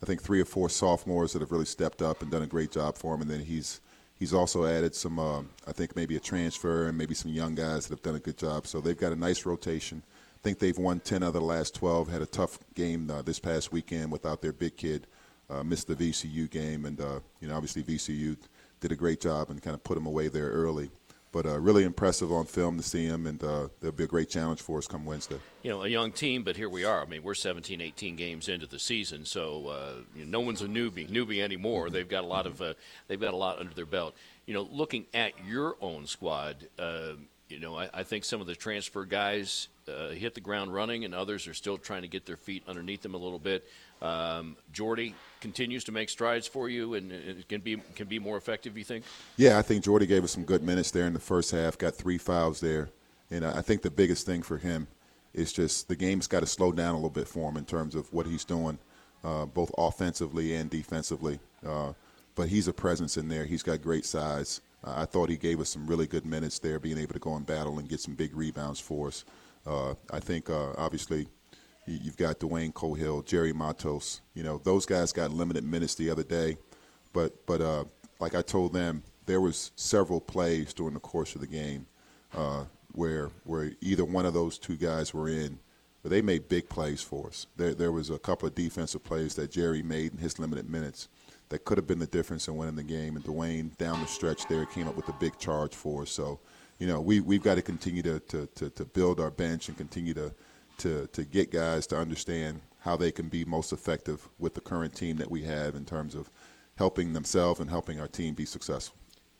I 0.01 0.05
think, 0.05 0.21
three 0.21 0.41
or 0.41 0.45
four 0.45 0.69
sophomores 0.69 1.33
that 1.33 1.41
have 1.41 1.51
really 1.51 1.65
stepped 1.65 2.01
up 2.01 2.21
and 2.21 2.31
done 2.31 2.43
a 2.43 2.47
great 2.47 2.71
job 2.71 2.97
for 2.97 3.15
him, 3.15 3.21
and 3.21 3.29
then 3.29 3.41
he's 3.41 3.81
he's 4.19 4.33
also 4.33 4.65
added 4.65 4.95
some, 4.95 5.19
uh, 5.19 5.41
I 5.67 5.71
think, 5.73 5.95
maybe 5.95 6.15
a 6.15 6.19
transfer 6.19 6.87
and 6.87 6.97
maybe 6.97 7.13
some 7.13 7.31
young 7.31 7.55
guys 7.55 7.87
that 7.87 7.93
have 7.93 8.03
done 8.03 8.15
a 8.15 8.19
good 8.19 8.37
job. 8.37 8.65
So 8.67 8.81
they've 8.81 8.97
got 8.97 9.11
a 9.11 9.15
nice 9.15 9.45
rotation 9.45 10.01
I 10.37 10.39
think 10.43 10.59
they've 10.59 10.77
won 10.77 10.99
10 10.99 11.23
out 11.23 11.27
of 11.27 11.33
the 11.33 11.41
last 11.41 11.73
12. 11.73 12.09
Had 12.09 12.21
a 12.21 12.27
tough 12.27 12.59
game 12.75 13.09
uh, 13.09 13.23
this 13.23 13.39
past 13.39 13.71
weekend 13.71 14.11
without 14.11 14.41
their 14.41 14.53
big 14.53 14.77
kid. 14.77 15.07
Uh, 15.49 15.63
missed 15.63 15.87
the 15.87 15.95
VCU 15.95 16.49
game, 16.49 16.85
and 16.85 16.99
uh, 16.99 17.19
you 17.39 17.47
know 17.47 17.55
obviously 17.55 17.81
VCU 17.81 18.35
did 18.81 18.91
a 18.91 18.95
great 18.95 19.21
job 19.21 19.49
and 19.49 19.61
kind 19.61 19.73
of 19.73 19.83
put 19.83 19.95
them 19.95 20.05
away 20.05 20.27
there 20.27 20.49
early. 20.49 20.91
But 21.37 21.45
uh, 21.45 21.59
really 21.59 21.83
impressive 21.83 22.31
on 22.31 22.45
film 22.45 22.77
to 22.77 22.83
see 22.83 23.05
him, 23.05 23.27
and 23.27 23.43
uh, 23.43 23.67
there'll 23.79 23.95
be 23.95 24.05
a 24.05 24.07
great 24.07 24.27
challenge 24.27 24.59
for 24.59 24.79
us 24.79 24.87
come 24.87 25.05
Wednesday. 25.05 25.37
You 25.61 25.69
know, 25.69 25.83
a 25.83 25.87
young 25.87 26.11
team, 26.11 26.41
but 26.41 26.55
here 26.55 26.67
we 26.67 26.83
are. 26.83 27.03
I 27.03 27.05
mean, 27.05 27.21
we're 27.21 27.35
17, 27.35 27.79
18 27.79 28.15
games 28.15 28.49
into 28.49 28.65
the 28.65 28.79
season, 28.79 29.23
so 29.23 29.67
uh, 29.67 29.93
you 30.15 30.25
know, 30.25 30.39
no 30.39 30.43
one's 30.43 30.63
a 30.63 30.67
newbie, 30.67 31.07
newbie 31.07 31.43
anymore. 31.43 31.85
Mm-hmm. 31.85 31.93
They've 31.93 32.09
got 32.09 32.23
a 32.23 32.27
lot 32.27 32.47
of, 32.47 32.59
uh, 32.59 32.73
they've 33.07 33.21
got 33.21 33.35
a 33.35 33.37
lot 33.37 33.59
under 33.59 33.71
their 33.75 33.85
belt. 33.85 34.15
You 34.47 34.55
know, 34.55 34.67
looking 34.71 35.05
at 35.13 35.33
your 35.47 35.75
own 35.79 36.07
squad, 36.07 36.69
uh, 36.79 37.11
you 37.49 37.59
know, 37.59 37.77
I, 37.77 37.87
I, 37.93 38.01
think 38.01 38.25
some 38.25 38.41
of 38.41 38.47
the 38.47 38.55
transfer 38.55 39.05
guys 39.05 39.67
uh, 39.87 40.09
hit 40.09 40.33
the 40.33 40.41
ground 40.41 40.73
running, 40.73 41.05
and 41.05 41.13
others 41.13 41.47
are 41.47 41.53
still 41.53 41.77
trying 41.77 42.01
to 42.01 42.07
get 42.07 42.25
their 42.25 42.37
feet 42.37 42.63
underneath 42.67 43.03
them 43.03 43.13
a 43.13 43.17
little 43.17 43.37
bit. 43.37 43.63
Um, 44.01 44.57
Jordy 44.71 45.15
continues 45.41 45.83
to 45.85 45.91
make 45.91 46.09
strides 46.09 46.47
for 46.47 46.69
you, 46.69 46.93
and 46.93 47.11
it 47.11 47.47
can 47.47 47.61
be 47.61 47.77
can 47.95 48.07
be 48.07 48.19
more 48.19 48.37
effective. 48.37 48.77
You 48.77 48.83
think? 48.83 49.05
Yeah, 49.37 49.57
I 49.57 49.61
think 49.61 49.83
Jordy 49.83 50.05
gave 50.05 50.23
us 50.23 50.31
some 50.31 50.43
good 50.43 50.63
minutes 50.63 50.91
there 50.91 51.07
in 51.07 51.13
the 51.13 51.19
first 51.19 51.51
half. 51.51 51.77
Got 51.77 51.95
three 51.95 52.17
fouls 52.17 52.59
there, 52.59 52.89
and 53.31 53.45
I 53.45 53.61
think 53.61 53.81
the 53.81 53.91
biggest 53.91 54.25
thing 54.25 54.41
for 54.43 54.57
him 54.57 54.87
is 55.33 55.53
just 55.53 55.87
the 55.87 55.95
game's 55.95 56.27
got 56.27 56.41
to 56.41 56.47
slow 56.47 56.71
down 56.71 56.93
a 56.93 56.97
little 56.97 57.09
bit 57.09 57.27
for 57.27 57.49
him 57.49 57.57
in 57.57 57.65
terms 57.65 57.95
of 57.95 58.11
what 58.13 58.25
he's 58.25 58.45
doing, 58.45 58.77
uh, 59.23 59.45
both 59.45 59.71
offensively 59.77 60.55
and 60.55 60.69
defensively. 60.69 61.39
Uh, 61.65 61.93
but 62.35 62.49
he's 62.49 62.67
a 62.67 62.73
presence 62.73 63.17
in 63.17 63.27
there. 63.27 63.45
He's 63.45 63.63
got 63.63 63.81
great 63.81 64.05
size. 64.05 64.61
Uh, 64.83 64.93
I 64.97 65.05
thought 65.05 65.29
he 65.29 65.37
gave 65.37 65.59
us 65.59 65.69
some 65.69 65.87
really 65.87 66.07
good 66.07 66.25
minutes 66.25 66.59
there, 66.59 66.79
being 66.79 66.97
able 66.97 67.13
to 67.13 67.19
go 67.19 67.35
in 67.35 67.43
battle 67.43 67.79
and 67.79 67.89
get 67.89 67.99
some 67.99 68.13
big 68.13 68.35
rebounds 68.35 68.79
for 68.79 69.07
us. 69.07 69.25
Uh, 69.65 69.95
I 70.11 70.19
think 70.19 70.49
uh, 70.49 70.73
obviously 70.77 71.27
you've 71.87 72.17
got 72.17 72.39
Dwayne 72.39 72.73
Cohill, 72.73 73.25
Jhery 73.25 73.53
Matos. 73.53 74.21
You 74.33 74.43
know 74.43 74.59
those 74.63 74.85
guys 74.85 75.11
got 75.11 75.31
limited 75.31 75.63
minutes 75.63 75.95
the 75.95 76.09
other 76.09 76.23
day, 76.23 76.57
but 77.13 77.45
but 77.45 77.61
uh, 77.61 77.85
like 78.19 78.35
I 78.35 78.41
told 78.41 78.73
them, 78.73 79.03
there 79.25 79.41
was 79.41 79.71
several 79.75 80.21
plays 80.21 80.73
during 80.73 80.93
the 80.93 80.99
course 80.99 81.35
of 81.35 81.41
the 81.41 81.47
game 81.47 81.87
uh, 82.35 82.65
where 82.91 83.29
where 83.45 83.71
either 83.81 84.05
one 84.05 84.25
of 84.25 84.33
those 84.33 84.57
two 84.57 84.75
guys 84.75 85.13
were 85.13 85.29
in, 85.29 85.59
but 86.03 86.09
they 86.09 86.21
made 86.21 86.49
big 86.49 86.69
plays 86.69 87.01
for 87.01 87.27
us. 87.27 87.47
There 87.55 87.73
there 87.73 87.91
was 87.91 88.09
a 88.09 88.19
couple 88.19 88.47
of 88.47 88.55
defensive 88.55 89.03
plays 89.03 89.35
that 89.35 89.51
Jhery 89.51 89.83
made 89.83 90.13
in 90.13 90.19
his 90.19 90.39
limited 90.39 90.69
minutes 90.69 91.07
that 91.49 91.63
could 91.63 91.77
have 91.77 91.87
been 91.87 91.99
the 91.99 92.07
difference 92.07 92.47
in 92.49 92.57
winning 92.57 92.75
the 92.75 92.83
game. 92.83 93.15
And 93.15 93.23
Dwayne 93.23 93.75
down 93.77 94.01
the 94.01 94.07
stretch 94.07 94.45
there 94.47 94.65
came 94.65 94.87
up 94.87 94.97
with 94.97 95.07
a 95.07 95.13
big 95.13 95.37
charge 95.39 95.73
for 95.73 96.01
us. 96.01 96.11
So 96.11 96.39
you 96.79 96.87
know, 96.87 97.01
we 97.01 97.21
we've 97.21 97.43
got 97.43 97.55
to 97.55 97.61
continue 97.61 98.03
to, 98.03 98.19
to, 98.19 98.47
to, 98.55 98.69
to 98.69 98.85
build 98.85 99.19
our 99.19 99.31
bench 99.31 99.67
and 99.67 99.77
continue 99.77 100.13
to, 100.13 100.33
to 100.77 101.07
to 101.07 101.23
get 101.23 101.51
guys 101.51 101.87
to 101.87 101.97
understand 101.97 102.61
how 102.79 102.95
they 102.95 103.11
can 103.11 103.27
be 103.27 103.43
most 103.43 103.73
effective 103.73 104.29
with 104.39 104.53
the 104.53 104.61
current 104.61 104.95
team 104.95 105.17
that 105.17 105.29
we 105.29 105.43
have 105.43 105.75
in 105.75 105.85
terms 105.85 106.15
of 106.15 106.29
helping 106.75 107.13
themselves 107.13 107.59
and 107.59 107.69
helping 107.69 107.99
our 107.99 108.07
team 108.07 108.33
be 108.33 108.45
successful. 108.45 108.95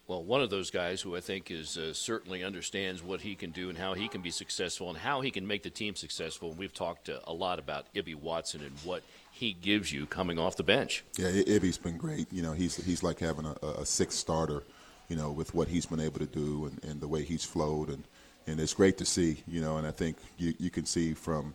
Well, 0.07 0.23
one 0.23 0.41
of 0.41 0.49
those 0.49 0.71
guys 0.71 1.01
who 1.01 1.17
I 1.17 1.19
think 1.19 1.51
is 1.51 1.77
uh, 1.77 1.93
certainly 1.93 2.41
understands 2.41 3.03
what 3.03 3.21
he 3.21 3.35
can 3.35 3.51
do 3.51 3.69
and 3.69 3.77
how 3.77 3.93
he 3.93 4.07
can 4.07 4.21
be 4.21 4.31
successful 4.31 4.89
and 4.89 4.97
how 4.97 5.19
he 5.19 5.31
can 5.31 5.45
make 5.45 5.63
the 5.63 5.69
team 5.69 5.95
successful. 5.95 6.49
And 6.49 6.57
we've 6.57 6.73
talked 6.73 7.09
uh, 7.09 7.19
a 7.25 7.33
lot 7.33 7.59
about 7.59 7.87
Ibi 7.93 8.15
Watson 8.15 8.61
and 8.61 8.71
what 8.85 9.03
he 9.31 9.51
gives 9.51 9.91
you 9.91 10.05
coming 10.05 10.39
off 10.39 10.55
the 10.55 10.63
bench. 10.63 11.03
Yeah, 11.17 11.27
Ibi's 11.27 11.77
been 11.77 11.97
great. 11.97 12.31
You 12.31 12.41
know, 12.41 12.53
he's 12.53 12.77
he's 12.77 13.03
like 13.03 13.19
having 13.19 13.45
a, 13.45 13.67
a 13.67 13.85
sixth 13.85 14.17
starter 14.17 14.63
you 15.07 15.15
know, 15.15 15.31
with 15.31 15.53
what 15.53 15.67
he's 15.67 15.85
been 15.85 15.99
able 15.99 16.19
to 16.19 16.25
do 16.25 16.65
and, 16.65 16.83
and 16.83 17.01
the 17.01 17.07
way 17.07 17.23
he's 17.23 17.43
flowed. 17.43 17.89
And, 17.89 18.03
and 18.47 18.59
it's 18.59 18.73
great 18.73 18.97
to 18.97 19.05
see, 19.05 19.43
you 19.47 19.61
know, 19.61 19.77
and 19.77 19.85
I 19.85 19.91
think 19.91 20.17
you, 20.37 20.53
you 20.57 20.69
can 20.69 20.85
see 20.85 21.13
from 21.13 21.53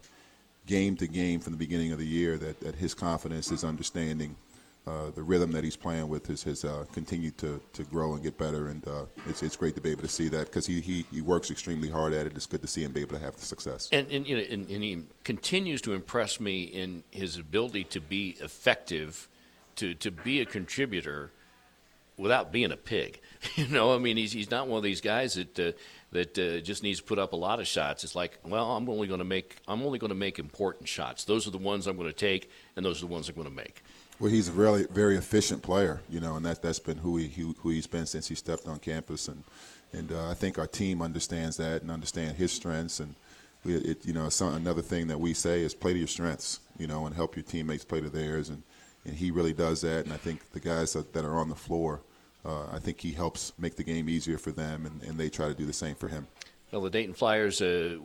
game 0.67 0.97
to 0.97 1.09
game 1.09 1.41
from 1.41 1.53
the 1.53 1.59
beginning 1.59 1.93
of 1.93 1.99
the 1.99 2.07
year 2.07 2.37
that, 2.39 2.61
that 2.61 2.75
his 2.75 2.95
confidence, 2.95 3.49
his 3.49 3.65
understanding, 3.65 4.37
uh, 4.87 5.11
the 5.15 5.23
rhythm 5.23 5.53
that 5.53 5.65
he's 5.65 5.77
playing 5.77 6.09
with 6.09 6.27
has, 6.27 6.43
has 6.43 6.65
uh, 6.65 6.85
continued 6.93 7.39
to, 7.39 7.61
to 7.73 7.85
grow 7.85 8.15
and 8.15 8.23
get 8.23 8.37
better. 8.37 8.69
And 8.69 8.87
uh, 8.87 9.05
it's, 9.29 9.43
it's 9.43 9.57
great 9.57 9.75
to 9.77 9.81
be 9.81 9.91
able 9.91 10.03
to 10.03 10.09
see 10.09 10.29
that 10.29 10.47
because 10.47 10.67
he, 10.67 10.81
he, 10.81 11.07
he 11.13 11.21
works 11.21 11.51
extremely 11.51 11.89
hard 11.89 12.13
at 12.13 12.27
it. 12.27 12.35
It's 12.35 12.47
good 12.47 12.63
to 12.63 12.69
see 12.69 12.85
him 12.85 12.93
be 12.93 13.01
able 13.01 13.17
to 13.17 13.25
have 13.25 13.37
the 13.37 13.45
success. 13.45 13.89
And, 13.93 14.11
and, 14.11 14.27
you 14.27 14.37
know, 14.37 14.43
and, 14.43 14.69
and 14.69 14.83
he 14.83 15.03
continues 15.25 15.81
to 15.83 15.95
impress 15.95 16.41
me 16.41 16.65
in 16.65 17.05
his 17.11 17.37
ability 17.39 17.85
to 17.85 18.01
be 18.01 18.37
effective, 18.41 19.29
to, 19.77 19.95
to 19.95 20.11
be 20.11 20.41
a 20.41 20.45
contributor– 20.45 21.31
without 22.17 22.53
being 22.53 22.73
a 22.73 22.77
pig. 22.77 23.21
you 23.57 23.69
know, 23.69 23.95
I 23.95 23.99
mean, 23.99 24.17
he's 24.17 24.33
he's 24.33 24.51
not 24.51 24.69
one 24.69 24.79
of 24.79 24.85
these 24.85 25.01
guys 25.01 25.35
that 25.35 25.59
uh, 25.59 25.73
that 26.13 26.39
uh, 26.39 26.61
just 26.61 26.83
needs 26.83 27.01
to 27.01 27.05
put 27.05 27.19
up 27.19 27.33
a 27.33 27.37
lot 27.37 27.59
of 27.59 27.67
shots. 27.67 28.05
It's 28.05 28.15
like, 28.15 28.39
well, 28.45 28.77
I'm 28.77 28.89
only 28.89 29.09
going 29.09 29.19
to 29.19 29.25
make 29.25 29.57
I'm 29.67 29.83
only 29.83 29.99
going 29.99 30.11
to 30.11 30.15
make 30.17 30.39
important 30.39 30.89
shots. 30.89 31.25
Those 31.25 31.47
are 31.47 31.51
the 31.51 31.59
ones 31.59 31.87
I'm 31.87 31.97
going 31.97 32.09
to 32.09 32.15
take, 32.15 32.51
and 32.77 32.85
those 32.85 32.99
are 32.99 33.07
the 33.07 33.13
ones 33.13 33.29
I'm 33.29 33.35
going 33.35 33.49
to 33.49 33.55
make. 33.55 33.83
Well, 34.21 34.31
he's 34.31 34.49
a 34.49 34.53
really 34.53 34.87
very 34.91 35.17
efficient 35.17 35.63
player, 35.63 36.01
you 36.09 36.21
know, 36.21 36.37
and 36.37 36.47
that 36.47 36.63
that's 36.63 36.79
been 36.79 36.99
who 36.99 37.17
he 37.17 37.55
who 37.59 37.71
he's 37.71 37.87
been 37.87 38.07
since 38.07 38.29
he 38.29 38.35
stepped 38.35 38.69
on 38.69 38.79
campus, 38.79 39.27
and 39.27 39.43
and 39.93 40.13
uh, 40.13 40.31
I 40.31 40.35
think 40.35 40.59
our 40.59 40.67
team 40.67 41.03
understands 41.03 41.57
that 41.57 41.83
and 41.83 41.91
understand 41.91 42.37
his 42.37 42.53
strengths, 42.53 43.01
and 43.01 43.15
we, 43.65 43.75
it, 43.75 44.07
you 44.07 44.13
know, 44.13 44.29
some, 44.29 44.55
another 44.55 44.83
thing 44.83 45.09
that 45.09 45.19
we 45.19 45.35
say 45.35 45.61
is 45.61 45.75
play 45.75 45.93
to 45.93 45.99
your 45.99 46.09
strengths, 46.09 46.61
you 46.79 46.87
know, 46.87 47.07
and 47.07 47.15
help 47.15 47.37
your 47.37 47.43
teammates 47.43 47.85
play 47.85 48.01
to 48.01 48.11
theirs, 48.11 48.49
and 48.49 48.63
and 49.05 49.17
he 49.17 49.31
really 49.31 49.53
does 49.53 49.81
that. 49.81 50.05
And 50.05 50.13
I 50.13 50.19
think 50.19 50.53
the 50.53 50.61
guys 50.61 50.93
that, 50.93 51.13
that 51.15 51.25
are 51.25 51.39
on 51.39 51.49
the 51.49 51.57
floor, 51.57 52.03
uh, 52.45 52.67
I 52.73 52.79
think 52.79 53.01
he 53.01 53.13
helps 53.13 53.53
make 53.59 53.77
the 53.77 53.85
game 53.85 54.09
easier 54.09 54.39
for 54.39 54.51
them, 54.51 54.87
and, 54.87 55.03
and 55.03 55.19
they 55.19 55.29
try 55.29 55.49
to 55.49 55.55
do 55.55 55.67
the 55.67 55.73
same 55.73 55.95
for 55.95 56.09
him. 56.09 56.27
Well, 56.73 56.81
the 56.81 56.91
Dayton 56.91 57.13
Flyers 57.13 57.61
uh, 57.61 57.99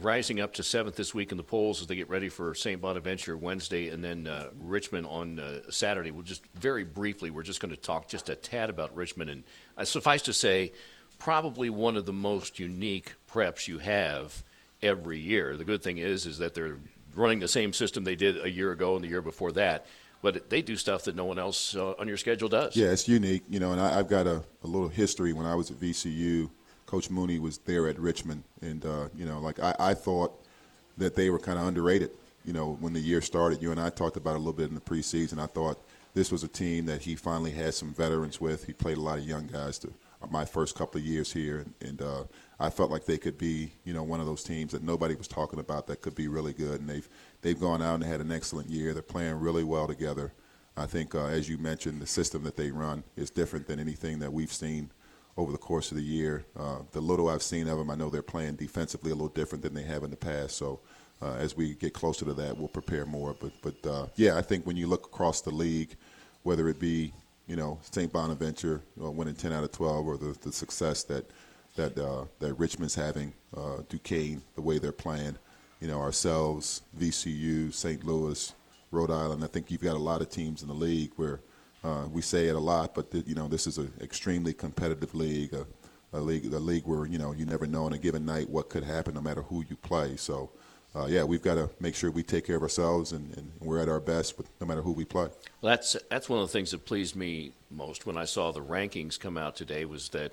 rising 0.00 0.38
up 0.38 0.54
to 0.54 0.62
seventh 0.62 0.94
this 0.94 1.12
week 1.12 1.32
in 1.32 1.36
the 1.36 1.42
polls 1.42 1.80
as 1.80 1.88
they 1.88 1.96
get 1.96 2.08
ready 2.08 2.28
for 2.28 2.54
St. 2.54 2.80
Bonaventure 2.80 3.36
Wednesday 3.36 3.88
and 3.88 4.04
then 4.04 4.28
uh, 4.28 4.50
Richmond 4.60 5.08
on 5.08 5.40
uh, 5.40 5.62
Saturday. 5.68 6.12
We'll 6.12 6.22
just 6.22 6.46
very 6.54 6.84
briefly, 6.84 7.32
we're 7.32 7.42
just 7.42 7.58
going 7.58 7.74
to 7.74 7.80
talk 7.80 8.06
just 8.06 8.28
a 8.28 8.36
tad 8.36 8.70
about 8.70 8.94
Richmond. 8.94 9.30
And 9.30 9.44
uh, 9.76 9.84
suffice 9.84 10.22
to 10.22 10.32
say, 10.32 10.72
probably 11.18 11.70
one 11.70 11.96
of 11.96 12.06
the 12.06 12.12
most 12.12 12.60
unique 12.60 13.14
preps 13.28 13.66
you 13.66 13.78
have 13.78 14.44
every 14.80 15.18
year. 15.18 15.56
The 15.56 15.64
good 15.64 15.82
thing 15.82 15.98
is, 15.98 16.24
is 16.24 16.38
that 16.38 16.54
they're 16.54 16.78
running 17.16 17.40
the 17.40 17.48
same 17.48 17.72
system 17.72 18.04
they 18.04 18.14
did 18.14 18.44
a 18.44 18.50
year 18.50 18.70
ago 18.70 18.94
and 18.94 19.02
the 19.02 19.08
year 19.08 19.22
before 19.22 19.50
that 19.52 19.86
but 20.24 20.48
they 20.48 20.62
do 20.62 20.74
stuff 20.74 21.04
that 21.04 21.14
no 21.14 21.26
one 21.26 21.38
else 21.38 21.76
uh, 21.76 21.92
on 21.98 22.08
your 22.08 22.16
schedule 22.16 22.48
does. 22.48 22.74
Yeah, 22.74 22.86
it's 22.86 23.06
unique, 23.06 23.44
you 23.50 23.60
know. 23.60 23.72
And 23.72 23.80
I, 23.80 23.92
have 23.92 24.08
got 24.08 24.26
a, 24.26 24.42
a, 24.62 24.66
little 24.66 24.88
history. 24.88 25.34
When 25.34 25.44
I 25.44 25.54
was 25.54 25.70
at 25.70 25.76
VCU, 25.76 26.48
Coach 26.86 27.10
Mooney 27.10 27.38
was 27.38 27.58
there 27.58 27.86
at 27.88 27.98
Richmond, 27.98 28.42
and 28.62 28.86
uh, 28.86 29.08
you 29.14 29.26
know, 29.26 29.38
like 29.38 29.60
I, 29.60 29.76
I 29.78 29.94
thought 29.94 30.32
that 30.96 31.14
they 31.14 31.28
were 31.28 31.38
kind 31.38 31.58
of 31.58 31.66
underrated. 31.66 32.10
You 32.46 32.54
know, 32.54 32.78
when 32.80 32.94
the 32.94 33.00
year 33.00 33.20
started, 33.20 33.60
you 33.60 33.70
and 33.70 33.78
I 33.78 33.90
talked 33.90 34.16
about 34.16 34.30
it 34.30 34.36
a 34.36 34.38
little 34.38 34.54
bit 34.54 34.70
in 34.70 34.74
the 34.74 34.80
preseason. 34.80 35.38
I 35.38 35.46
thought 35.46 35.78
this 36.14 36.32
was 36.32 36.42
a 36.42 36.48
team 36.48 36.86
that 36.86 37.02
he 37.02 37.16
finally 37.16 37.50
had 37.50 37.74
some 37.74 37.92
veterans 37.92 38.40
with. 38.40 38.64
He 38.64 38.72
played 38.72 38.96
a 38.96 39.02
lot 39.02 39.18
of 39.18 39.28
young 39.28 39.46
guys 39.46 39.78
to 39.80 39.92
my 40.30 40.44
first 40.44 40.74
couple 40.74 41.00
of 41.00 41.06
years 41.06 41.32
here, 41.32 41.66
and, 41.80 42.00
uh, 42.02 42.24
I 42.60 42.70
felt 42.70 42.90
like 42.90 43.04
they 43.04 43.18
could 43.18 43.36
be, 43.36 43.72
you 43.84 43.92
know, 43.92 44.04
one 44.04 44.20
of 44.20 44.26
those 44.26 44.44
teams 44.44 44.72
that 44.72 44.82
nobody 44.82 45.16
was 45.16 45.26
talking 45.26 45.58
about 45.58 45.86
that 45.88 46.00
could 46.02 46.14
be 46.14 46.28
really 46.28 46.52
good, 46.52 46.80
and 46.80 46.88
they've 46.88 47.08
they've 47.42 47.58
gone 47.58 47.82
out 47.82 47.96
and 47.96 48.04
had 48.04 48.20
an 48.20 48.30
excellent 48.30 48.70
year. 48.70 48.94
They're 48.94 49.02
playing 49.02 49.40
really 49.40 49.64
well 49.64 49.88
together. 49.88 50.32
I 50.76 50.86
think, 50.86 51.14
uh, 51.14 51.26
as 51.26 51.48
you 51.48 51.58
mentioned, 51.58 52.00
the 52.00 52.06
system 52.06 52.44
that 52.44 52.56
they 52.56 52.70
run 52.70 53.04
is 53.16 53.30
different 53.30 53.66
than 53.66 53.80
anything 53.80 54.20
that 54.20 54.32
we've 54.32 54.52
seen 54.52 54.90
over 55.36 55.52
the 55.52 55.58
course 55.58 55.90
of 55.90 55.96
the 55.96 56.02
year. 56.04 56.44
Uh, 56.56 56.78
the 56.92 57.00
little 57.00 57.28
I've 57.28 57.42
seen 57.42 57.68
of 57.68 57.76
them, 57.78 57.90
I 57.90 57.96
know 57.96 58.08
they're 58.08 58.22
playing 58.22 58.54
defensively 58.56 59.10
a 59.10 59.14
little 59.14 59.28
different 59.28 59.62
than 59.62 59.74
they 59.74 59.84
have 59.84 60.04
in 60.04 60.10
the 60.10 60.16
past. 60.16 60.56
So. 60.56 60.80
Uh, 61.22 61.36
as 61.36 61.56
we 61.56 61.74
get 61.76 61.94
closer 61.94 62.24
to 62.24 62.34
that, 62.34 62.58
we'll 62.58 62.68
prepare 62.68 63.06
more. 63.06 63.34
But, 63.40 63.52
but 63.62 63.86
uh, 63.86 64.06
yeah, 64.16 64.36
I 64.36 64.42
think 64.42 64.66
when 64.66 64.76
you 64.76 64.88
look 64.88 65.06
across 65.06 65.40
the 65.40 65.52
league, 65.52 65.96
whether 66.42 66.68
it 66.68 66.78
be 66.80 67.14
you 67.46 67.56
know, 67.56 67.78
St. 67.82 68.12
Bonaventure 68.12 68.82
uh, 69.02 69.10
winning 69.10 69.34
10 69.34 69.52
out 69.52 69.64
of 69.64 69.72
12, 69.72 70.06
or 70.06 70.16
the, 70.16 70.36
the 70.40 70.52
success 70.52 71.02
that 71.04 71.30
that 71.76 71.98
uh, 71.98 72.24
that 72.38 72.54
Richmond's 72.54 72.94
having, 72.94 73.32
uh, 73.56 73.78
Duquesne, 73.88 74.42
the 74.54 74.62
way 74.62 74.78
they're 74.78 74.92
playing, 74.92 75.36
you 75.80 75.88
know, 75.88 76.00
ourselves, 76.00 76.82
VCU, 76.98 77.74
St. 77.74 78.04
Louis, 78.04 78.54
Rhode 78.92 79.10
Island. 79.10 79.42
I 79.42 79.48
think 79.48 79.70
you've 79.70 79.82
got 79.82 79.96
a 79.96 79.98
lot 79.98 80.22
of 80.22 80.30
teams 80.30 80.62
in 80.62 80.68
the 80.68 80.74
league 80.74 81.10
where 81.16 81.40
uh, 81.82 82.06
we 82.10 82.22
say 82.22 82.46
it 82.46 82.54
a 82.54 82.60
lot, 82.60 82.94
but 82.94 83.10
the, 83.10 83.24
you 83.26 83.34
know, 83.34 83.48
this 83.48 83.66
is 83.66 83.78
an 83.78 83.92
extremely 84.00 84.52
competitive 84.52 85.14
league, 85.14 85.52
a, 85.52 85.66
a 86.12 86.20
league, 86.20 86.52
a 86.52 86.58
league 86.58 86.86
where 86.86 87.06
you 87.06 87.18
know 87.18 87.32
you 87.32 87.44
never 87.44 87.66
know 87.66 87.86
on 87.86 87.92
a 87.92 87.98
given 87.98 88.24
night 88.24 88.48
what 88.48 88.68
could 88.68 88.84
happen, 88.84 89.14
no 89.14 89.20
matter 89.20 89.42
who 89.42 89.64
you 89.68 89.76
play. 89.76 90.16
So. 90.16 90.50
Uh, 90.96 91.06
yeah, 91.06 91.24
we've 91.24 91.42
got 91.42 91.56
to 91.56 91.68
make 91.80 91.94
sure 91.94 92.10
we 92.10 92.22
take 92.22 92.46
care 92.46 92.56
of 92.56 92.62
ourselves 92.62 93.10
and, 93.10 93.36
and 93.36 93.50
we're 93.60 93.80
at 93.80 93.88
our 93.88 93.98
best, 93.98 94.38
with, 94.38 94.48
no 94.60 94.66
matter 94.66 94.80
who 94.80 94.92
we 94.92 95.04
play. 95.04 95.28
Well, 95.60 95.70
that's 95.70 95.96
that's 96.08 96.28
one 96.28 96.40
of 96.40 96.46
the 96.46 96.52
things 96.52 96.70
that 96.70 96.84
pleased 96.84 97.16
me 97.16 97.52
most 97.70 98.06
when 98.06 98.16
I 98.16 98.24
saw 98.24 98.52
the 98.52 98.62
rankings 98.62 99.18
come 99.18 99.36
out 99.36 99.56
today 99.56 99.84
was 99.84 100.10
that 100.10 100.32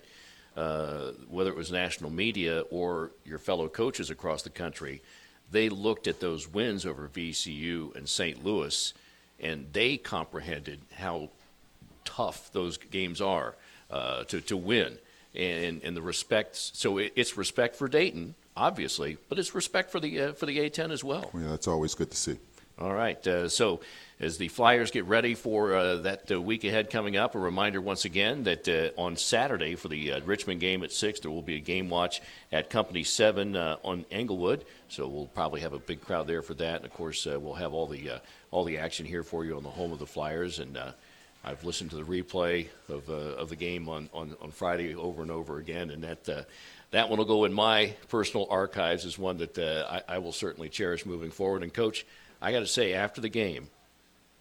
uh, 0.56 1.12
whether 1.30 1.50
it 1.50 1.56
was 1.56 1.72
national 1.72 2.12
media 2.12 2.62
or 2.70 3.12
your 3.26 3.40
fellow 3.40 3.70
coaches 3.70 4.12
across 4.12 4.44
the 4.44 4.50
country, 4.52 5.02
they 5.50 5.68
looked 5.70 6.08
at 6.08 6.20
those 6.20 6.48
wins 6.48 6.86
over 6.86 7.08
VCU 7.08 7.96
and 7.96 8.08
St. 8.08 8.44
Louis, 8.44 8.94
and 9.40 9.68
they 9.74 9.98
comprehended 9.98 10.82
how 10.96 11.30
tough 12.06 12.52
those 12.52 12.78
games 12.78 13.20
are 13.20 13.56
uh, 13.90 14.26
to 14.26 14.40
to 14.42 14.56
win, 14.56 15.00
and 15.34 15.82
and 15.84 15.98
the 15.98 16.04
respect. 16.04 16.56
So 16.56 17.00
it, 17.00 17.14
it's 17.16 17.36
respect 17.36 17.76
for 17.76 17.88
Dayton 17.88 18.36
obviously, 18.62 19.18
but 19.28 19.40
it's 19.40 19.56
respect 19.56 19.92
for 19.92 20.00
the 20.00 20.22
uh, 20.22 20.34
for 20.34 20.46
the 20.46 20.58
A10 20.60 20.92
as 20.92 21.04
well. 21.04 21.32
Yeah, 21.34 21.50
that's 21.50 21.68
always 21.68 21.96
good 21.96 22.12
to 22.12 22.18
see. 22.18 22.38
All 22.80 22.94
right. 22.94 23.26
Uh, 23.28 23.48
so 23.48 23.82
as 24.20 24.38
the 24.38 24.48
Flyers 24.48 24.90
get 24.90 25.06
ready 25.06 25.36
for 25.36 25.76
uh, 25.76 25.96
that 25.98 26.32
uh, 26.32 26.42
week 26.42 26.64
ahead 26.64 26.90
coming 26.90 27.16
up, 27.16 27.36
a 27.36 27.40
reminder 27.40 27.80
once 27.80 28.06
again 28.06 28.44
that 28.46 28.68
uh, 28.68 29.00
on 29.00 29.18
Saturday 29.18 29.76
for 29.76 29.88
the 29.88 30.14
uh, 30.14 30.22
Richmond 30.22 30.62
game 30.62 30.84
at 30.84 30.92
6, 30.92 31.20
there 31.20 31.30
will 31.30 31.44
be 31.44 31.58
a 31.58 31.60
game 31.60 31.90
watch 31.90 32.22
at 32.52 32.72
Company 32.72 33.04
7 33.04 33.56
uh, 33.56 33.78
on 33.84 34.06
Englewood. 34.10 34.66
So 34.88 35.08
we'll 35.08 35.28
probably 35.28 35.62
have 35.62 35.74
a 35.74 35.80
big 35.80 36.02
crowd 36.02 36.26
there 36.26 36.42
for 36.42 36.56
that. 36.56 36.78
And, 36.78 36.86
of 36.86 36.94
course, 36.94 37.26
we'll 37.26 37.54
have 37.54 37.74
all 37.74 37.86
the, 37.86 38.20
all 38.50 38.64
the 38.64 38.80
action 38.80 39.06
here 39.06 39.24
for 39.24 39.46
you 39.46 39.58
on 39.58 39.64
the 39.64 39.70
home 39.70 39.92
of 39.92 40.00
the 40.00 40.08
Flyers. 40.08 40.58
And 40.58 40.78
I've 41.44 41.64
listened 41.64 41.92
to 41.92 41.98
the 41.98 42.04
replay 42.04 42.68
of, 42.90 43.10
of 43.10 43.50
the 43.50 43.56
game 43.56 43.90
on, 43.90 44.10
on, 44.12 44.36
on 44.42 44.50
Friday 44.52 44.96
over 44.96 45.22
and 45.22 45.30
over 45.30 45.60
again, 45.60 45.92
and 45.92 46.04
that 46.04 46.48
that 46.92 47.10
one 47.10 47.18
will 47.18 47.26
go 47.26 47.46
in 47.46 47.54
my 47.54 47.94
personal 48.10 48.48
archives 48.50 49.06
as 49.06 49.18
one 49.18 49.38
that 49.38 49.58
uh, 49.58 50.02
I, 50.08 50.16
I, 50.16 50.18
will 50.20 50.34
certainly 50.34 50.70
cherish 50.70 51.06
moving 51.06 51.32
forward. 51.32 51.64
And, 51.64 51.74
Coach, 51.74 52.06
I 52.42 52.52
got 52.52 52.60
to 52.60 52.68
say, 52.68 52.94
after 52.94 53.22
the 53.22 53.30
game, 53.30 53.70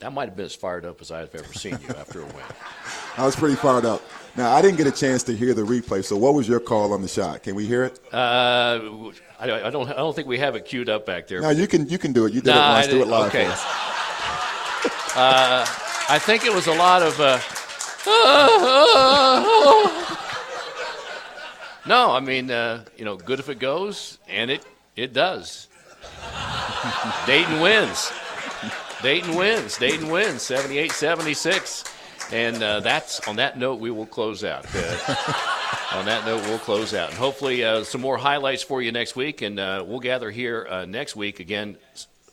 that 0.01 0.13
might 0.13 0.29
have 0.29 0.37
been 0.37 0.47
as 0.47 0.55
fired 0.55 0.85
up 0.85 1.01
as 1.01 1.11
I've 1.11 1.35
ever 1.35 1.53
seen 1.53 1.79
you 1.81 1.89
after 1.95 2.21
a 2.21 2.25
win. 2.25 2.45
I 3.17 3.25
was 3.25 3.37
pretty 3.37 3.55
fired 3.55 3.85
up. 3.85 4.03
Now, 4.37 4.53
I 4.53 4.63
didn't 4.63 4.79
get 4.79 4.87
a 4.87 4.93
chance 4.93 5.23
to 5.25 5.37
hear 5.37 5.55
the 5.55 5.63
replay, 5.63 6.05
so 6.05 6.17
what 6.17 6.35
was 6.35 6.49
your 6.49 6.61
call 6.61 6.93
on 6.93 7.03
the 7.03 7.09
shot? 7.09 7.43
Can 7.43 7.55
we 7.55 7.67
hear 7.67 7.85
it? 7.85 8.01
Uh, 8.13 9.11
I, 9.39 9.67
I, 9.67 9.71
don't. 9.71 9.89
I 9.91 9.95
don't 9.95 10.15
think 10.15 10.29
we 10.29 10.39
have 10.39 10.55
it 10.55 10.65
queued 10.65 10.89
up 10.89 11.05
back 11.05 11.27
there. 11.27 11.41
No, 11.41 11.51
you 11.51 11.67
can. 11.67 11.89
You 11.89 11.99
can 11.99 12.13
do 12.13 12.27
it. 12.27 12.33
You 12.33 12.41
did 12.41 12.55
nah, 12.55 12.71
it 12.71 12.75
once. 12.75 12.87
Do 12.87 13.03
it 13.03 13.09
live 13.09 13.29
okay. 13.29 13.47
Uh, 15.17 15.67
I 16.09 16.19
think 16.21 16.45
it 16.45 16.55
was 16.55 16.69
a 16.69 16.75
lot 16.75 17.03
of. 17.03 17.19
Uh, 17.21 17.41
No, 21.87 22.13
I 22.13 22.21
mean, 22.21 22.51
uh, 22.51 22.85
you 22.97 23.05
know, 23.05 23.17
good 23.17 23.41
if 23.41 23.49
it 23.49 23.59
goes, 23.59 24.19
and 24.29 24.51
it 24.51 24.65
it 24.97 25.13
does. 25.13 25.69
Dayton 27.27 27.61
wins. 27.61 28.13
Dayton 29.03 29.35
wins. 29.35 29.79
Dayton 29.79 30.09
wins 30.11 30.43
78 30.43 30.93
76. 30.93 31.85
And 32.33 32.63
uh, 32.63 32.81
that's 32.81 33.27
on 33.27 33.37
that 33.37 33.59
note, 33.59 33.81
we 33.81 33.91
will 33.91 34.07
close 34.07 34.45
out. 34.45 34.67
Uh, 34.75 35.15
on 35.93 36.05
that 36.07 36.25
note, 36.27 36.43
we'll 36.45 36.59
close 36.59 36.95
out. 36.95 37.09
And 37.11 37.19
hopefully, 37.19 37.65
uh, 37.65 37.83
some 37.83 38.01
more 38.01 38.19
highlights 38.19 38.63
for 38.63 38.81
you 38.83 38.93
next 38.93 39.17
week. 39.17 39.43
And 39.43 39.59
uh, 39.59 39.85
we'll 39.87 40.01
gather 40.01 40.31
here 40.31 40.67
uh, 40.69 40.85
next 40.85 41.17
week 41.17 41.41
again. 41.41 41.77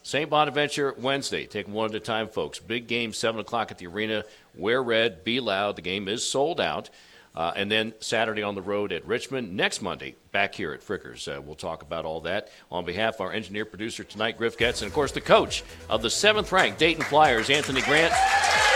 St. 0.03 0.29
Bonaventure 0.29 0.93
Wednesday. 0.99 1.45
Take 1.45 1.67
one 1.67 1.89
at 1.89 1.95
a 1.95 1.99
time, 1.99 2.27
folks. 2.27 2.59
Big 2.59 2.87
game, 2.87 3.11
7 3.11 3.41
o'clock 3.41 3.71
at 3.71 3.77
the 3.77 3.87
arena. 3.87 4.23
Wear 4.55 4.81
red, 4.81 5.23
be 5.23 5.39
loud. 5.39 5.75
The 5.75 5.81
game 5.81 6.07
is 6.07 6.23
sold 6.23 6.61
out. 6.61 6.89
Uh, 7.37 7.53
and 7.55 7.69
then 7.69 7.93
Saturday 7.99 8.41
on 8.41 8.55
the 8.55 8.63
road 8.63 8.91
at 8.91 9.05
Richmond. 9.05 9.55
Next 9.55 9.79
Monday, 9.83 10.15
back 10.31 10.55
here 10.55 10.73
at 10.73 10.81
Frickers. 10.81 11.27
Uh, 11.27 11.39
we'll 11.39 11.53
talk 11.53 11.83
about 11.83 12.03
all 12.03 12.21
that. 12.21 12.49
On 12.71 12.83
behalf 12.83 13.13
of 13.15 13.21
our 13.21 13.31
engineer 13.31 13.63
producer 13.63 14.03
tonight, 14.03 14.39
Griff 14.39 14.57
Getz, 14.57 14.81
and 14.81 14.87
of 14.87 14.93
course 14.95 15.11
the 15.11 15.21
coach 15.21 15.63
of 15.87 16.01
the 16.01 16.09
seventh 16.09 16.51
ranked 16.51 16.79
Dayton 16.79 17.03
Flyers, 17.03 17.51
Anthony 17.51 17.81
Grant. 17.81 18.11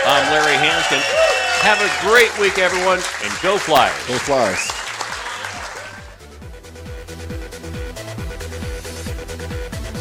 I'm 0.06 0.30
Larry 0.30 0.54
Hansgen. 0.54 1.02
Have 1.62 1.80
a 1.80 2.08
great 2.08 2.38
week, 2.38 2.56
everyone, 2.58 3.00
and 3.24 3.42
go 3.42 3.58
Flyers. 3.58 4.06
Go 4.06 4.18
Flyers. 4.18 4.82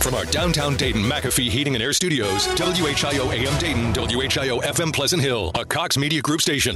From 0.02 0.16
our 0.16 0.26
downtown 0.26 0.76
Dayton 0.76 1.04
McAfee 1.04 1.50
Heating 1.50 1.76
and 1.76 1.84
Air 1.84 1.94
Studios, 1.94 2.48
WHIO 2.48 3.32
AM 3.32 3.60
Dayton, 3.60 3.94
WHIO 3.94 4.62
FM 4.62 4.92
Pleasant 4.92 5.22
Hill, 5.22 5.52
a 5.56 5.64
Cox 5.64 5.96
Media 5.96 6.22
Group 6.22 6.42
station. 6.42 6.76